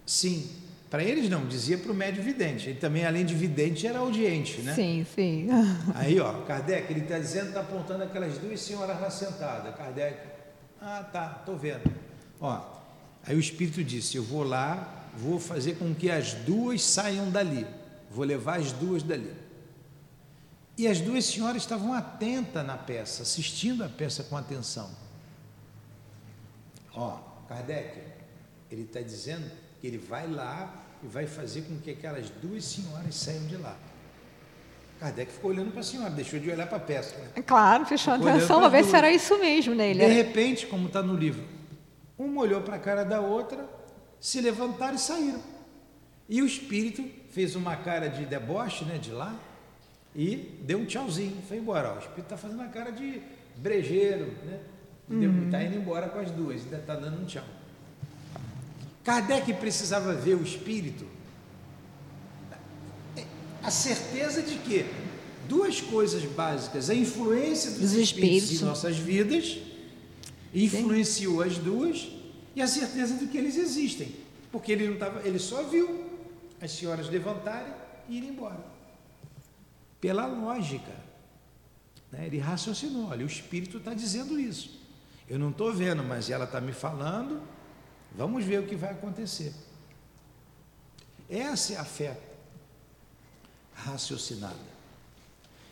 Sim. 0.05 0.49
Para 0.89 1.03
eles 1.03 1.27
não, 1.27 1.47
dizia 1.47 1.77
para 1.77 1.91
o 1.91 1.95
médio 1.95 2.21
vidente. 2.21 2.69
Ele 2.69 2.79
também, 2.79 3.03
além 3.03 3.25
de 3.25 3.33
vidente, 3.33 3.87
era 3.87 3.97
audiente, 3.97 4.61
né? 4.61 4.75
Sim, 4.75 5.05
sim. 5.15 5.47
Aí, 5.95 6.19
ó, 6.19 6.43
Kardec, 6.43 6.91
ele 6.91 7.01
está 7.01 7.17
dizendo, 7.17 7.47
está 7.47 7.61
apontando 7.61 8.03
aquelas 8.03 8.37
duas 8.37 8.61
senhoras 8.61 9.01
lá 9.01 9.09
sentadas. 9.09 9.75
Kardec, 9.75 10.15
ah, 10.79 11.03
tá, 11.11 11.37
estou 11.39 11.57
vendo. 11.57 11.91
Ó, 12.39 12.61
aí 13.25 13.35
o 13.35 13.39
Espírito 13.39 13.83
disse: 13.83 14.17
Eu 14.17 14.23
vou 14.23 14.43
lá, 14.43 15.07
vou 15.17 15.39
fazer 15.39 15.75
com 15.75 15.95
que 15.95 16.11
as 16.11 16.33
duas 16.33 16.83
saiam 16.83 17.31
dali. 17.31 17.65
Vou 18.11 18.23
levar 18.23 18.59
as 18.59 18.71
duas 18.73 19.01
dali. 19.01 19.31
E 20.77 20.87
as 20.87 20.99
duas 20.99 21.25
senhoras 21.25 21.61
estavam 21.61 21.93
atentas 21.93 22.65
na 22.65 22.77
peça, 22.77 23.21
assistindo 23.21 23.83
a 23.83 23.89
peça 23.89 24.23
com 24.23 24.35
atenção. 24.35 24.89
Ó, 26.95 27.19
Kardec, 27.47 27.99
ele 28.71 28.83
está 28.83 29.01
dizendo 29.01 29.49
que 29.79 29.87
ele 29.87 29.97
vai 29.97 30.27
lá 30.27 30.73
e 31.03 31.07
vai 31.07 31.27
fazer 31.27 31.63
com 31.63 31.77
que 31.79 31.91
aquelas 31.91 32.29
duas 32.29 32.65
senhoras 32.65 33.15
saiam 33.15 33.45
de 33.45 33.57
lá. 33.57 33.77
Kardec 34.99 35.31
ficou 35.31 35.51
olhando 35.51 35.71
para 35.71 35.81
a 35.81 35.83
senhora, 35.83 36.09
deixou 36.09 36.39
de 36.39 36.49
olhar 36.49 36.67
para 36.67 36.77
a 36.77 36.81
peça. 36.81 37.15
Né? 37.17 37.29
É 37.35 37.41
claro, 37.41 37.85
fechou 37.85 38.15
ficou 38.15 38.29
atenção 38.29 38.59
para 38.59 38.69
ver 38.69 38.83
se 38.83 38.95
era 38.95 39.11
isso 39.11 39.37
mesmo 39.37 39.75
nele. 39.75 39.99
De 39.99 40.11
repente, 40.11 40.65
como 40.65 40.87
está 40.87 41.03
no 41.03 41.15
livro, 41.15 41.43
uma 42.17 42.41
olhou 42.41 42.61
para 42.61 42.77
a 42.77 42.79
cara 42.79 43.03
da 43.03 43.19
outra, 43.19 43.67
se 44.19 44.39
levantaram 44.39 44.95
e 44.95 44.99
saíram. 44.99 45.41
E 46.29 46.41
o 46.41 46.45
espírito 46.45 47.03
fez 47.29 47.55
uma 47.55 47.75
cara 47.75 48.07
de 48.07 48.25
deboche, 48.25 48.85
né, 48.85 48.97
de 48.97 49.11
lá, 49.11 49.35
e 50.15 50.59
deu 50.61 50.79
um 50.79 50.85
tchauzinho, 50.85 51.41
foi 51.47 51.57
embora. 51.57 51.91
Ó, 51.91 51.95
o 51.95 51.99
espírito 51.99 52.21
está 52.21 52.37
fazendo 52.37 52.61
a 52.61 52.67
cara 52.67 52.91
de 52.91 53.21
brejeiro, 53.57 54.33
né? 54.45 54.59
Uhum. 55.09 55.45
Está 55.45 55.63
indo 55.63 55.75
embora 55.75 56.07
com 56.07 56.19
as 56.19 56.31
duas, 56.31 56.61
ainda 56.63 56.77
está 56.77 56.95
dando 56.95 57.21
um 57.21 57.25
tchau. 57.25 57.43
Kardec 59.03 59.51
precisava 59.55 60.13
ver 60.13 60.35
o 60.35 60.43
espírito, 60.43 61.05
a 63.61 63.69
certeza 63.69 64.41
de 64.41 64.55
que 64.55 64.85
duas 65.47 65.81
coisas 65.81 66.23
básicas, 66.23 66.89
a 66.89 66.95
influência 66.95 67.71
dos, 67.71 67.93
espíritos, 67.93 67.99
espíritos 67.99 68.61
em 68.61 68.65
nossas 68.65 68.97
vidas, 68.97 69.57
influenciou 70.53 71.43
Sim. 71.43 71.49
as 71.49 71.57
duas, 71.57 72.07
e 72.55 72.61
a 72.61 72.67
certeza 72.67 73.15
de 73.15 73.27
que 73.27 73.37
eles 73.37 73.57
existem, 73.57 74.15
porque 74.51 74.71
ele 74.71 74.87
não 74.87 74.97
tava, 74.97 75.27
ele 75.27 75.39
só 75.39 75.63
viu 75.63 76.05
as 76.61 76.71
senhoras 76.71 77.09
levantarem 77.09 77.73
e 78.07 78.19
ir 78.19 78.23
embora 78.23 78.72
pela 80.03 80.25
lógica. 80.25 80.91
Né? 82.11 82.25
Ele 82.25 82.37
raciocinou: 82.37 83.07
olha, 83.07 83.23
o 83.23 83.27
Espírito 83.27 83.77
está 83.77 83.93
dizendo 83.93 84.37
isso. 84.37 84.81
Eu 85.29 85.39
não 85.39 85.49
estou 85.49 85.71
vendo, 85.71 86.03
mas 86.03 86.29
ela 86.29 86.43
está 86.43 86.59
me 86.59 86.73
falando. 86.73 87.41
Vamos 88.13 88.43
ver 88.43 88.59
o 88.59 88.67
que 88.67 88.75
vai 88.75 88.91
acontecer. 88.91 89.53
Essa 91.29 91.75
é 91.75 91.77
a 91.77 91.85
fé 91.85 92.19
raciocinada. 93.73 94.73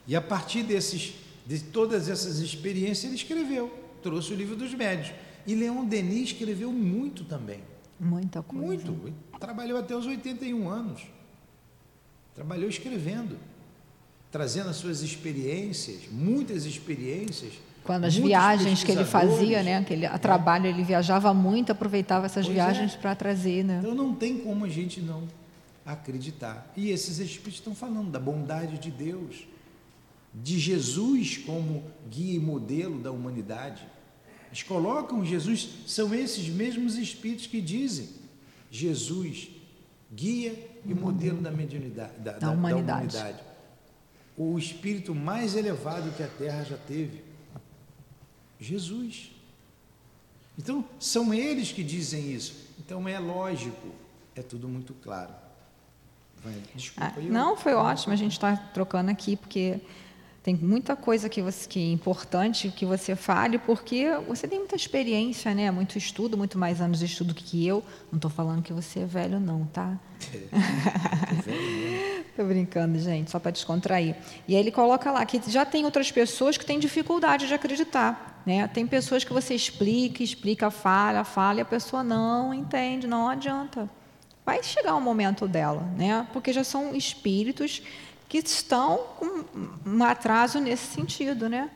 E 0.08 0.16
a 0.16 0.22
partir 0.22 0.64
desses, 0.64 1.14
de 1.46 1.60
todas 1.60 2.08
essas 2.08 2.40
experiências, 2.40 3.04
ele 3.04 3.16
escreveu, 3.16 3.70
trouxe 4.02 4.32
o 4.32 4.36
livro 4.36 4.56
dos 4.56 4.74
médios. 4.74 5.14
E 5.46 5.54
Leon 5.54 5.84
Denis 5.84 6.32
escreveu 6.32 6.72
muito 6.72 7.26
também. 7.26 7.62
Muita 8.00 8.42
coisa. 8.42 8.90
Muito. 8.90 9.14
Trabalhou 9.38 9.78
até 9.78 9.94
os 9.94 10.06
81 10.06 10.70
anos. 10.70 11.02
Trabalhou 12.34 12.70
escrevendo 12.70 13.38
trazendo 14.32 14.70
as 14.70 14.78
suas 14.78 15.02
experiências, 15.02 16.04
muitas 16.10 16.66
experiências, 16.66 17.54
Quando 17.84 18.06
as 18.06 18.16
viagens 18.16 18.84
que 18.84 18.92
ele 18.92 19.04
fazia, 19.04 19.62
né? 19.62 19.84
Que 19.84 19.94
ele, 19.94 20.06
a 20.06 20.18
trabalho, 20.18 20.68
ele 20.68 20.84
viajava 20.84 21.34
muito, 21.34 21.72
aproveitava 21.72 22.28
essas 22.28 22.46
pois 22.46 22.56
viagens 22.56 22.94
é. 22.94 22.98
para 22.98 23.16
trazer, 23.16 23.64
né? 23.64 23.80
Então 23.80 23.96
não 23.96 24.14
tem 24.14 24.38
como 24.38 24.66
a 24.66 24.70
gente 24.70 25.02
não 25.02 25.28
acreditar. 25.86 26.72
E 26.78 26.92
esses 26.92 27.20
espíritos 27.20 27.56
estão 27.56 27.76
falando 27.76 28.12
da 28.12 28.20
bondade 28.20 28.78
de 28.78 28.92
Deus, 28.92 29.48
de 30.34 30.60
Jesus 30.60 31.38
como 31.38 31.84
guia 32.10 32.36
e 32.36 32.40
modelo 32.40 33.00
da 33.00 33.12
humanidade. 33.12 33.82
Eles 34.48 34.64
colocam 34.64 35.26
Jesus, 35.26 35.68
são 35.88 36.14
esses 36.14 36.48
mesmos 36.50 36.98
espíritos 36.98 37.48
que 37.48 37.60
dizem 37.60 38.10
Jesus, 38.70 39.50
guia 40.14 40.54
e 40.86 40.94
modelo 40.94 41.42
da 41.42 41.52
mediunidade, 41.52 42.12
da, 42.20 42.34
da, 42.34 42.40
da, 42.40 42.52
humanidade. 42.52 43.14
da 43.14 43.20
humanidade. 43.20 43.51
O 44.38 44.58
espírito 44.58 45.14
mais 45.14 45.56
elevado 45.56 46.12
que 46.16 46.24
a 46.24 46.28
Terra 46.28 46.64
já 46.64 46.78
teve. 46.78 47.24
Jesus. 48.60 49.32
Então, 50.58 50.86
são 51.00 51.34
eles 51.34 51.72
que 51.72 51.84
dizem 51.84 52.32
isso. 52.32 52.70
Então, 52.80 53.08
é 53.08 53.18
lógico, 53.18 53.90
é 54.36 54.42
tudo 54.42 54.68
muito 54.68 54.94
claro. 54.96 55.34
Vai, 56.44 56.54
desculpa, 56.74 57.14
ah, 57.18 57.22
não, 57.22 57.56
foi 57.56 57.74
ótimo 57.74 58.14
a 58.14 58.16
gente 58.16 58.32
estar 58.32 58.58
tá 58.58 58.64
trocando 58.74 59.12
aqui, 59.12 59.36
porque 59.36 59.80
tem 60.44 60.56
muita 60.56 60.96
coisa 60.96 61.30
que, 61.30 61.40
você, 61.40 61.70
que 61.70 61.80
é 61.80 61.92
importante 61.92 62.74
que 62.76 62.84
você 62.84 63.16
fale, 63.16 63.60
porque 63.60 64.08
você 64.28 64.48
tem 64.48 64.58
muita 64.58 64.76
experiência, 64.76 65.54
né? 65.54 65.70
muito 65.70 66.00
estudo, 66.00 66.36
muito 66.36 66.58
mais 66.58 66.82
anos 66.82 66.98
de 66.98 67.06
estudo 67.06 67.36
que 67.36 67.68
eu. 67.68 67.84
Não 68.12 68.18
estou 68.18 68.32
falando 68.32 68.64
que 68.64 68.74
você 68.74 69.02
é 69.02 69.06
velho, 69.06 69.40
não, 69.40 69.68
tá? 69.68 70.00
Estou 72.28 72.48
brincando, 72.48 72.98
gente, 72.98 73.30
só 73.30 73.38
para 73.38 73.52
descontrair. 73.52 74.16
E 74.48 74.56
aí 74.56 74.62
ele 74.62 74.72
coloca 74.72 75.12
lá 75.12 75.24
que 75.26 75.40
já 75.48 75.64
tem 75.64 75.86
outras 75.86 76.12
pessoas 76.12 76.58
que 76.58 76.66
têm 76.66 76.80
dificuldade 76.80 77.48
de 77.48 77.54
acreditar. 77.54 78.42
Né? 78.44 78.68
Tem 78.68 78.88
pessoas 78.88 79.24
que 79.24 79.32
você 79.32 79.54
explica, 79.54 80.24
explica, 80.24 80.72
fala, 80.72 81.24
fala, 81.24 81.60
e 81.60 81.62
a 81.62 81.66
pessoa 81.66 82.04
não 82.04 82.52
entende, 82.52 83.06
não 83.06 83.30
adianta. 83.30 83.88
Vai 84.44 84.64
chegar 84.64 84.96
o 84.96 85.02
momento 85.02 85.48
dela, 85.48 85.84
né? 85.96 86.26
porque 86.34 86.52
já 86.52 86.64
são 86.64 86.96
espíritos 86.96 87.84
que 88.32 88.38
estão 88.38 88.98
com 89.20 89.44
um 89.86 90.02
atraso 90.02 90.58
nesse 90.62 90.86
sentido, 90.94 91.50
né? 91.50 91.70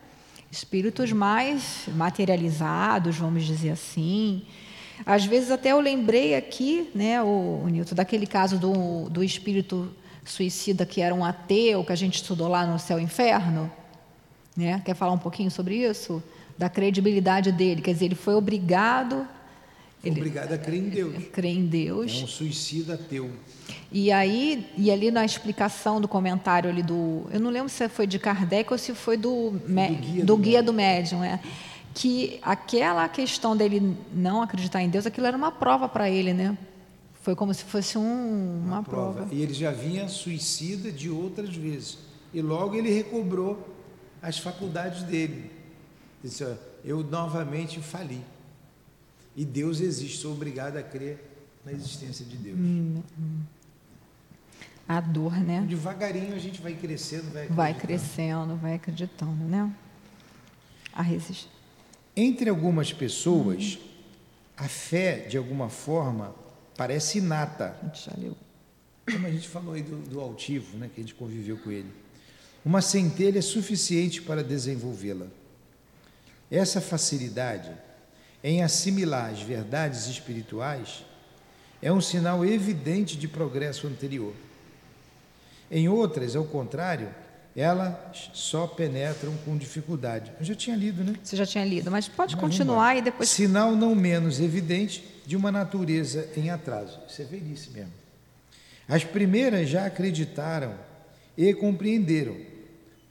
Espíritos 0.49 1.11
mais 1.11 1.83
materializados, 1.93 3.17
vamos 3.17 3.43
dizer 3.43 3.71
assim. 3.71 4.41
Às 5.05 5.25
vezes 5.25 5.51
até 5.51 5.73
eu 5.73 5.81
lembrei 5.81 6.33
aqui, 6.33 6.89
né, 6.95 7.21
o, 7.21 7.65
o 7.65 7.93
daquele 7.93 8.25
caso 8.25 8.57
do, 8.57 9.09
do 9.09 9.21
espírito 9.21 9.93
suicida 10.23 10.85
que 10.85 11.01
era 11.01 11.13
um 11.13 11.25
ateu, 11.25 11.83
que 11.83 11.91
a 11.91 11.97
gente 11.97 12.15
estudou 12.21 12.47
lá 12.47 12.65
no 12.65 12.79
Céu 12.79 13.01
e 13.01 13.03
Inferno. 13.03 13.69
Né? 14.55 14.81
Quer 14.85 14.95
falar 14.95 15.11
um 15.11 15.17
pouquinho 15.17 15.51
sobre 15.51 15.75
isso? 15.85 16.23
Da 16.57 16.69
credibilidade 16.69 17.51
dele. 17.51 17.81
Quer 17.81 17.91
dizer, 17.91 18.05
ele 18.05 18.15
foi 18.15 18.33
obrigado 18.33 19.27
ele, 20.05 20.19
obrigado 20.19 20.53
a 20.53 20.57
crer 20.57 20.79
em 20.79 20.89
Deus. 20.89 21.23
Crer 21.31 21.55
em 21.55 21.65
Deus. 21.65 22.21
É 22.21 22.23
um 22.23 22.27
suicida 22.27 22.93
ateu. 22.93 23.29
E 23.91 24.11
aí, 24.11 24.67
e 24.77 24.91
ali 24.91 25.09
na 25.09 25.25
explicação 25.25 25.99
do 25.99 26.07
comentário 26.07 26.69
ali 26.69 26.83
do, 26.83 27.25
eu 27.31 27.39
não 27.39 27.49
lembro 27.49 27.69
se 27.69 27.87
foi 27.89 28.05
de 28.05 28.19
Kardec 28.19 28.71
ou 28.71 28.77
se 28.77 28.93
foi 28.93 29.17
do, 29.17 29.51
do 29.51 29.57
guia 29.59 30.19
do, 30.19 30.25
do, 30.25 30.37
guia 30.37 30.63
do 30.63 30.73
médium, 30.73 31.23
é, 31.23 31.39
que 31.93 32.39
aquela 32.41 33.07
questão 33.07 33.55
dele 33.55 33.95
não 34.13 34.41
acreditar 34.41 34.81
em 34.81 34.89
Deus, 34.89 35.05
aquilo 35.05 35.27
era 35.27 35.37
uma 35.37 35.51
prova 35.51 35.87
para 35.87 36.09
ele, 36.09 36.33
né? 36.33 36.57
Foi 37.21 37.35
como 37.35 37.53
se 37.53 37.63
fosse 37.63 37.97
um, 37.97 38.61
uma, 38.65 38.75
uma 38.75 38.83
prova. 38.83 39.13
prova. 39.13 39.33
E 39.33 39.41
ele 39.41 39.53
já 39.53 39.71
vinha 39.71 40.07
suicida 40.07 40.91
de 40.91 41.09
outras 41.09 41.55
vezes. 41.55 41.97
E 42.33 42.41
logo 42.41 42.75
ele 42.75 42.91
recobrou 42.91 43.67
as 44.21 44.37
faculdades 44.37 45.03
dele. 45.03 45.49
Disse, 46.23 46.45
eu 46.83 47.03
novamente 47.03 47.79
fali. 47.79 48.21
E 49.35 49.43
Deus 49.43 49.81
existe, 49.81 50.17
sou 50.17 50.33
obrigado 50.33 50.77
a 50.77 50.83
crer 50.83 51.19
na 51.65 51.71
existência 51.71 52.25
de 52.25 52.37
Deus. 52.37 52.57
Hum, 52.57 53.01
hum. 53.19 53.39
A 54.87 55.01
dor, 55.01 55.35
né? 55.35 55.65
Devagarinho 55.67 56.35
a 56.35 56.39
gente 56.39 56.61
vai 56.61 56.75
crescendo, 56.75 57.31
vai 57.33 57.47
Vai 57.47 57.73
crescendo, 57.73 58.55
vai 58.55 58.75
acreditando, 58.75 59.43
né? 59.43 59.73
A 60.93 61.01
resistência. 61.01 61.49
Entre 62.15 62.49
algumas 62.49 62.93
pessoas, 62.93 63.77
hum. 63.77 63.87
a 64.55 64.67
fé, 64.67 65.25
de 65.27 65.37
alguma 65.37 65.69
forma, 65.69 66.33
parece 66.77 67.17
inata. 67.17 67.77
A 67.81 67.85
gente 67.85 68.05
já 68.05 68.13
leu. 68.17 68.37
Como 69.11 69.27
a 69.27 69.31
gente 69.31 69.47
falou 69.47 69.73
aí 69.73 69.83
do, 69.83 69.97
do 70.09 70.19
altivo, 70.19 70.77
né, 70.77 70.89
que 70.93 70.99
a 70.99 71.03
gente 71.03 71.13
conviveu 71.13 71.57
com 71.57 71.71
ele. 71.71 71.91
Uma 72.63 72.81
centelha 72.81 73.37
é 73.37 73.41
suficiente 73.41 74.21
para 74.21 74.43
desenvolvê-la. 74.43 75.27
Essa 76.49 76.81
facilidade 76.81 77.71
em 78.45 78.61
assimilar 78.61 79.31
as 79.31 79.41
verdades 79.41 80.05
espirituais 80.05 81.03
é 81.81 81.91
um 81.91 81.99
sinal 81.99 82.45
evidente 82.45 83.17
de 83.17 83.27
progresso 83.27 83.87
anterior. 83.87 84.35
Em 85.71 85.89
outras, 85.89 86.35
ao 86.35 86.45
contrário, 86.45 87.09
elas 87.55 88.29
só 88.35 88.67
penetram 88.67 89.35
com 89.43 89.57
dificuldade. 89.57 90.31
Eu 90.39 90.45
já 90.45 90.53
tinha 90.53 90.75
lido, 90.75 91.03
né? 91.03 91.15
Você 91.23 91.35
já 91.35 91.43
tinha 91.43 91.65
lido, 91.65 91.89
mas 91.89 92.07
pode 92.07 92.35
mas 92.35 92.41
continuar 92.43 92.95
e 92.95 93.01
depois. 93.01 93.29
Sinal 93.29 93.75
não 93.75 93.95
menos 93.95 94.39
evidente 94.39 95.03
de 95.25 95.35
uma 95.35 95.51
natureza 95.51 96.29
em 96.37 96.51
atraso. 96.51 96.99
Isso 97.09 97.23
é 97.23 97.25
velhice 97.25 97.71
mesmo. 97.71 97.93
As 98.87 99.03
primeiras 99.03 99.67
já 99.67 99.87
acreditaram 99.87 100.75
e 101.35 101.51
compreenderam, 101.51 102.37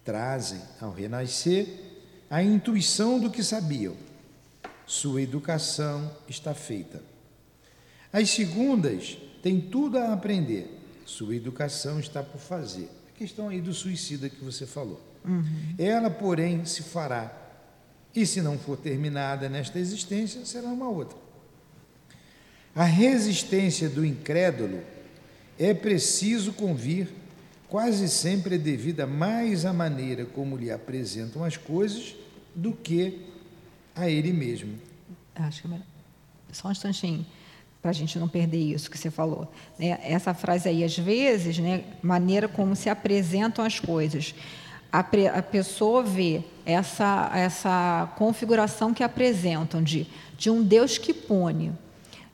trazem 0.04 0.60
ao 0.80 0.92
renascer 0.92 1.66
a 2.30 2.40
intuição 2.40 3.18
do 3.18 3.28
que 3.28 3.42
sabiam 3.42 4.03
sua 4.86 5.22
educação 5.22 6.10
está 6.28 6.54
feita. 6.54 7.02
As 8.12 8.30
segundas 8.30 9.18
têm 9.42 9.60
tudo 9.60 9.98
a 9.98 10.12
aprender, 10.12 10.80
sua 11.04 11.34
educação 11.34 11.98
está 11.98 12.22
por 12.22 12.40
fazer. 12.40 12.88
A 13.14 13.18
questão 13.18 13.48
aí 13.48 13.60
do 13.60 13.72
suicida 13.72 14.28
que 14.28 14.44
você 14.44 14.66
falou. 14.66 15.00
Uhum. 15.24 15.74
Ela, 15.78 16.10
porém, 16.10 16.64
se 16.64 16.82
fará, 16.82 17.32
e 18.14 18.24
se 18.24 18.40
não 18.40 18.58
for 18.58 18.76
terminada 18.76 19.48
nesta 19.48 19.78
existência, 19.78 20.44
será 20.44 20.68
uma 20.68 20.88
outra. 20.88 21.18
A 22.74 22.84
resistência 22.84 23.88
do 23.88 24.04
incrédulo 24.04 24.80
é 25.58 25.72
preciso 25.72 26.52
convir, 26.52 27.08
quase 27.68 28.08
sempre 28.08 28.56
é 28.56 28.58
devida 28.58 29.06
mais 29.06 29.64
à 29.64 29.72
maneira 29.72 30.24
como 30.24 30.56
lhe 30.56 30.70
apresentam 30.70 31.42
as 31.42 31.56
coisas 31.56 32.14
do 32.54 32.72
que 32.72 33.33
a 33.94 34.08
ele 34.08 34.32
mesmo. 34.32 34.78
Acho 35.34 35.62
que 35.62 35.66
é 35.66 35.70
melhor. 35.70 35.86
Só 36.52 36.68
um 36.68 36.72
instantinho, 36.72 37.26
para 37.82 37.90
a 37.90 37.94
gente 37.94 38.18
não 38.18 38.28
perder 38.28 38.58
isso 38.58 38.90
que 38.90 38.96
você 38.96 39.10
falou. 39.10 39.50
Né? 39.78 39.98
Essa 40.02 40.32
frase 40.32 40.68
aí, 40.68 40.84
às 40.84 40.96
vezes, 40.96 41.58
né, 41.58 41.84
maneira 42.02 42.48
como 42.48 42.74
se 42.76 42.88
apresentam 42.88 43.64
as 43.64 43.80
coisas. 43.80 44.34
A, 44.92 45.02
pre, 45.02 45.26
a 45.26 45.42
pessoa 45.42 46.02
vê 46.02 46.42
essa, 46.64 47.30
essa 47.34 48.12
configuração 48.16 48.94
que 48.94 49.02
apresentam 49.02 49.82
de, 49.82 50.06
de 50.38 50.48
um 50.48 50.62
Deus 50.62 50.98
que 50.98 51.12
pune, 51.12 51.72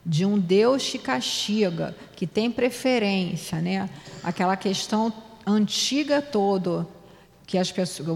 de 0.05 0.25
um 0.25 0.37
Deus 0.37 0.87
que 0.89 0.99
castiga, 0.99 1.95
que 2.15 2.27
tem 2.27 2.51
preferência, 2.51 3.59
né? 3.59 3.89
aquela 4.23 4.55
questão 4.55 5.11
antiga 5.45 6.21
toda 6.21 6.87
que 7.51 7.57
as 7.57 7.69
pessoas, 7.69 8.07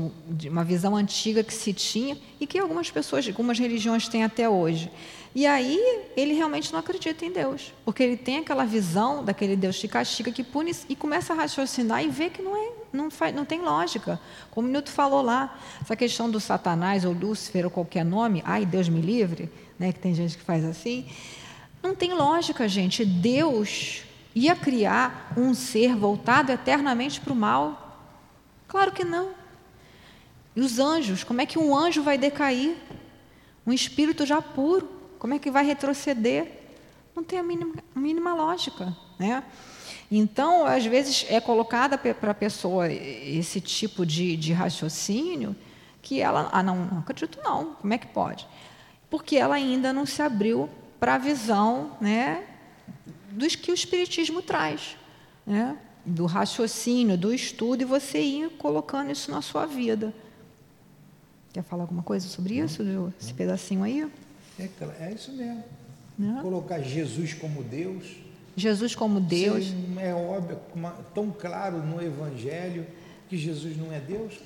uma 0.45 0.63
visão 0.63 0.95
antiga 0.95 1.43
que 1.43 1.53
se 1.53 1.73
tinha 1.73 2.17
e 2.39 2.47
que 2.47 2.57
algumas 2.57 2.89
pessoas, 2.89 3.27
algumas 3.27 3.59
religiões 3.59 4.07
têm 4.07 4.23
até 4.23 4.47
hoje. 4.47 4.89
E 5.35 5.45
aí 5.45 5.77
ele 6.15 6.33
realmente 6.33 6.71
não 6.71 6.79
acredita 6.79 7.25
em 7.25 7.33
Deus, 7.33 7.73
porque 7.83 8.01
ele 8.01 8.15
tem 8.15 8.37
aquela 8.37 8.63
visão 8.63 9.25
daquele 9.25 9.57
Deus 9.57 9.77
que 9.77 9.89
castiga, 9.89 10.31
que 10.31 10.41
pune 10.41 10.71
e 10.87 10.95
começa 10.95 11.33
a 11.33 11.35
raciocinar 11.35 12.01
e 12.01 12.07
vê 12.07 12.29
que 12.29 12.41
não 12.41 12.55
é, 12.55 12.71
não, 12.93 13.11
faz, 13.11 13.35
não 13.35 13.43
tem 13.43 13.59
lógica. 13.59 14.17
Como 14.51 14.69
o 14.69 14.71
Newton 14.71 14.93
falou 14.93 15.21
lá, 15.21 15.59
essa 15.81 15.97
questão 15.97 16.31
do 16.31 16.39
Satanás 16.39 17.03
ou 17.03 17.11
Lúcifer 17.11 17.65
ou 17.65 17.69
qualquer 17.69 18.05
nome, 18.05 18.41
ai 18.45 18.65
Deus 18.65 18.87
me 18.87 19.01
livre, 19.01 19.51
né, 19.77 19.91
que 19.91 19.99
tem 19.99 20.15
gente 20.15 20.37
que 20.37 20.43
faz 20.45 20.63
assim, 20.63 21.05
não 21.83 21.93
tem 21.93 22.13
lógica, 22.13 22.69
gente. 22.69 23.03
Deus 23.03 24.01
ia 24.33 24.55
criar 24.55 25.33
um 25.35 25.53
ser 25.53 25.93
voltado 25.93 26.53
eternamente 26.53 27.19
para 27.19 27.33
o 27.33 27.35
mal 27.35 27.84
Claro 28.75 28.91
que 28.91 29.05
não. 29.05 29.29
E 30.53 30.59
os 30.59 30.79
anjos, 30.79 31.23
como 31.23 31.39
é 31.39 31.45
que 31.45 31.57
um 31.57 31.73
anjo 31.73 32.03
vai 32.03 32.17
decair? 32.17 32.75
Um 33.65 33.71
espírito 33.71 34.25
já 34.25 34.41
puro, 34.41 34.89
como 35.17 35.33
é 35.33 35.39
que 35.39 35.49
vai 35.49 35.65
retroceder? 35.65 36.45
Não 37.15 37.23
tem 37.23 37.39
a 37.39 37.43
mínima, 37.43 37.73
a 37.95 37.97
mínima 37.97 38.33
lógica, 38.33 38.93
né? 39.17 39.45
Então, 40.11 40.65
às 40.65 40.85
vezes, 40.85 41.25
é 41.29 41.39
colocada 41.39 41.97
para 41.97 42.31
a 42.31 42.33
pessoa 42.33 42.91
esse 42.91 43.61
tipo 43.61 44.05
de, 44.05 44.35
de, 44.35 44.51
raciocínio 44.51 45.55
que 46.01 46.19
ela, 46.19 46.49
ah, 46.51 46.61
não, 46.61 46.75
não 46.75 46.99
acredito 46.99 47.39
não, 47.41 47.75
como 47.75 47.93
é 47.93 47.97
que 47.97 48.07
pode? 48.07 48.45
Porque 49.09 49.37
ela 49.37 49.55
ainda 49.55 49.93
não 49.93 50.05
se 50.05 50.21
abriu 50.21 50.69
para 50.99 51.15
a 51.15 51.17
visão 51.17 51.95
né, 52.01 52.43
dos 53.31 53.55
que 53.55 53.71
o 53.71 53.73
Espiritismo 53.73 54.41
traz. 54.41 54.97
Né? 55.47 55.77
Do 56.05 56.25
raciocínio, 56.25 57.17
do 57.17 57.33
estudo, 57.33 57.81
e 57.81 57.85
você 57.85 58.19
ir 58.19 58.49
colocando 58.57 59.11
isso 59.11 59.31
na 59.31 59.41
sua 59.41 59.65
vida. 59.65 60.13
Quer 61.51 61.63
falar 61.63 61.83
alguma 61.83 62.03
coisa 62.03 62.27
sobre 62.27 62.55
isso, 62.55 62.83
Ju? 62.85 63.13
esse 63.19 63.33
pedacinho 63.33 63.83
aí? 63.83 64.09
É, 64.59 64.69
é 64.99 65.13
isso 65.13 65.31
mesmo. 65.31 65.63
Né? 66.17 66.39
Colocar 66.41 66.79
Jesus 66.81 67.33
como 67.33 67.63
Deus. 67.63 68.17
Jesus 68.55 68.95
como 68.95 69.19
Deus. 69.19 69.65
Sim, 69.65 69.95
é 69.99 70.13
óbvio, 70.13 70.59
tão 71.13 71.31
claro 71.31 71.77
no 71.77 72.01
Evangelho 72.01 72.85
que 73.29 73.37
Jesus 73.37 73.75
não 73.77 73.91
é 73.91 73.99
Deus. 73.99 74.39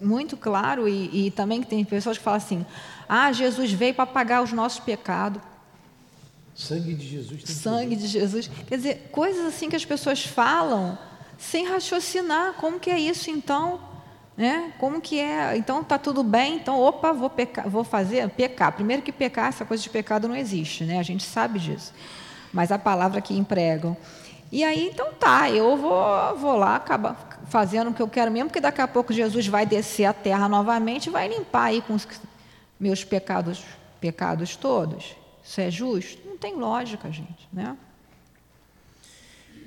Muito 0.00 0.36
claro, 0.36 0.88
e, 0.88 1.26
e 1.26 1.30
também 1.32 1.60
que 1.60 1.66
tem 1.66 1.84
pessoas 1.84 2.16
que 2.16 2.22
falam 2.22 2.36
assim: 2.36 2.66
ah, 3.08 3.32
Jesus 3.32 3.72
veio 3.72 3.94
para 3.94 4.06
pagar 4.06 4.42
os 4.42 4.52
nossos 4.52 4.78
pecados. 4.78 5.42
Sangue 6.54 6.94
de 6.94 7.08
Jesus 7.08 7.42
tem 7.42 7.54
sangue 7.54 7.96
de 7.96 8.06
Jesus. 8.06 8.48
Quer 8.66 8.76
dizer, 8.76 9.08
coisas 9.10 9.44
assim 9.46 9.68
que 9.68 9.74
as 9.74 9.84
pessoas 9.84 10.24
falam 10.24 10.96
sem 11.36 11.66
raciocinar. 11.66 12.54
Como 12.54 12.78
que 12.78 12.90
é 12.90 12.98
isso 12.98 13.28
então? 13.28 13.80
Né? 14.36 14.72
Como 14.78 15.00
que 15.00 15.18
é? 15.18 15.56
Então 15.56 15.82
tá 15.82 15.98
tudo 15.98 16.22
bem, 16.22 16.56
então 16.56 16.80
opa, 16.80 17.12
vou 17.12 17.30
pecar, 17.30 17.68
vou 17.68 17.84
fazer 17.84 18.28
pecar. 18.30 18.72
Primeiro 18.72 19.02
que 19.02 19.12
pecar, 19.12 19.48
essa 19.48 19.64
coisa 19.64 19.82
de 19.82 19.90
pecado 19.90 20.28
não 20.28 20.36
existe, 20.36 20.84
né? 20.84 20.98
A 20.98 21.02
gente 21.02 21.24
sabe 21.24 21.58
disso. 21.58 21.92
Mas 22.52 22.70
a 22.70 22.78
palavra 22.78 23.20
que 23.20 23.34
empregam. 23.34 23.96
E 24.50 24.62
aí, 24.62 24.88
então 24.88 25.12
tá, 25.12 25.50
eu 25.50 25.76
vou, 25.76 26.36
vou 26.36 26.56
lá 26.56 26.76
acabar 26.76 27.40
fazendo 27.48 27.90
o 27.90 27.94
que 27.94 28.02
eu 28.02 28.08
quero 28.08 28.30
mesmo, 28.30 28.48
porque 28.48 28.60
daqui 28.60 28.80
a 28.80 28.88
pouco 28.88 29.12
Jesus 29.12 29.46
vai 29.46 29.66
descer 29.66 30.04
a 30.04 30.12
terra 30.12 30.48
novamente 30.48 31.06
e 31.06 31.10
vai 31.10 31.28
limpar 31.28 31.64
aí 31.64 31.82
com 31.82 31.94
os 31.94 32.06
meus 32.78 33.02
pecados, 33.04 33.64
pecados 34.00 34.54
todos. 34.56 35.16
Isso 35.42 35.60
é 35.60 35.70
justo? 35.70 36.23
Tem 36.44 36.56
lógica, 36.56 37.10
gente, 37.10 37.48
né? 37.50 37.74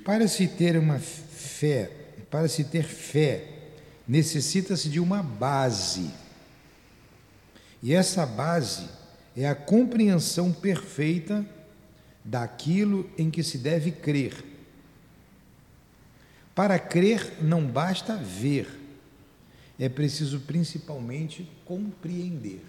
Para 0.04 0.28
se 0.28 0.46
ter 0.46 0.78
uma 0.78 1.00
fé, 1.00 1.90
para 2.30 2.46
se 2.46 2.62
ter 2.62 2.84
fé, 2.84 3.48
necessita-se 4.06 4.88
de 4.88 5.00
uma 5.00 5.20
base. 5.20 6.08
E 7.82 7.92
essa 7.92 8.24
base 8.24 8.88
é 9.36 9.48
a 9.48 9.56
compreensão 9.56 10.52
perfeita 10.52 11.44
daquilo 12.24 13.10
em 13.18 13.28
que 13.28 13.42
se 13.42 13.58
deve 13.58 13.90
crer. 13.90 14.44
Para 16.54 16.78
crer 16.78 17.42
não 17.42 17.66
basta 17.66 18.14
ver, 18.14 18.68
é 19.80 19.88
preciso 19.88 20.38
principalmente 20.42 21.50
compreender. 21.64 22.62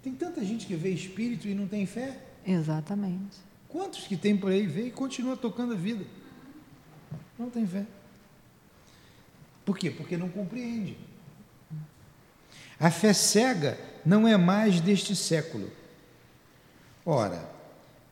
Tem 0.00 0.14
tanta 0.14 0.44
gente 0.44 0.64
que 0.64 0.76
vê 0.76 0.90
espírito 0.90 1.48
e 1.48 1.52
não 1.52 1.66
tem 1.66 1.84
fé. 1.84 2.20
Exatamente. 2.46 3.38
Quantos 3.68 4.06
que 4.06 4.16
tem 4.16 4.36
por 4.36 4.52
aí 4.52 4.66
vê 4.66 4.86
e 4.86 4.90
continua 4.90 5.36
tocando 5.36 5.72
a 5.72 5.76
vida? 5.76 6.04
Não 7.38 7.50
tem 7.50 7.66
fé. 7.66 7.84
Por 9.64 9.76
quê? 9.76 9.90
Porque 9.90 10.16
não 10.16 10.28
compreende. 10.28 10.96
A 12.78 12.90
fé 12.90 13.12
cega 13.12 13.78
não 14.04 14.28
é 14.28 14.36
mais 14.36 14.80
deste 14.80 15.16
século. 15.16 15.70
Ora, 17.04 17.50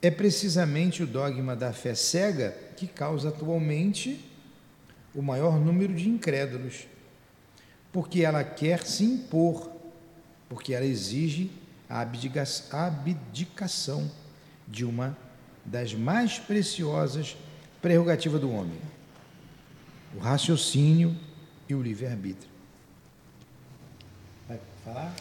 é 0.03 0.11
precisamente 0.11 1.03
o 1.03 1.07
dogma 1.07 1.55
da 1.55 1.73
fé 1.73 1.95
cega 1.95 2.51
que 2.77 2.87
causa 2.87 3.29
atualmente 3.29 4.29
o 5.15 5.23
maior 5.23 5.61
número 5.61 5.95
de 5.95 6.09
incrédulos, 6.09 6.87
porque 7.93 8.23
ela 8.23 8.43
quer 8.43 8.85
se 8.85 9.05
impor, 9.05 9.71
porque 10.49 10.75
ela 10.75 10.85
exige 10.85 11.51
a 11.89 12.01
abdicação 12.01 14.11
de 14.67 14.85
uma 14.85 15.17
das 15.65 15.95
mais 15.95 16.39
preciosas 16.39 17.37
prerrogativas 17.81 18.41
do 18.41 18.51
homem: 18.51 18.79
o 20.15 20.19
raciocínio 20.19 21.17
e 21.69 21.75
o 21.75 21.83
livre-arbítrio. 21.83 22.51
Vai 24.49 24.59
falar? 24.85 25.15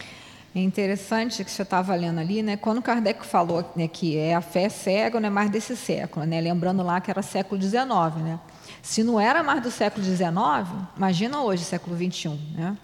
É 0.56 0.60
interessante 0.60 1.44
que 1.44 1.50
você 1.50 1.64
estava 1.64 1.96
lendo 1.96 2.20
ali, 2.20 2.44
né? 2.44 2.56
Quando 2.56 2.80
Kardec 2.80 3.26
falou 3.26 3.68
né, 3.76 3.88
que 3.88 4.16
é 4.16 4.36
a 4.36 4.42
fé 4.42 4.70
cega, 4.70 5.20
não 5.20 5.28
é 5.28 5.30
mais 5.32 5.50
desse 5.50 5.76
século, 5.76 6.28
né? 6.28 6.40
Lembrando 6.40 6.84
lá 6.84 7.02
que 7.02 7.10
era 7.10 7.24
século 7.24 7.60
XIX, 7.60 7.82
né? 8.24 8.40
Se 8.84 9.04
não 9.04 9.20
era 9.20 9.42
mais 9.42 9.64
do 9.64 9.72
século 9.72 10.06
XIX, 10.06 10.30
imagina 10.96 11.42
hoje, 11.42 11.64
século 11.64 11.98
XXI, 11.98 12.40
né? 12.56 12.78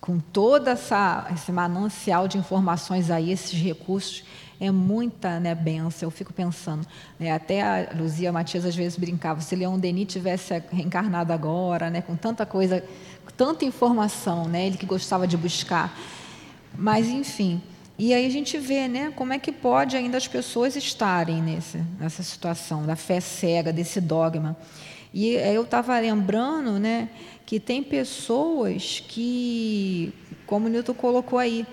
Com 0.00 0.18
toda 0.18 0.70
essa 0.70 1.26
esse 1.34 1.52
manancial 1.52 2.26
de 2.26 2.38
informações 2.38 3.10
aí, 3.10 3.30
esses 3.30 3.52
recursos, 3.52 4.24
é 4.60 4.70
muita 4.70 5.40
né, 5.40 5.54
benção. 5.54 6.06
Eu 6.06 6.10
fico 6.10 6.32
pensando, 6.32 6.86
né, 7.18 7.32
até 7.32 7.62
a 7.62 7.88
Luzia 7.96 8.30
Matias 8.30 8.64
às 8.64 8.76
vezes 8.76 8.98
brincava, 8.98 9.40
se 9.40 9.56
Leão 9.56 9.78
Denis 9.78 10.12
tivesse 10.12 10.62
reencarnado 10.70 11.32
agora, 11.32 11.88
né, 11.88 12.02
com 12.02 12.14
tanta 12.14 12.44
coisa, 12.44 12.84
com 13.24 13.32
tanta 13.32 13.64
informação, 13.64 14.46
né, 14.46 14.66
ele 14.66 14.76
que 14.76 14.86
gostava 14.86 15.26
de 15.26 15.36
buscar. 15.36 15.98
Mas, 16.76 17.08
enfim, 17.08 17.62
e 17.98 18.14
aí 18.14 18.24
a 18.24 18.30
gente 18.30 18.56
vê 18.58 18.86
né, 18.86 19.12
como 19.16 19.32
é 19.32 19.38
que 19.38 19.50
pode 19.50 19.96
ainda 19.96 20.16
as 20.16 20.28
pessoas 20.28 20.76
estarem 20.76 21.42
nesse, 21.42 21.78
nessa 21.98 22.22
situação 22.22 22.86
da 22.86 22.96
fé 22.96 23.20
cega, 23.20 23.72
desse 23.72 24.00
dogma. 24.00 24.56
E 25.12 25.34
eu 25.34 25.62
estava 25.62 25.98
lembrando 25.98 26.78
né, 26.78 27.08
que 27.44 27.58
tem 27.58 27.82
pessoas 27.82 29.04
que, 29.06 30.14
como 30.46 30.66
o 30.66 30.68
Newton 30.70 30.94
colocou 30.94 31.38
aí, 31.38 31.66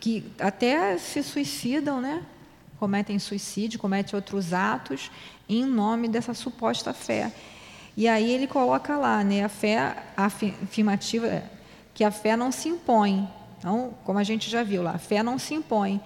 que 0.00 0.24
até 0.40 0.98
se 0.98 1.22
suicidam, 1.22 2.00
né? 2.00 2.24
cometem 2.80 3.18
suicídio, 3.18 3.78
cometem 3.78 4.16
outros 4.16 4.54
atos 4.54 5.10
em 5.46 5.66
nome 5.66 6.08
dessa 6.08 6.32
suposta 6.32 6.94
fé. 6.94 7.30
E 7.94 8.08
aí 8.08 8.32
ele 8.32 8.46
coloca 8.46 8.96
lá, 8.96 9.22
né, 9.22 9.44
a 9.44 9.50
fé 9.50 9.94
afirmativa, 10.16 11.42
que 11.92 12.02
a 12.02 12.10
fé 12.10 12.34
não 12.36 12.50
se 12.50 12.70
impõe. 12.70 13.28
Então, 13.58 13.92
como 14.02 14.18
a 14.18 14.24
gente 14.24 14.48
já 14.48 14.62
viu 14.62 14.82
lá, 14.82 14.92
a 14.92 14.98
fé 14.98 15.22
não 15.22 15.38
se 15.38 15.52
impõe. 15.52 16.00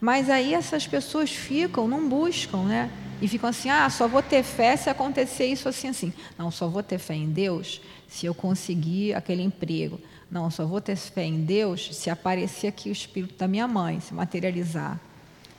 Mas 0.00 0.30
aí 0.30 0.54
essas 0.54 0.86
pessoas 0.86 1.30
ficam, 1.30 1.88
não 1.88 2.08
buscam, 2.08 2.62
né? 2.62 2.90
E 3.20 3.26
ficam 3.26 3.50
assim, 3.50 3.70
ah, 3.70 3.88
só 3.90 4.06
vou 4.06 4.22
ter 4.22 4.44
fé 4.44 4.76
se 4.76 4.90
acontecer 4.90 5.46
isso 5.46 5.68
assim, 5.68 5.88
assim. 5.88 6.12
Não, 6.38 6.50
só 6.50 6.68
vou 6.68 6.82
ter 6.82 6.98
fé 6.98 7.14
em 7.14 7.30
Deus 7.30 7.80
se 8.08 8.26
eu 8.26 8.34
conseguir 8.34 9.14
aquele 9.14 9.42
emprego. 9.42 10.00
Não, 10.32 10.50
só 10.50 10.64
vou 10.64 10.80
ter 10.80 10.96
fé 10.96 11.24
em 11.24 11.44
Deus 11.44 11.94
se 11.94 12.08
aparecer 12.08 12.68
aqui 12.68 12.88
o 12.88 12.92
espírito 12.92 13.34
da 13.36 13.46
minha 13.46 13.68
mãe, 13.68 14.00
se 14.00 14.14
materializar. 14.14 14.98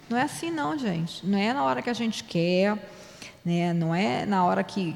Não 0.09 0.17
é 0.17 0.23
assim 0.23 0.49
não, 0.49 0.75
gente. 0.75 1.23
Não 1.23 1.37
é 1.37 1.53
na 1.53 1.63
hora 1.63 1.79
que 1.79 1.91
a 1.91 1.93
gente 1.93 2.23
quer, 2.23 2.75
né? 3.45 3.71
não 3.71 3.93
é 3.93 4.25
na 4.25 4.43
hora 4.43 4.63
que 4.63 4.95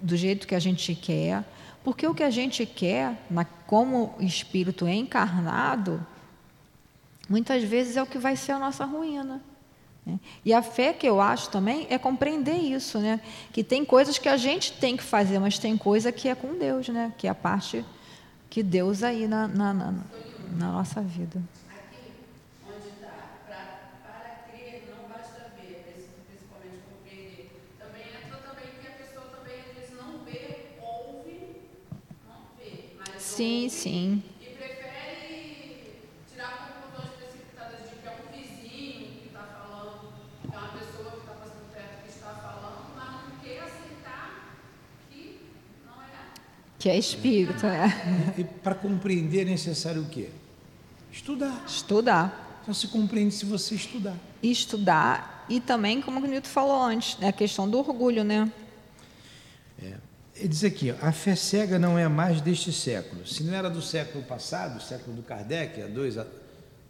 do 0.00 0.16
jeito 0.16 0.46
que 0.46 0.54
a 0.54 0.58
gente 0.58 0.94
quer, 0.94 1.44
porque 1.84 2.06
o 2.06 2.14
que 2.14 2.22
a 2.22 2.30
gente 2.30 2.64
quer, 2.64 3.14
na, 3.30 3.44
como 3.44 4.14
espírito 4.18 4.88
encarnado, 4.88 6.04
muitas 7.28 7.62
vezes 7.62 7.98
é 7.98 8.02
o 8.02 8.06
que 8.06 8.16
vai 8.16 8.34
ser 8.34 8.52
a 8.52 8.58
nossa 8.58 8.86
ruína. 8.86 9.42
Né? 10.06 10.18
E 10.42 10.54
a 10.54 10.62
fé 10.62 10.94
que 10.94 11.06
eu 11.06 11.20
acho 11.20 11.50
também 11.50 11.86
é 11.90 11.98
compreender 11.98 12.56
isso, 12.56 12.98
né? 12.98 13.20
Que 13.52 13.62
tem 13.62 13.84
coisas 13.84 14.16
que 14.16 14.28
a 14.30 14.38
gente 14.38 14.72
tem 14.72 14.96
que 14.96 15.02
fazer, 15.02 15.38
mas 15.38 15.58
tem 15.58 15.76
coisa 15.76 16.10
que 16.10 16.30
é 16.30 16.34
com 16.34 16.58
Deus, 16.58 16.88
né? 16.88 17.12
Que 17.18 17.26
é 17.26 17.30
a 17.30 17.34
parte 17.34 17.84
que 18.52 18.62
Deus 18.62 19.02
aí 19.02 19.26
na, 19.26 19.48
na, 19.48 19.72
na, 19.72 19.94
na 20.58 20.72
nossa 20.72 21.00
vida. 21.00 21.40
Sim, 33.18 33.70
sim. 33.70 34.22
E 34.38 34.44
prefere 34.44 36.02
tirar 36.30 36.68
conclusões 36.84 37.16
precipitadas 37.16 37.88
de 37.88 37.96
que 37.96 38.06
é 38.06 38.10
um 38.10 38.30
vizinho 38.30 39.20
que 39.20 39.28
está 39.28 39.44
falando, 39.44 40.12
que 40.42 40.54
é 40.54 40.58
uma 40.58 40.68
pessoa 40.68 41.10
que 41.12 41.16
está 41.16 41.32
passando 41.40 41.72
perto 41.72 42.02
que 42.02 42.10
está 42.10 42.34
falando, 42.34 42.94
mas 42.94 43.10
não 43.24 43.40
quer 43.40 43.62
aceitar 43.62 44.54
que 45.08 45.48
não 45.86 46.02
é. 46.02 46.34
Que 46.82 46.90
é 46.90 46.98
espírito, 46.98 47.64
é. 47.64 47.86
E 48.36 48.42
para 48.42 48.74
compreender 48.74 49.42
é 49.42 49.44
necessário 49.44 50.02
o 50.02 50.06
quê? 50.06 50.30
Estudar. 51.12 51.62
Estudar. 51.64 52.60
Só 52.66 52.72
se 52.72 52.88
compreende 52.88 53.32
se 53.32 53.46
você 53.46 53.76
estudar. 53.76 54.16
Estudar 54.42 55.46
e 55.48 55.60
também, 55.60 56.02
como 56.02 56.18
o 56.18 56.26
Nilton 56.26 56.48
falou 56.48 56.82
antes, 56.82 57.16
né, 57.18 57.28
a 57.28 57.32
questão 57.32 57.70
do 57.70 57.78
orgulho, 57.78 58.24
né? 58.24 58.50
Ele 60.34 60.48
diz 60.48 60.64
aqui, 60.64 60.90
ó, 60.90 61.06
a 61.06 61.12
fé 61.12 61.36
cega 61.36 61.78
não 61.78 61.96
é 61.96 62.08
mais 62.08 62.40
deste 62.40 62.72
século. 62.72 63.24
Se 63.28 63.44
não 63.44 63.54
era 63.54 63.70
do 63.70 63.80
século 63.80 64.24
passado, 64.24 64.82
século 64.82 65.14
do 65.14 65.22
Kardec, 65.22 65.80
há 65.80 65.86
dois, 65.86 66.16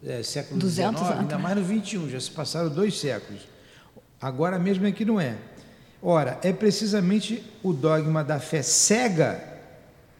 é, 0.03 0.23
século 0.23 0.59
200 0.59 1.01
XIX, 1.01 1.19
ainda 1.19 1.37
mais 1.37 1.55
no 1.55 1.63
21, 1.63 2.09
já 2.09 2.19
se 2.19 2.31
passaram 2.31 2.67
dois 2.69 2.99
séculos. 2.99 3.41
Agora 4.19 4.57
mesmo 4.57 4.87
é 4.87 4.91
que 4.91 5.05
não 5.05 5.21
é. 5.21 5.37
Ora, 6.01 6.39
é 6.41 6.51
precisamente 6.51 7.43
o 7.61 7.71
dogma 7.73 8.23
da 8.23 8.39
fé 8.39 8.63
cega 8.63 9.52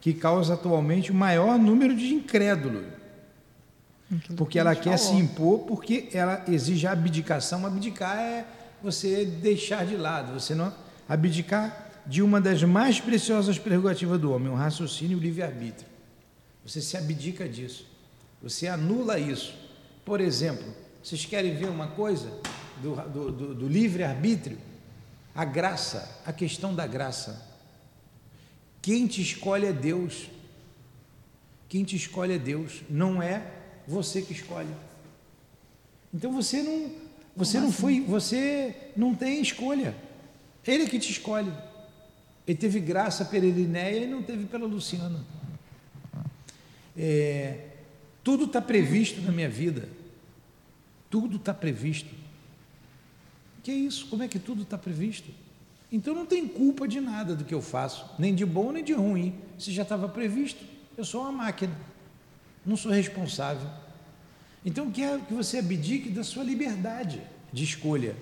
que 0.04 0.14
causa 0.14 0.56
atualmente 0.56 1.14
o 1.14 1.16
maior 1.16 1.58
número 1.58 1.96
de 1.96 2.14
incrédulos. 2.14 2.84
Porque 4.36 4.60
ela 4.60 4.76
quer 4.76 5.00
se 5.00 5.14
impor, 5.14 5.60
porque 5.60 6.10
ela 6.12 6.44
exige 6.46 6.86
abdicação. 6.86 7.66
Abdicar 7.66 8.20
é 8.20 8.46
você 8.84 9.24
deixar 9.24 9.86
de 9.86 9.96
lado, 9.96 10.34
você 10.38 10.54
não 10.54 10.74
abdicar 11.08 11.90
de 12.06 12.22
uma 12.22 12.42
das 12.42 12.62
mais 12.64 13.00
preciosas 13.00 13.58
prerrogativas 13.58 14.20
do 14.20 14.34
homem, 14.34 14.50
o 14.50 14.56
raciocínio 14.56 15.16
e 15.16 15.22
o 15.22 15.24
livre-arbítrio. 15.24 15.88
Você 16.66 16.82
se 16.82 16.98
abdica 16.98 17.48
disso. 17.48 17.88
Você 18.42 18.68
anula 18.68 19.18
isso. 19.18 19.56
Por 20.04 20.20
exemplo, 20.20 20.66
vocês 21.02 21.24
querem 21.24 21.56
ver 21.56 21.70
uma 21.70 21.88
coisa 21.88 22.30
do, 22.82 22.94
do, 23.10 23.32
do, 23.32 23.56
do 23.56 23.68
livre-arbítrio? 23.70 24.58
A 25.34 25.46
graça, 25.46 26.22
a 26.26 26.34
questão 26.34 26.76
da 26.76 26.86
graça. 26.86 27.53
Quem 28.84 29.08
te 29.08 29.22
escolhe 29.22 29.66
é 29.66 29.74
Deus. 29.74 30.30
Quem 31.70 31.84
te 31.84 31.96
escolhe 31.96 32.34
é 32.34 32.38
Deus, 32.38 32.84
não 32.88 33.20
é 33.20 33.52
você 33.88 34.22
que 34.22 34.32
escolhe. 34.34 34.70
Então 36.14 36.32
você 36.32 36.62
não, 36.62 36.92
você 37.36 37.60
não 37.60 37.72
foi, 37.72 38.02
você 38.02 38.92
não 38.96 39.16
tem 39.16 39.42
escolha. 39.42 39.96
Ele 40.68 40.84
é 40.84 40.88
que 40.88 41.00
te 41.00 41.12
escolhe. 41.12 41.52
Ele 42.46 42.58
teve 42.58 42.80
graça 42.80 43.26
pela 43.26 43.46
Elinéia 43.46 44.04
e 44.04 44.08
não 44.08 44.22
teve 44.22 44.46
pela 44.46 44.68
Luciana. 44.68 45.26
É, 46.96 47.70
tudo 48.24 48.46
está 48.46 48.62
previsto 48.62 49.22
na 49.22 49.32
minha 49.32 49.50
vida. 49.50 49.90
Tudo 51.10 51.38
está 51.38 51.54
previsto. 51.54 52.14
Que 53.64 53.72
é 53.72 53.76
isso? 53.76 54.08
Como 54.08 54.22
é 54.22 54.28
que 54.28 54.38
tudo 54.38 54.62
está 54.62 54.78
previsto? 54.78 55.32
Então 55.94 56.16
não 56.16 56.26
tem 56.26 56.48
culpa 56.48 56.88
de 56.88 57.00
nada 57.00 57.36
do 57.36 57.46
que 57.46 57.54
eu 57.54 57.62
faço, 57.62 58.10
nem 58.18 58.34
de 58.34 58.44
bom 58.44 58.72
nem 58.72 58.84
de 58.84 58.94
ruim. 58.94 59.36
Se 59.60 59.72
já 59.72 59.84
estava 59.84 60.10
previsto, 60.10 60.66
eu 60.98 61.06
sou 61.06 61.22
uma 61.22 61.32
máquina, 61.32 61.78
não 62.66 62.76
sou 62.76 62.92
responsável. 62.92 63.70
Então 64.66 64.90
quero 64.90 65.22
que 65.22 65.36
você 65.36 65.60
abdique 65.60 66.10
da 66.10 66.24
sua 66.24 66.44
liberdade 66.44 67.22
de 67.52 67.64
escolha, 67.64 68.16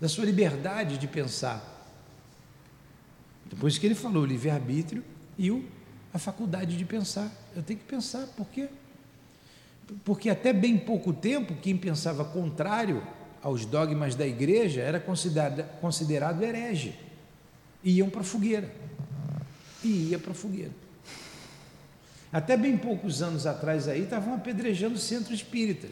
da 0.00 0.08
sua 0.08 0.24
liberdade 0.24 0.98
de 0.98 1.06
pensar. 1.06 1.62
Depois 3.46 3.78
que 3.78 3.86
ele 3.86 3.94
falou, 3.94 4.24
o 4.24 4.26
livre-arbítrio 4.26 5.04
e 5.38 5.52
o, 5.52 5.64
a 6.12 6.18
faculdade 6.18 6.76
de 6.76 6.84
pensar. 6.84 7.30
Eu 7.54 7.62
tenho 7.62 7.78
que 7.78 7.86
pensar, 7.86 8.26
por 8.36 8.48
quê? 8.48 8.68
Porque 10.04 10.28
até 10.28 10.52
bem 10.52 10.76
pouco 10.76 11.12
tempo, 11.12 11.54
quem 11.54 11.76
pensava 11.76 12.24
contrário 12.24 13.00
aos 13.44 13.66
dogmas 13.66 14.14
da 14.14 14.26
igreja 14.26 14.80
era 14.80 14.98
considerado, 14.98 15.62
considerado 15.78 16.42
herege. 16.42 16.94
Iam 17.84 18.08
para 18.08 18.22
a 18.22 18.24
fogueira. 18.24 18.74
E 19.84 20.08
ia 20.08 20.18
para 20.18 20.32
a 20.32 20.34
fogueira. 20.34 20.72
Até 22.32 22.56
bem 22.56 22.76
poucos 22.76 23.20
anos 23.20 23.46
atrás 23.46 23.86
aí 23.86 24.04
estavam 24.04 24.34
apedrejando 24.34 24.98
centros 24.98 25.34
espíritas. 25.34 25.90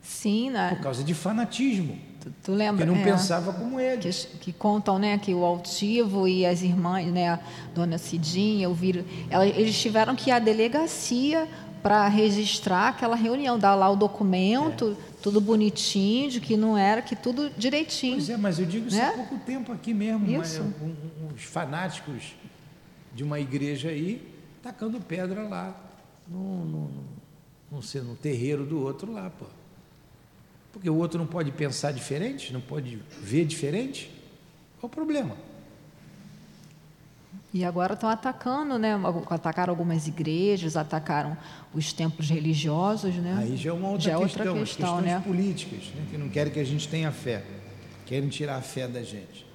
Sim, 0.00 0.50
né? 0.50 0.70
Por 0.76 0.80
causa 0.80 1.02
de 1.02 1.12
fanatismo. 1.12 1.98
Tu, 2.20 2.32
tu 2.44 2.52
lembra? 2.52 2.86
Que 2.86 2.90
não 2.92 2.98
é, 2.98 3.04
pensava 3.04 3.52
como 3.52 3.80
eles. 3.80 4.24
Que, 4.24 4.38
que, 4.38 4.52
contam, 4.52 4.96
né, 4.96 5.18
que 5.18 5.34
o 5.34 5.44
altivo 5.44 6.28
e 6.28 6.46
as 6.46 6.62
irmãs, 6.62 7.06
né, 7.08 7.30
a 7.30 7.40
dona 7.74 7.98
Cidinha, 7.98 8.68
ouviram, 8.68 9.04
ela, 9.28 9.44
eles 9.44 9.78
tiveram 9.78 10.14
que 10.14 10.30
ir 10.30 10.32
à 10.32 10.38
delegacia 10.38 11.48
para 11.82 12.06
registrar 12.06 12.88
aquela 12.90 13.16
reunião, 13.16 13.58
dar 13.58 13.74
lá 13.74 13.90
o 13.90 13.96
documento, 13.96 14.96
é. 15.08 15.11
Tudo 15.22 15.40
bonitinho, 15.40 16.30
de 16.30 16.40
que 16.40 16.56
não 16.56 16.76
era, 16.76 17.00
que 17.00 17.14
tudo 17.14 17.50
direitinho. 17.56 18.16
Pois 18.16 18.28
é, 18.28 18.36
mas 18.36 18.58
eu 18.58 18.66
digo 18.66 18.88
isso 18.88 18.96
né? 18.96 19.08
há 19.08 19.12
pouco 19.12 19.38
tempo 19.38 19.72
aqui 19.72 19.94
mesmo. 19.94 20.26
Isso. 20.42 20.60
Uma, 20.60 20.86
um, 20.86 21.28
uns 21.32 21.44
fanáticos 21.44 22.34
de 23.14 23.22
uma 23.22 23.38
igreja 23.38 23.90
aí, 23.90 24.26
tacando 24.62 25.00
pedra 25.00 25.42
lá, 25.42 25.80
no, 26.26 26.64
no, 26.64 26.88
no, 27.70 27.80
no, 27.80 28.04
no 28.04 28.16
terreiro 28.16 28.64
do 28.66 28.82
outro 28.82 29.12
lá, 29.12 29.30
pô. 29.30 29.46
Porque 30.72 30.88
o 30.88 30.96
outro 30.96 31.18
não 31.18 31.26
pode 31.26 31.52
pensar 31.52 31.92
diferente, 31.92 32.52
não 32.52 32.60
pode 32.60 32.98
ver 33.20 33.44
diferente. 33.44 34.10
Qual 34.80 34.88
o 34.88 34.94
problema? 34.94 35.36
E 37.54 37.64
agora 37.64 37.94
estão 37.94 38.08
atacando, 38.08 38.78
né? 38.78 38.94
Atacaram 39.28 39.72
algumas 39.72 40.06
igrejas, 40.06 40.76
atacaram 40.76 41.36
os 41.74 41.92
templos 41.92 42.30
religiosos, 42.30 43.14
né? 43.16 43.36
Aí 43.38 43.56
já 43.56 43.70
é 43.70 43.72
uma 43.72 43.88
outra 43.88 44.10
já 44.10 44.18
questão, 44.18 44.46
outra 44.46 44.60
questão, 44.60 44.96
as 44.96 45.04
questões 45.04 45.04
né? 45.04 45.22
políticas, 45.24 45.94
né? 45.94 46.06
que 46.10 46.16
não 46.16 46.28
querem 46.28 46.52
que 46.52 46.60
a 46.60 46.64
gente 46.64 46.88
tenha 46.88 47.12
fé, 47.12 47.44
querem 48.06 48.28
tirar 48.30 48.56
a 48.56 48.62
fé 48.62 48.88
da 48.88 49.02
gente, 49.02 49.46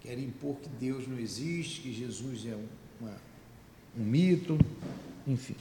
querem 0.00 0.24
impor 0.24 0.56
que 0.56 0.68
Deus 0.68 1.06
não 1.06 1.18
existe, 1.18 1.80
que 1.82 1.92
Jesus 1.92 2.46
é 2.46 2.56
um, 2.56 2.66
uma, 3.00 3.14
um 3.96 4.02
mito, 4.02 4.58
enfim. 5.26 5.56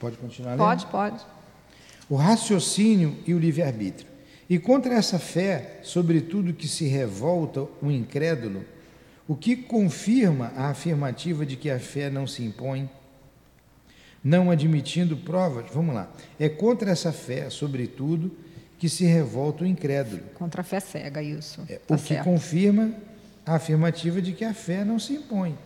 Pode 0.00 0.16
continuar? 0.16 0.56
Pode, 0.56 0.86
pode 0.86 1.22
o 2.08 2.16
raciocínio 2.16 3.16
e 3.26 3.34
o 3.34 3.38
livre-arbítrio. 3.38 4.08
E 4.48 4.58
contra 4.58 4.94
essa 4.94 5.18
fé, 5.18 5.80
sobretudo 5.82 6.54
que 6.54 6.66
se 6.66 6.86
revolta 6.86 7.66
o 7.82 7.90
incrédulo, 7.90 8.64
o 9.28 9.36
que 9.36 9.54
confirma 9.54 10.50
a 10.56 10.70
afirmativa 10.70 11.44
de 11.44 11.54
que 11.54 11.70
a 11.70 11.78
fé 11.78 12.08
não 12.08 12.26
se 12.26 12.42
impõe, 12.42 12.88
não 14.24 14.50
admitindo 14.50 15.18
provas, 15.18 15.66
vamos 15.72 15.94
lá, 15.94 16.10
é 16.40 16.48
contra 16.48 16.90
essa 16.90 17.12
fé, 17.12 17.50
sobretudo, 17.50 18.34
que 18.78 18.88
se 18.88 19.04
revolta 19.04 19.64
o 19.64 19.66
incrédulo. 19.66 20.22
Contra 20.34 20.62
a 20.62 20.64
fé 20.64 20.80
cega, 20.80 21.22
isso. 21.22 21.62
É, 21.68 21.76
tá 21.76 21.94
o 21.94 21.98
que 21.98 22.16
confirma 22.22 22.94
a 23.44 23.56
afirmativa 23.56 24.22
de 24.22 24.32
que 24.32 24.44
a 24.44 24.54
fé 24.54 24.82
não 24.82 24.98
se 24.98 25.12
impõe. 25.12 25.56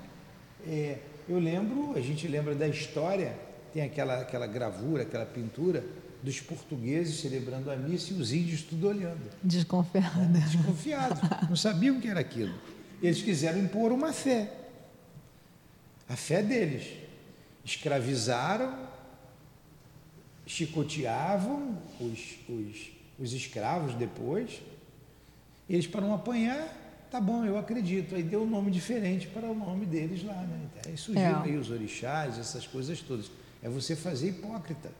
É, 0.67 0.99
eu 1.29 1.39
lembro, 1.39 1.93
a 1.95 2.01
gente 2.01 2.27
lembra 2.27 2.55
da 2.55 2.67
história, 2.67 3.33
tem 3.73 3.85
aquela, 3.85 4.21
aquela 4.23 4.47
gravura, 4.47 5.03
aquela 5.03 5.27
pintura 5.27 5.85
dos 6.23 6.41
portugueses 6.41 7.21
celebrando 7.21 7.71
a 7.71 7.77
missa 7.77 8.13
e 8.13 8.17
os 8.17 8.33
índios 8.33 8.63
tudo 8.63 8.89
olhando. 8.89 9.21
Desconfiado. 9.43 10.21
É, 10.21 10.41
desconfiado. 10.41 11.49
Não 11.49 11.57
sabiam 11.57 11.99
o 11.99 12.01
que 12.01 12.09
era 12.09 12.21
aquilo. 12.21 12.55
Eles 13.03 13.21
quiseram 13.21 13.59
impor 13.59 13.91
uma 13.91 14.13
fé. 14.13 14.53
A 16.09 16.15
fé 16.15 16.43
deles. 16.43 16.87
Escravizaram, 17.65 18.77
chicoteavam 20.47 21.79
os, 22.01 22.37
os, 22.49 22.93
os 23.19 23.33
escravos 23.33 23.95
depois. 23.95 24.63
Eles, 25.69 25.87
para 25.87 26.01
não 26.01 26.15
apanhar, 26.15 27.07
tá 27.11 27.21
bom, 27.21 27.45
eu 27.45 27.59
acredito. 27.59 28.15
Aí 28.15 28.23
deu 28.23 28.43
um 28.43 28.49
nome 28.49 28.71
diferente 28.71 29.27
para 29.27 29.47
o 29.47 29.55
nome 29.55 29.87
deles 29.87 30.25
lá. 30.25 30.35
Né? 30.35 30.61
Aí 30.87 30.97
surgiram 30.97 31.43
é. 31.43 31.45
aí 31.45 31.57
os 31.57 31.71
orixás, 31.71 32.39
essas 32.39 32.67
coisas 32.67 33.01
todas. 33.01 33.31
É 33.63 33.69
você 33.69 33.97
fazer 33.97 34.29
hipócrita. 34.29 34.91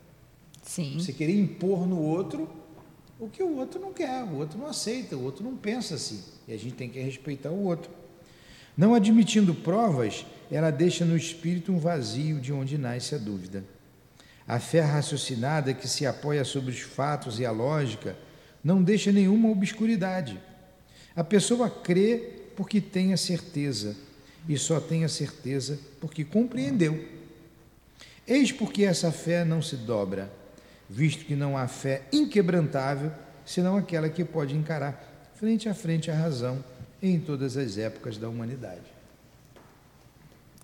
Sim. 0.63 0.93
Você 0.97 1.11
querer 1.11 1.37
impor 1.37 1.85
no 1.85 2.01
outro 2.01 2.49
o 3.19 3.29
que 3.29 3.43
o 3.43 3.57
outro 3.57 3.79
não 3.79 3.93
quer, 3.93 4.23
o 4.23 4.35
outro 4.37 4.57
não 4.57 4.67
aceita, 4.67 5.15
o 5.15 5.23
outro 5.23 5.43
não 5.43 5.55
pensa 5.55 5.95
assim. 5.95 6.21
E 6.47 6.53
a 6.53 6.57
gente 6.57 6.75
tem 6.75 6.89
que 6.89 6.99
respeitar 6.99 7.49
o 7.49 7.63
outro. 7.63 7.91
Não 8.75 8.93
admitindo 8.93 9.53
provas, 9.53 10.25
ela 10.51 10.71
deixa 10.71 11.05
no 11.05 11.15
espírito 11.15 11.71
um 11.71 11.79
vazio 11.79 12.39
de 12.39 12.51
onde 12.51 12.77
nasce 12.77 13.15
a 13.15 13.17
dúvida. 13.17 13.63
A 14.47 14.59
fé 14.59 14.81
raciocinada 14.81 15.73
que 15.73 15.87
se 15.87 16.05
apoia 16.05 16.43
sobre 16.43 16.71
os 16.71 16.79
fatos 16.79 17.39
e 17.39 17.45
a 17.45 17.51
lógica 17.51 18.15
não 18.63 18.83
deixa 18.83 19.11
nenhuma 19.11 19.49
obscuridade. 19.49 20.39
A 21.15 21.23
pessoa 21.23 21.69
crê 21.69 22.41
porque 22.55 22.81
tem 22.81 23.13
a 23.13 23.17
certeza, 23.17 23.95
e 24.47 24.57
só 24.57 24.79
tem 24.79 25.03
a 25.03 25.09
certeza 25.09 25.79
porque 25.99 26.23
compreendeu. 26.23 27.07
Eis 28.27 28.51
porque 28.51 28.83
essa 28.83 29.11
fé 29.11 29.45
não 29.45 29.61
se 29.61 29.75
dobra 29.75 30.31
visto 30.89 31.25
que 31.25 31.35
não 31.35 31.57
há 31.57 31.67
fé 31.67 32.03
inquebrantável, 32.11 33.11
senão 33.45 33.77
aquela 33.77 34.09
que 34.09 34.23
pode 34.23 34.55
encarar 34.55 35.12
frente 35.43 35.67
a 35.67 35.73
frente 35.73 36.09
a 36.09 36.15
razão 36.15 36.63
em 37.01 37.19
todas 37.19 37.57
as 37.57 37.77
épocas 37.77 38.17
da 38.17 38.29
humanidade. 38.29 38.85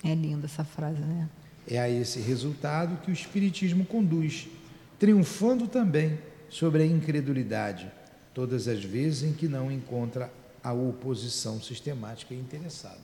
É 0.01 0.15
linda 0.15 0.45
essa 0.45 0.63
frase, 0.63 1.01
né? 1.01 1.27
É 1.67 1.77
a 1.77 1.89
esse 1.89 2.21
resultado 2.21 2.95
que 3.01 3.11
o 3.11 3.13
Espiritismo 3.13 3.83
conduz, 3.85 4.47
triunfando 4.97 5.67
também 5.67 6.17
sobre 6.49 6.81
a 6.81 6.85
incredulidade, 6.85 7.91
todas 8.33 8.69
as 8.69 8.81
vezes 8.81 9.23
em 9.23 9.33
que 9.33 9.49
não 9.49 9.69
encontra 9.69 10.31
a 10.63 10.71
oposição 10.71 11.61
sistemática 11.61 12.33
e 12.33 12.39
interessada. 12.39 13.01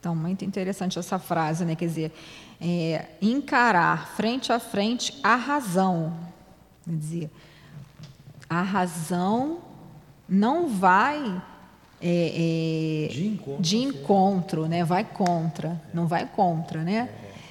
Então, 0.00 0.16
muito 0.16 0.44
interessante 0.44 0.98
essa 0.98 1.20
frase, 1.20 1.64
né? 1.64 1.76
Quer 1.76 1.86
dizer, 1.86 2.12
é, 2.60 3.06
encarar 3.22 4.16
frente 4.16 4.52
a 4.52 4.58
frente 4.58 5.20
a 5.22 5.36
razão. 5.36 6.18
Quer 6.84 6.96
dizer, 6.96 7.30
a 8.50 8.60
razão 8.60 9.67
não 10.28 10.68
vai 10.68 11.42
é, 12.00 13.06
é, 13.06 13.08
de 13.08 13.26
encontro, 13.26 13.62
de 13.62 13.76
encontro 13.78 14.66
né? 14.66 14.84
Vai 14.84 15.04
contra, 15.04 15.68
é. 15.68 15.94
não 15.94 16.06
vai 16.06 16.26
contra, 16.26 16.82
né? 16.82 17.08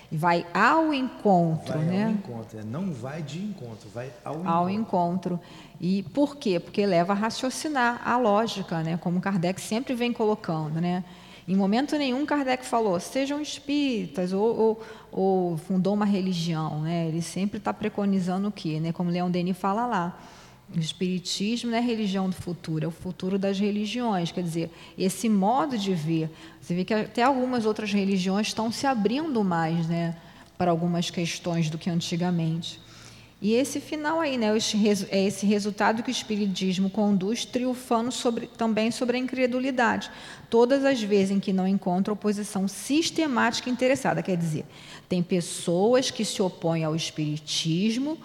E 0.10 0.16
vai 0.16 0.46
ao 0.54 0.94
encontro, 0.94 1.78
vai 1.78 1.86
né? 1.86 2.06
Ao 2.06 2.12
encontro, 2.12 2.60
é, 2.60 2.64
não 2.64 2.94
vai 2.94 3.22
de 3.22 3.40
encontro, 3.40 3.90
vai 3.94 4.10
ao, 4.24 4.36
ao 4.48 4.70
encontro. 4.70 5.36
encontro. 5.36 5.40
E 5.82 6.04
por 6.14 6.38
quê? 6.38 6.60
Porque 6.60 6.86
leva 6.86 7.12
a 7.12 7.16
raciocinar 7.16 8.02
a 8.06 8.18
lógica, 8.18 8.82
né? 8.84 8.98
Como 8.98 9.20
Kardec 9.20 9.60
sempre 9.60 9.94
vem 9.94 10.14
colocando, 10.14 10.80
né? 10.80 11.04
Em 11.48 11.56
momento 11.56 11.98
nenhum 11.98 12.26
Kardec 12.26 12.66
falou, 12.66 13.00
sejam 13.00 13.42
espíritas 13.42 14.34
ou, 14.34 14.58
ou, 14.60 14.82
ou 15.12 15.58
fundou 15.58 15.94
uma 15.94 16.06
religião. 16.06 16.82
Né? 16.82 17.08
Ele 17.08 17.22
sempre 17.22 17.58
está 17.58 17.74
preconizando 17.74 18.50
o 18.50 18.52
quê? 18.52 18.82
Né? 18.82 18.92
Como 18.92 19.10
Leon 19.10 19.32
Denis 19.32 19.58
fala 19.58 19.86
lá. 19.86 20.20
O 20.76 20.80
espiritismo 20.80 21.72
não 21.72 21.78
é 21.78 21.82
religião 21.82 22.30
do 22.30 22.36
futuro, 22.36 22.84
é 22.84 22.88
o 22.88 22.92
futuro 22.92 23.40
das 23.40 23.58
religiões. 23.58 24.32
Quer 24.32 24.44
dizer, 24.44 24.72
esse 24.98 25.30
modo 25.30 25.78
de 25.78 25.94
ver. 25.94 26.30
Você 26.60 26.76
vê 26.76 26.84
que 26.84 26.94
até 26.94 27.24
algumas 27.24 27.66
outras 27.66 27.94
religiões 27.94 28.48
estão 28.48 28.72
se 28.72 28.86
abrindo 28.86 29.44
mais 29.44 29.88
né, 29.88 30.18
para 30.58 30.70
algumas 30.70 31.10
questões 31.10 31.70
do 31.70 31.78
que 31.78 31.90
antigamente. 31.90 32.82
E 33.40 33.54
esse 33.54 33.80
final 33.80 34.20
aí, 34.20 34.36
né, 34.36 34.48
é 35.10 35.26
esse 35.26 35.46
resultado 35.46 36.02
que 36.02 36.10
o 36.10 36.12
Espiritismo 36.12 36.90
conduz, 36.90 37.46
triunfando 37.46 38.12
sobre, 38.12 38.48
também 38.48 38.90
sobre 38.90 39.16
a 39.16 39.20
incredulidade. 39.20 40.10
Todas 40.50 40.84
as 40.84 41.02
vezes 41.02 41.32
em 41.32 41.40
que 41.40 41.54
não 41.54 41.68
encontra 41.68 42.12
oposição 42.12 42.68
sistemática 42.68 43.70
interessada, 43.70 44.24
quer 44.24 44.36
dizer, 44.36 44.66
tem 45.08 45.22
pessoas 45.22 46.10
que 46.10 46.26
se 46.26 46.42
opõem 46.42 46.84
ao 46.84 46.96
Espiritismo 46.96 48.18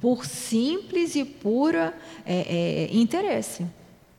por 0.00 0.24
simples 0.24 1.14
e 1.14 1.24
pura 1.24 1.94
é, 2.24 2.88
é, 2.88 2.96
interesse, 2.96 3.66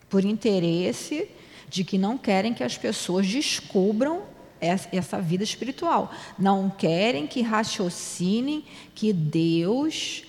por 0.10 0.24
interesse 0.24 1.28
de 1.70 1.84
que 1.84 1.98
não 1.98 2.18
querem 2.18 2.54
que 2.54 2.64
as 2.64 2.78
pessoas 2.78 3.28
descubram 3.28 4.24
essa 4.60 5.20
vida 5.20 5.44
espiritual, 5.44 6.12
não 6.38 6.70
querem 6.70 7.26
que 7.26 7.42
raciocinem 7.42 8.64
que 8.94 9.12
Deus 9.12 10.24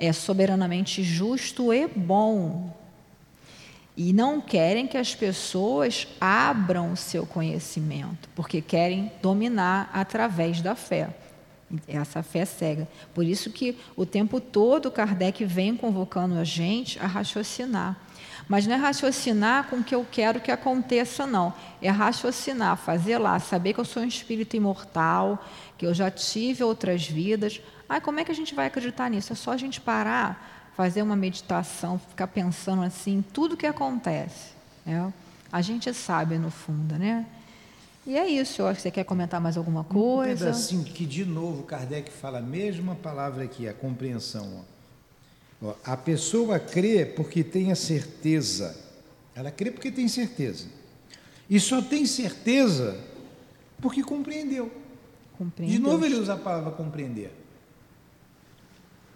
é 0.00 0.12
soberanamente 0.12 1.04
justo 1.04 1.72
e 1.72 1.86
bom. 1.86 2.76
E 3.96 4.12
não 4.12 4.40
querem 4.40 4.86
que 4.86 4.96
as 4.96 5.14
pessoas 5.14 6.08
abram 6.20 6.92
o 6.92 6.96
seu 6.96 7.26
conhecimento, 7.26 8.28
porque 8.34 8.60
querem 8.60 9.12
dominar 9.20 9.90
através 9.92 10.60
da 10.60 10.74
fé. 10.74 11.10
Essa 11.86 12.22
fé 12.22 12.44
cega. 12.44 12.88
Por 13.14 13.24
isso 13.24 13.50
que 13.50 13.76
o 13.94 14.06
tempo 14.06 14.40
todo 14.40 14.90
Kardec 14.90 15.44
vem 15.44 15.76
convocando 15.76 16.38
a 16.38 16.44
gente 16.44 16.98
a 16.98 17.06
raciocinar. 17.06 17.96
Mas 18.48 18.66
não 18.66 18.74
é 18.74 18.78
raciocinar 18.78 19.68
com 19.68 19.76
o 19.76 19.84
que 19.84 19.94
eu 19.94 20.06
quero 20.10 20.40
que 20.40 20.50
aconteça, 20.50 21.26
não. 21.26 21.52
É 21.82 21.90
raciocinar, 21.90 22.76
fazer 22.78 23.18
lá, 23.18 23.38
saber 23.38 23.74
que 23.74 23.80
eu 23.80 23.84
sou 23.84 24.02
um 24.02 24.06
espírito 24.06 24.56
imortal, 24.56 25.44
que 25.76 25.84
eu 25.84 25.92
já 25.92 26.10
tive 26.10 26.64
outras 26.64 27.06
vidas, 27.06 27.60
ah, 27.88 28.00
como 28.00 28.20
é 28.20 28.24
que 28.24 28.30
a 28.30 28.34
gente 28.34 28.54
vai 28.54 28.66
acreditar 28.66 29.08
nisso? 29.08 29.32
É 29.32 29.36
só 29.36 29.52
a 29.52 29.56
gente 29.56 29.80
parar, 29.80 30.70
fazer 30.76 31.00
uma 31.00 31.16
meditação, 31.16 31.98
ficar 31.98 32.26
pensando 32.26 32.82
assim, 32.82 33.24
tudo 33.32 33.56
que 33.56 33.66
acontece. 33.66 34.52
Né? 34.84 35.10
A 35.50 35.62
gente 35.62 35.92
sabe 35.94 36.36
no 36.36 36.50
fundo, 36.50 36.98
né? 36.98 37.24
E 38.08 38.16
é 38.16 38.26
isso. 38.26 38.62
Eu 38.62 38.68
acho 38.68 38.76
que 38.76 38.82
você 38.84 38.90
quer 38.90 39.04
comentar 39.04 39.38
mais 39.38 39.58
alguma 39.58 39.84
coisa. 39.84 40.46
Um 40.46 40.52
pedacinho 40.52 40.84
que, 40.84 41.04
de 41.04 41.26
novo, 41.26 41.64
Kardec 41.64 42.10
fala 42.10 42.38
a 42.38 42.42
mesma 42.42 42.94
palavra 42.94 43.44
aqui, 43.44 43.68
a 43.68 43.74
compreensão. 43.74 44.64
Ó. 45.62 45.74
A 45.84 45.94
pessoa 45.94 46.58
crê 46.58 47.04
porque 47.04 47.44
tem 47.44 47.70
a 47.70 47.76
certeza. 47.76 48.74
Ela 49.34 49.50
crê 49.50 49.70
porque 49.70 49.92
tem 49.92 50.08
certeza. 50.08 50.68
E 51.50 51.60
só 51.60 51.82
tem 51.82 52.06
certeza 52.06 52.98
porque 53.78 54.02
compreendeu. 54.02 54.72
compreendeu. 55.36 55.76
De 55.76 55.82
novo 55.82 56.02
ele 56.06 56.14
usa 56.14 56.32
a 56.32 56.38
palavra 56.38 56.70
compreender. 56.70 57.30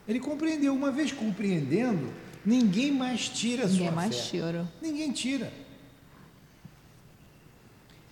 Ele 0.07 0.21
compreendeu. 0.21 0.75
Uma 0.75 0.91
vez 0.91 1.13
compreendendo, 1.13 2.13
ninguém 2.45 2.93
mais 2.93 3.27
tira 3.27 3.65
a 3.65 3.67
ninguém 3.67 3.87
sua 3.87 3.97
mais 3.97 4.15
fé. 4.17 4.23
Tira. 4.23 4.71
Ninguém 4.83 5.13
tira. 5.13 5.51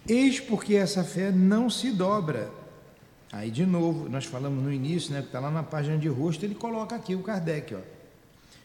Eis 0.08 0.40
porque 0.40 0.74
essa 0.74 1.04
fé 1.04 1.30
não 1.30 1.68
se 1.68 1.90
dobra. 1.90 2.50
Aí, 3.32 3.50
de 3.50 3.64
novo, 3.64 4.08
nós 4.08 4.24
falamos 4.24 4.62
no 4.62 4.72
início, 4.72 5.12
né, 5.12 5.20
que 5.20 5.28
está 5.28 5.38
lá 5.38 5.50
na 5.50 5.62
página 5.62 5.96
de 5.96 6.08
rosto, 6.08 6.44
ele 6.44 6.54
coloca 6.54 6.96
aqui 6.96 7.14
o 7.14 7.22
Kardec, 7.22 7.74
ó. 7.74 7.78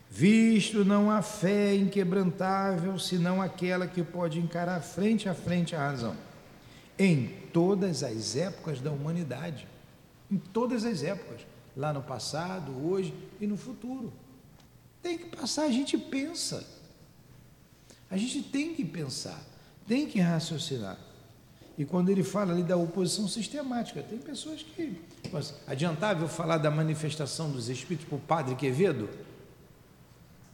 Visto 0.10 0.86
não 0.86 1.12
há 1.12 1.22
fé 1.22 1.76
inquebrantável, 1.76 2.98
senão 2.98 3.42
aquela 3.42 3.86
que 3.86 4.02
pode 4.02 4.40
encarar 4.40 4.82
frente 4.82 5.28
a 5.28 5.34
frente 5.34 5.76
a 5.76 5.80
razão. 5.80 6.16
Em 6.98 7.28
todas 7.52 8.02
as 8.02 8.36
épocas 8.36 8.80
da 8.80 8.92
humanidade. 8.92 9.68
Em 10.32 10.38
todas 10.38 10.86
as 10.86 11.04
épocas 11.04 11.42
lá 11.76 11.92
no 11.92 12.02
passado, 12.02 12.72
hoje 12.88 13.14
e 13.42 13.46
no 13.46 13.58
futuro. 13.58 14.14
Tem 15.02 15.18
que 15.18 15.26
passar, 15.26 15.66
a 15.66 15.72
gente 15.72 15.98
pensa. 15.98 16.66
A 18.10 18.18
gente 18.18 18.42
tem 18.44 18.74
que 18.74 18.86
pensar, 18.86 19.44
tem 19.88 20.08
que 20.08 20.20
raciocinar. 20.20 20.98
E 21.78 21.84
quando 21.84 22.10
ele 22.10 22.24
fala 22.24 22.54
ali 22.54 22.64
da 22.64 22.78
oposição 22.78 23.28
sistemática, 23.28 24.02
tem 24.02 24.18
pessoas 24.18 24.64
que. 24.64 25.02
Adiantável 25.68 26.28
falar 26.28 26.58
da 26.58 26.72
manifestação 26.72 27.52
dos 27.52 27.68
espíritos 27.68 28.08
para 28.08 28.18
o 28.18 28.22
padre 28.22 28.56
Quevedo? 28.56 29.10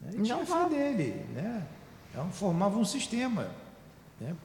Ele 0.08 0.24
tinha 0.24 0.44
fé 0.46 0.68
dele, 0.68 1.26
né? 1.36 1.68
Então, 2.10 2.30
formava 2.32 2.78
um 2.78 2.86
sistema, 2.86 3.50
né? 4.20 4.36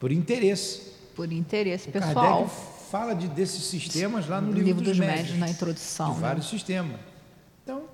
por 0.00 0.10
interesse. 0.10 0.92
Por 1.14 1.30
interesse 1.30 1.90
o 1.90 1.92
pessoal. 1.92 2.14
Kardec 2.14 2.72
fala 2.90 3.14
de, 3.14 3.28
desses 3.28 3.64
sistemas 3.64 4.28
lá 4.28 4.40
no 4.40 4.48
livro, 4.48 4.64
livro 4.64 4.82
dos, 4.82 4.90
dos 4.92 4.98
médios, 4.98 5.20
médios, 5.20 5.38
na 5.38 5.48
introdução. 5.48 6.08
De 6.10 6.14
né? 6.16 6.20
vários 6.20 6.48
sistemas. 6.48 6.98
Então, 7.62 7.84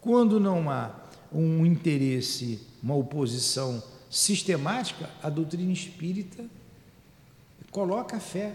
quando 0.00 0.38
não 0.38 0.68
há 0.68 0.90
um 1.32 1.64
interesse, 1.64 2.60
uma 2.82 2.94
oposição 2.94 3.82
sistemática, 4.10 5.08
a 5.22 5.30
doutrina 5.30 5.72
espírita 5.72 6.44
coloca 7.74 8.18
a 8.18 8.20
fé, 8.20 8.54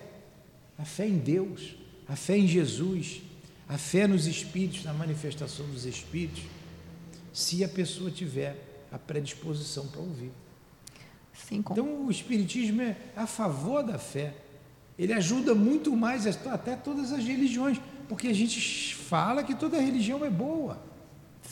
a 0.78 0.86
fé 0.86 1.06
em 1.06 1.18
Deus, 1.18 1.76
a 2.08 2.16
fé 2.16 2.38
em 2.38 2.48
Jesus, 2.48 3.22
a 3.68 3.78
fé 3.78 4.08
nos 4.08 4.26
espíritos, 4.26 4.86
na 4.86 4.94
manifestação 4.94 5.66
dos 5.66 5.86
espíritos, 5.86 6.44
se 7.34 7.62
a 7.62 7.68
pessoa 7.68 8.10
tiver 8.10 8.56
a 8.90 8.98
predisposição 8.98 9.86
para 9.88 10.00
ouvir. 10.00 10.32
Sim, 11.34 11.58
então, 11.58 12.06
o 12.06 12.10
espiritismo 12.10 12.82
é 12.82 12.96
a 13.14 13.28
favor 13.28 13.84
da 13.84 14.00
fé. 14.00 14.34
Ele 14.98 15.12
ajuda 15.12 15.54
muito 15.54 15.94
mais 15.98 16.26
até 16.26 16.78
todas 16.78 17.12
as 17.12 17.24
religiões, 17.24 17.78
porque 18.08 18.30
a 18.30 18.34
gente 18.34 18.96
fala 18.96 19.44
que 19.44 19.54
toda 19.54 19.82
religião 19.82 20.24
é 20.24 20.30
boa. 20.30 20.82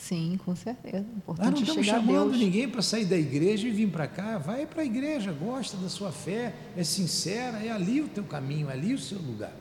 Sim, 0.07 0.39
com 0.45 0.55
certeza. 0.55 1.05
Importante 1.17 1.49
Nós 1.49 1.53
não 1.53 1.81
estamos 1.81 1.85
chamando 1.85 2.37
ninguém 2.37 2.69
para 2.69 2.81
sair 2.81 3.03
da 3.03 3.17
igreja 3.17 3.67
e 3.67 3.71
vir 3.71 3.89
para 3.89 4.07
cá. 4.07 4.37
Vai 4.37 4.65
para 4.65 4.81
a 4.81 4.85
igreja, 4.85 5.33
gosta 5.33 5.75
da 5.75 5.89
sua 5.89 6.13
fé, 6.13 6.53
é 6.77 6.83
sincera, 6.83 7.57
é 7.57 7.69
ali 7.69 7.99
o 7.99 8.07
teu 8.07 8.23
caminho, 8.23 8.69
é 8.69 8.73
ali 8.73 8.93
o 8.93 8.97
seu 8.97 9.19
lugar. 9.19 9.53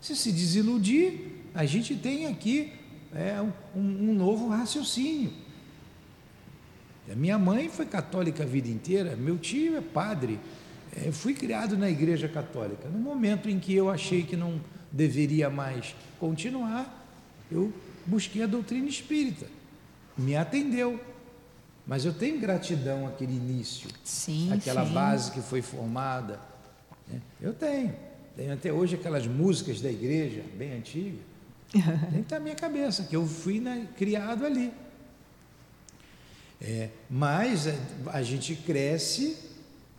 Se 0.00 0.16
se 0.16 0.32
desiludir, 0.32 1.44
a 1.54 1.64
gente 1.64 1.94
tem 1.94 2.26
aqui 2.26 2.72
é, 3.14 3.40
um, 3.40 3.80
um 3.80 4.14
novo 4.14 4.48
raciocínio. 4.48 5.32
A 7.08 7.14
minha 7.14 7.38
mãe 7.38 7.68
foi 7.68 7.86
católica 7.86 8.42
a 8.42 8.46
vida 8.46 8.68
inteira, 8.68 9.14
meu 9.14 9.38
tio 9.38 9.76
é 9.76 9.80
padre, 9.80 10.40
é, 10.96 11.12
fui 11.12 11.34
criado 11.34 11.76
na 11.76 11.88
Igreja 11.88 12.28
Católica. 12.28 12.88
No 12.88 12.98
momento 12.98 13.48
em 13.48 13.60
que 13.60 13.72
eu 13.72 13.88
achei 13.88 14.24
que 14.24 14.36
não 14.36 14.60
deveria 14.90 15.48
mais 15.48 15.94
continuar, 16.18 17.06
eu 17.48 17.72
busquei 18.06 18.42
a 18.42 18.46
doutrina 18.46 18.88
espírita. 18.88 19.46
Me 20.16 20.36
atendeu. 20.36 21.00
Mas 21.86 22.04
eu 22.04 22.14
tenho 22.14 22.40
gratidão 22.40 23.06
àquele 23.06 23.34
início, 23.34 23.90
sim, 24.02 24.50
aquela 24.50 24.86
sim. 24.86 24.92
base 24.94 25.30
que 25.32 25.42
foi 25.42 25.60
formada. 25.60 26.40
Né? 27.06 27.20
Eu 27.40 27.52
tenho. 27.52 27.94
Tenho 28.34 28.54
até 28.54 28.72
hoje 28.72 28.94
aquelas 28.94 29.26
músicas 29.26 29.80
da 29.82 29.90
igreja, 29.90 30.42
bem 30.56 30.72
antigas. 30.72 31.20
Tem 31.72 31.82
que 31.82 32.20
estar 32.20 32.36
na 32.36 32.42
minha 32.42 32.54
cabeça, 32.54 33.02
que 33.04 33.14
eu 33.14 33.26
fui 33.26 33.60
né, 33.60 33.86
criado 33.96 34.46
ali. 34.46 34.72
É, 36.60 36.88
mas 37.10 37.68
a, 37.68 37.72
a 38.12 38.22
gente 38.22 38.54
cresce 38.54 39.36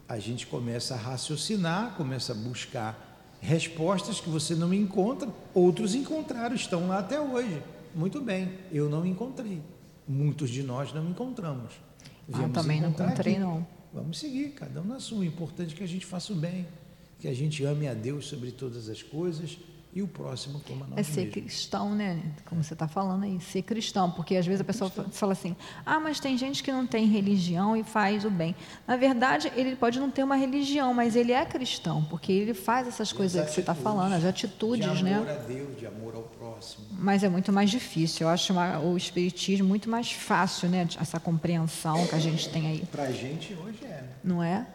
a 0.07 0.19
gente 0.19 0.45
começa 0.45 0.93
a 0.93 0.97
raciocinar, 0.97 1.95
começa 1.95 2.31
a 2.31 2.35
buscar 2.35 3.13
respostas 3.41 4.19
que 4.19 4.29
você 4.29 4.55
não 4.55 4.73
encontra, 4.73 5.27
outros 5.53 5.95
encontraram, 5.95 6.55
estão 6.55 6.87
lá 6.87 6.99
até 6.99 7.19
hoje. 7.19 7.61
Muito 7.95 8.21
bem, 8.21 8.51
eu 8.71 8.89
não 8.89 9.05
encontrei. 9.05 9.61
Muitos 10.07 10.49
de 10.49 10.61
nós 10.61 10.93
não 10.93 11.09
encontramos. 11.09 11.73
Ah, 12.31 12.49
também 12.49 12.81
não 12.81 12.89
encontrei, 12.89 13.35
aqui. 13.35 13.41
não. 13.41 13.65
Vamos 13.93 14.19
seguir, 14.19 14.49
cada 14.49 14.81
um 14.81 14.85
na 14.85 14.99
sua. 14.99 15.19
O 15.19 15.23
importante 15.23 15.73
é 15.73 15.77
que 15.77 15.83
a 15.83 15.87
gente 15.87 16.05
faça 16.05 16.33
o 16.33 16.35
bem, 16.35 16.67
que 17.19 17.27
a 17.27 17.33
gente 17.33 17.63
ame 17.63 17.87
a 17.87 17.93
Deus 17.93 18.27
sobre 18.27 18.51
todas 18.51 18.89
as 18.89 19.01
coisas 19.01 19.57
e 19.95 20.01
o 20.01 20.07
próximo 20.09 20.59
como 20.67 20.83
a 20.83 20.87
nós 20.87 20.99
É 20.99 21.03
ser 21.03 21.21
mesmos. 21.21 21.33
cristão, 21.33 21.95
né? 21.95 22.21
Como 22.45 22.61
você 22.61 22.73
está 22.73 22.85
falando 22.85 23.23
aí, 23.23 23.39
ser 23.39 23.61
cristão. 23.61 24.11
Porque 24.11 24.35
às 24.35 24.45
vezes 24.45 24.59
a 24.59 24.63
pessoa 24.65 24.91
cristão. 24.91 25.09
fala 25.13 25.31
assim, 25.31 25.55
ah, 25.85 26.01
mas 26.01 26.19
tem 26.19 26.37
gente 26.37 26.61
que 26.61 26.69
não 26.69 26.85
tem 26.85 27.05
religião 27.07 27.77
e 27.77 27.83
faz 27.83 28.25
o 28.25 28.29
bem. 28.29 28.53
Na 28.85 28.97
verdade, 28.97 29.49
ele 29.55 29.73
pode 29.77 29.97
não 29.97 30.11
ter 30.11 30.21
uma 30.23 30.35
religião, 30.35 30.93
mas 30.93 31.15
ele 31.15 31.31
é 31.31 31.45
cristão, 31.45 32.03
porque 32.03 32.29
ele 32.33 32.53
faz 32.53 32.89
essas 32.89 33.11
e 33.11 33.15
coisas 33.15 33.45
que 33.45 33.51
você 33.51 33.61
está 33.61 33.73
falando, 33.73 34.11
as 34.11 34.25
atitudes, 34.25 34.97
de 34.97 35.03
né? 35.03 35.15
amor 35.15 35.29
a 35.29 35.35
Deus, 35.35 35.79
de 35.79 35.87
amor 35.87 36.13
ao 36.13 36.23
próximo. 36.23 36.85
Mas 36.91 37.23
é 37.23 37.29
muito 37.29 37.53
mais 37.53 37.69
difícil. 37.69 38.27
Eu 38.27 38.33
acho 38.33 38.51
uma, 38.51 38.79
o 38.79 38.97
espiritismo 38.97 39.65
muito 39.65 39.89
mais 39.89 40.11
fácil, 40.11 40.67
né? 40.67 40.85
Essa 40.99 41.21
compreensão 41.21 42.05
que 42.05 42.15
a 42.15 42.19
gente 42.19 42.49
tem 42.49 42.67
aí. 42.67 42.85
Para 42.91 43.03
a 43.03 43.11
gente 43.13 43.53
hoje 43.53 43.79
é. 43.85 43.87
Né? 43.87 44.09
Não 44.21 44.43
é? 44.43 44.67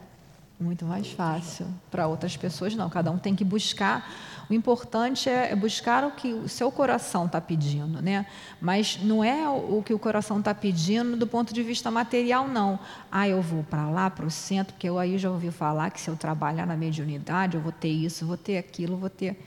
Muito 0.58 0.84
mais 0.84 1.08
fácil. 1.08 1.66
Para 1.90 2.06
outras 2.06 2.36
pessoas, 2.36 2.74
não. 2.74 2.88
Cada 2.90 3.10
um 3.10 3.18
tem 3.18 3.34
que 3.34 3.44
buscar. 3.44 4.10
O 4.50 4.52
importante 4.52 5.28
é 5.28 5.54
buscar 5.54 6.04
o 6.04 6.10
que 6.10 6.32
o 6.32 6.48
seu 6.48 6.72
coração 6.72 7.26
está 7.26 7.40
pedindo, 7.40 8.02
né? 8.02 8.26
Mas 8.60 8.98
não 9.00 9.22
é 9.22 9.48
o 9.48 9.80
que 9.80 9.94
o 9.94 9.98
coração 9.98 10.40
está 10.40 10.52
pedindo 10.52 11.16
do 11.16 11.24
ponto 11.24 11.54
de 11.54 11.62
vista 11.62 11.88
material, 11.88 12.48
não. 12.48 12.76
Ah, 13.12 13.28
eu 13.28 13.40
vou 13.40 13.62
para 13.62 13.88
lá, 13.88 14.10
para 14.10 14.26
o 14.26 14.30
centro, 14.30 14.74
porque 14.74 14.88
eu 14.88 14.98
aí 14.98 15.16
já 15.18 15.30
ouvi 15.30 15.52
falar 15.52 15.90
que 15.90 16.00
se 16.00 16.10
eu 16.10 16.16
trabalhar 16.16 16.66
na 16.66 16.76
mediunidade, 16.76 17.56
eu 17.56 17.60
vou 17.60 17.70
ter 17.70 17.90
isso, 17.90 18.26
vou 18.26 18.36
ter 18.36 18.58
aquilo, 18.58 18.96
vou 18.96 19.08
ter. 19.08 19.40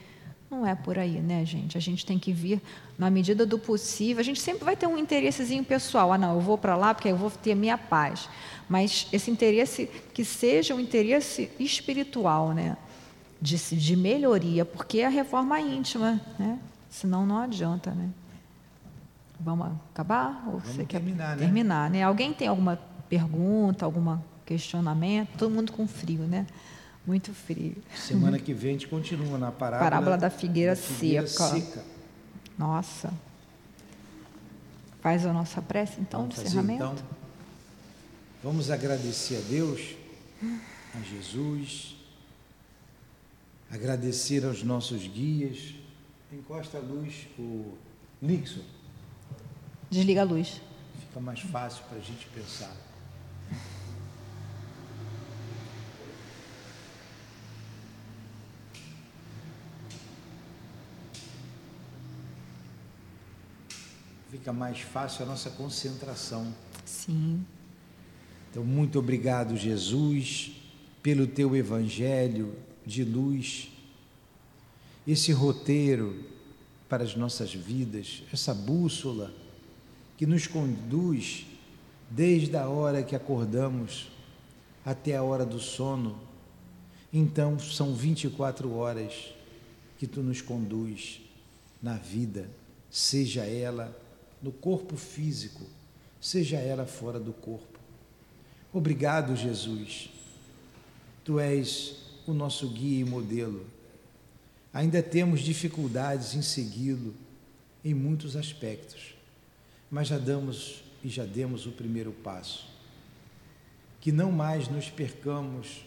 Não 0.49 0.65
é 0.65 0.73
por 0.73 0.97
aí, 0.97 1.19
né, 1.19 1.43
gente? 1.43 1.77
A 1.77 1.81
gente 1.81 2.05
tem 2.05 2.17
que 2.17 2.31
vir 2.31 2.61
na 2.97 3.09
medida 3.09 3.45
do 3.45 3.59
possível. 3.59 4.21
A 4.21 4.23
gente 4.23 4.39
sempre 4.39 4.63
vai 4.63 4.77
ter 4.77 4.87
um 4.87 4.97
interessezinho 4.97 5.65
pessoal. 5.65 6.13
Ah, 6.13 6.17
não, 6.17 6.35
eu 6.35 6.39
vou 6.39 6.57
para 6.57 6.77
lá 6.77 6.93
porque 6.93 7.09
eu 7.09 7.17
vou 7.17 7.29
ter 7.29 7.55
minha 7.55 7.77
paz. 7.77 8.29
Mas 8.69 9.05
esse 9.11 9.29
interesse 9.29 9.85
que 10.13 10.23
seja 10.23 10.73
um 10.73 10.79
interesse 10.79 11.51
espiritual, 11.59 12.53
né? 12.53 12.77
De, 13.43 13.57
de 13.75 13.95
melhoria, 13.97 14.63
porque 14.63 14.99
é 14.99 15.05
a 15.05 15.09
reforma 15.09 15.59
íntima, 15.59 16.21
né? 16.39 16.57
Senão 16.89 17.25
não 17.25 17.39
adianta, 17.39 17.91
né? 17.91 18.09
Vamos 19.37 19.67
acabar? 19.91 20.43
Ou 20.45 20.59
Vamos 20.59 20.69
você 20.69 20.85
quer 20.85 20.99
terminar, 20.99 21.35
né? 21.35 21.43
terminar, 21.43 21.89
né? 21.89 22.03
Alguém 22.03 22.33
tem 22.33 22.47
alguma 22.47 22.79
pergunta, 23.09 23.83
algum 23.83 24.17
questionamento? 24.45 25.37
Todo 25.37 25.51
mundo 25.53 25.73
com 25.73 25.85
frio, 25.85 26.21
né? 26.21 26.47
Muito 27.05 27.33
frio. 27.33 27.75
Semana 27.93 28.39
que 28.39 28.53
vem 28.53 28.69
a 28.69 28.73
gente 28.73 28.87
continua 28.87 29.37
na 29.37 29.51
parábola, 29.51 29.89
Parábola 29.89 30.17
da 30.17 30.29
figueira 30.29 30.73
seca. 30.77 31.27
seca. 31.27 31.83
Nossa. 32.57 33.11
Faz 35.01 35.25
a 35.25 35.33
nossa 35.33 35.61
prece, 35.61 35.99
então, 35.99 36.21
Vamos 36.21 36.35
de 36.35 36.41
fazer, 36.43 36.59
encerramento? 36.59 36.83
então? 36.93 37.05
Vamos 38.41 38.71
agradecer 38.71 39.35
a 39.35 39.41
Deus, 39.49 39.95
a 40.41 40.99
Jesus, 41.01 41.92
agradecer 43.73 44.45
aos 44.45 44.61
nossos 44.61 45.07
guias. 45.07 45.73
Encosta 46.31 46.77
a 46.77 46.81
luz, 46.81 47.27
o 47.39 47.73
Nixon, 48.21 48.61
Desliga 49.89 50.21
a 50.21 50.23
luz. 50.23 50.61
fica 50.99 51.19
mais 51.19 51.39
fácil 51.39 51.83
para 51.85 51.97
a 51.97 52.01
gente 52.01 52.27
pensar. 52.27 52.75
Fica 64.29 64.53
mais 64.53 64.81
fácil 64.81 65.25
a 65.25 65.27
nossa 65.27 65.49
concentração. 65.51 66.53
Sim. 66.85 67.45
Então, 68.49 68.63
muito 68.63 68.99
obrigado, 68.99 69.55
Jesus, 69.55 70.51
pelo 71.01 71.25
teu 71.27 71.55
evangelho 71.55 72.55
de 72.85 73.03
luz, 73.03 73.69
esse 75.07 75.31
roteiro 75.31 76.25
para 76.87 77.03
as 77.03 77.15
nossas 77.15 77.53
vidas, 77.53 78.23
essa 78.31 78.53
bússola 78.53 79.33
que 80.17 80.25
nos 80.25 80.47
conduz 80.47 81.45
desde 82.09 82.55
a 82.55 82.67
hora 82.67 83.03
que 83.03 83.15
acordamos 83.15 84.09
até 84.85 85.15
a 85.15 85.23
hora 85.23 85.45
do 85.45 85.59
sono. 85.59 86.19
Então, 87.11 87.57
são 87.59 87.93
24 87.93 88.71
horas 88.73 89.33
que 89.97 90.07
tu 90.07 90.21
nos 90.21 90.41
conduz 90.41 91.21
na 91.81 91.95
vida, 91.95 92.49
seja 92.89 93.45
ela 93.45 93.97
no 94.41 94.51
corpo 94.51 94.95
físico, 94.95 95.63
seja 96.19 96.57
ela 96.57 96.85
fora 96.85 97.19
do 97.19 97.33
corpo. 97.33 97.79
Obrigado, 98.71 99.35
Jesus. 99.35 100.09
Tu 101.23 101.39
és 101.39 102.02
o 102.25 102.33
nosso 102.33 102.67
guia 102.69 103.01
e 103.01 103.05
modelo. 103.05 103.65
Ainda 104.73 105.03
temos 105.03 105.41
dificuldades 105.41 106.33
em 106.35 106.41
segui-lo 106.41 107.13
em 107.83 107.93
muitos 107.93 108.35
aspectos, 108.35 109.13
mas 109.91 110.07
já 110.07 110.17
damos 110.17 110.83
e 111.03 111.09
já 111.09 111.25
demos 111.25 111.65
o 111.65 111.71
primeiro 111.71 112.11
passo. 112.11 112.65
Que 113.99 114.11
não 114.11 114.31
mais 114.31 114.67
nos 114.67 114.89
percamos 114.89 115.85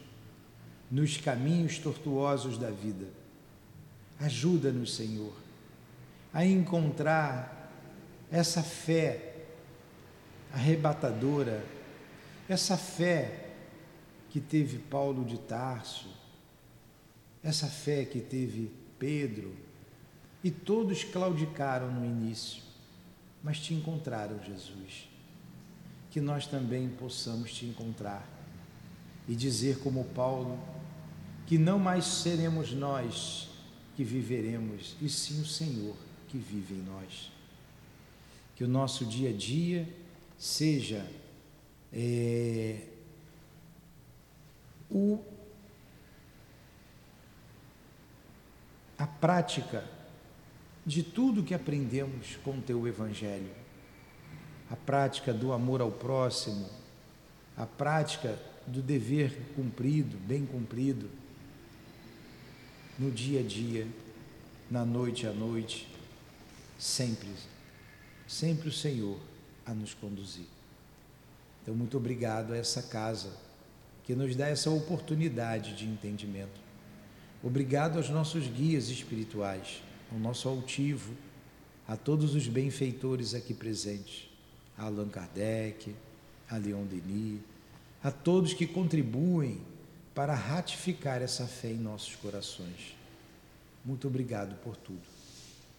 nos 0.90 1.16
caminhos 1.16 1.78
tortuosos 1.78 2.58
da 2.58 2.70
vida. 2.70 3.06
Ajuda-nos, 4.20 4.94
Senhor, 4.94 5.34
a 6.32 6.44
encontrar 6.44 7.72
essa 8.30 8.62
fé 8.62 9.34
arrebatadora, 10.52 11.64
essa 12.48 12.76
fé 12.76 13.50
que 14.30 14.40
teve 14.40 14.78
Paulo 14.78 15.24
de 15.24 15.38
Tarso, 15.38 16.08
essa 17.46 17.68
fé 17.68 18.04
que 18.04 18.20
teve 18.20 18.72
Pedro, 18.98 19.54
e 20.42 20.50
todos 20.50 21.04
claudicaram 21.04 21.92
no 21.92 22.04
início, 22.04 22.60
mas 23.40 23.60
te 23.60 23.72
encontraram, 23.72 24.42
Jesus. 24.42 25.08
Que 26.10 26.20
nós 26.20 26.48
também 26.48 26.88
possamos 26.88 27.52
te 27.52 27.64
encontrar 27.64 28.28
e 29.28 29.36
dizer, 29.36 29.78
como 29.78 30.04
Paulo, 30.06 30.58
que 31.46 31.56
não 31.56 31.78
mais 31.78 32.04
seremos 32.04 32.72
nós 32.72 33.48
que 33.94 34.02
viveremos, 34.02 34.96
e 35.00 35.08
sim 35.08 35.40
o 35.40 35.46
Senhor 35.46 35.96
que 36.28 36.38
vive 36.38 36.74
em 36.74 36.82
nós. 36.82 37.30
Que 38.56 38.64
o 38.64 38.68
nosso 38.68 39.04
dia 39.04 39.30
a 39.30 39.32
dia 39.32 39.88
seja 40.36 41.06
é, 41.92 42.88
o, 44.90 45.20
a 48.98 49.06
prática 49.06 49.84
de 50.84 51.02
tudo 51.02 51.42
que 51.42 51.54
aprendemos 51.54 52.36
com 52.44 52.52
o 52.52 52.62
teu 52.62 52.86
Evangelho, 52.86 53.50
a 54.70 54.76
prática 54.76 55.32
do 55.32 55.52
amor 55.52 55.80
ao 55.80 55.90
próximo, 55.90 56.68
a 57.56 57.66
prática 57.66 58.38
do 58.66 58.82
dever 58.82 59.52
cumprido, 59.54 60.16
bem 60.18 60.44
cumprido, 60.44 61.08
no 62.98 63.10
dia 63.10 63.40
a 63.40 63.42
dia, 63.42 63.86
na 64.70 64.84
noite 64.84 65.26
à 65.26 65.32
noite, 65.32 65.88
sempre, 66.78 67.28
sempre 68.26 68.68
o 68.68 68.72
Senhor 68.72 69.18
a 69.64 69.74
nos 69.74 69.94
conduzir. 69.94 70.46
Então, 71.62 71.74
muito 71.74 71.96
obrigado 71.96 72.52
a 72.52 72.56
essa 72.56 72.82
casa 72.82 73.32
que 74.04 74.14
nos 74.14 74.36
dá 74.36 74.48
essa 74.48 74.70
oportunidade 74.70 75.74
de 75.74 75.84
entendimento. 75.84 76.65
Obrigado 77.46 77.98
aos 77.98 78.08
nossos 78.08 78.48
guias 78.48 78.88
espirituais, 78.88 79.80
ao 80.10 80.18
nosso 80.18 80.48
altivo, 80.48 81.14
a 81.86 81.96
todos 81.96 82.34
os 82.34 82.48
benfeitores 82.48 83.34
aqui 83.34 83.54
presentes, 83.54 84.28
a 84.76 84.86
Allan 84.86 85.08
Kardec, 85.08 85.94
a 86.50 86.56
Leon 86.56 86.82
Denis, 86.86 87.38
a 88.02 88.10
todos 88.10 88.52
que 88.52 88.66
contribuem 88.66 89.60
para 90.12 90.34
ratificar 90.34 91.22
essa 91.22 91.46
fé 91.46 91.70
em 91.70 91.76
nossos 91.76 92.16
corações. 92.16 92.96
Muito 93.84 94.08
obrigado 94.08 94.60
por 94.64 94.76
tudo. 94.76 95.06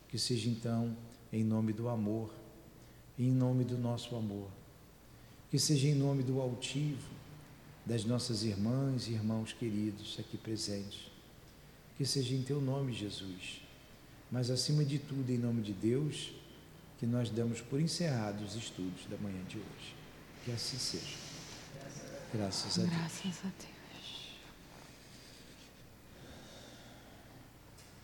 Que 0.08 0.18
seja 0.18 0.50
então 0.50 0.96
em 1.34 1.44
nome 1.44 1.74
do 1.74 1.90
amor, 1.90 2.34
em 3.20 3.30
nome 3.30 3.66
do 3.66 3.78
nosso 3.78 4.16
amor. 4.16 4.48
Que 5.52 5.60
seja 5.60 5.90
em 5.90 5.96
nome 5.96 6.24
do 6.24 6.40
altivo, 6.40 7.10
das 7.86 8.06
nossas 8.06 8.44
irmãs 8.44 9.10
e 9.10 9.12
irmãos 9.12 9.52
queridos 9.52 10.16
aqui 10.18 10.38
presentes. 10.38 11.17
Que 11.98 12.06
seja 12.06 12.36
em 12.36 12.42
teu 12.42 12.62
nome, 12.62 12.94
Jesus. 12.94 13.62
Mas 14.32 14.50
acima 14.50 14.86
de 14.86 15.00
tudo, 15.00 15.32
em 15.32 15.38
nome 15.38 15.62
de 15.62 15.74
Deus, 15.74 16.32
que 17.00 17.06
nós 17.06 17.30
damos 17.30 17.62
por 17.62 17.80
encerrados 17.80 18.56
os 18.56 18.64
estudos 18.64 19.06
da 19.10 19.18
manhã 19.18 19.44
de 19.48 19.58
hoje. 19.58 19.96
Que 20.44 20.52
assim 20.52 20.78
seja. 20.78 21.16
Graças 22.34 22.78
a 22.78 22.82
Deus. 22.82 22.94
Graças 22.94 23.40
a 23.46 23.50
Deus. 23.60 23.77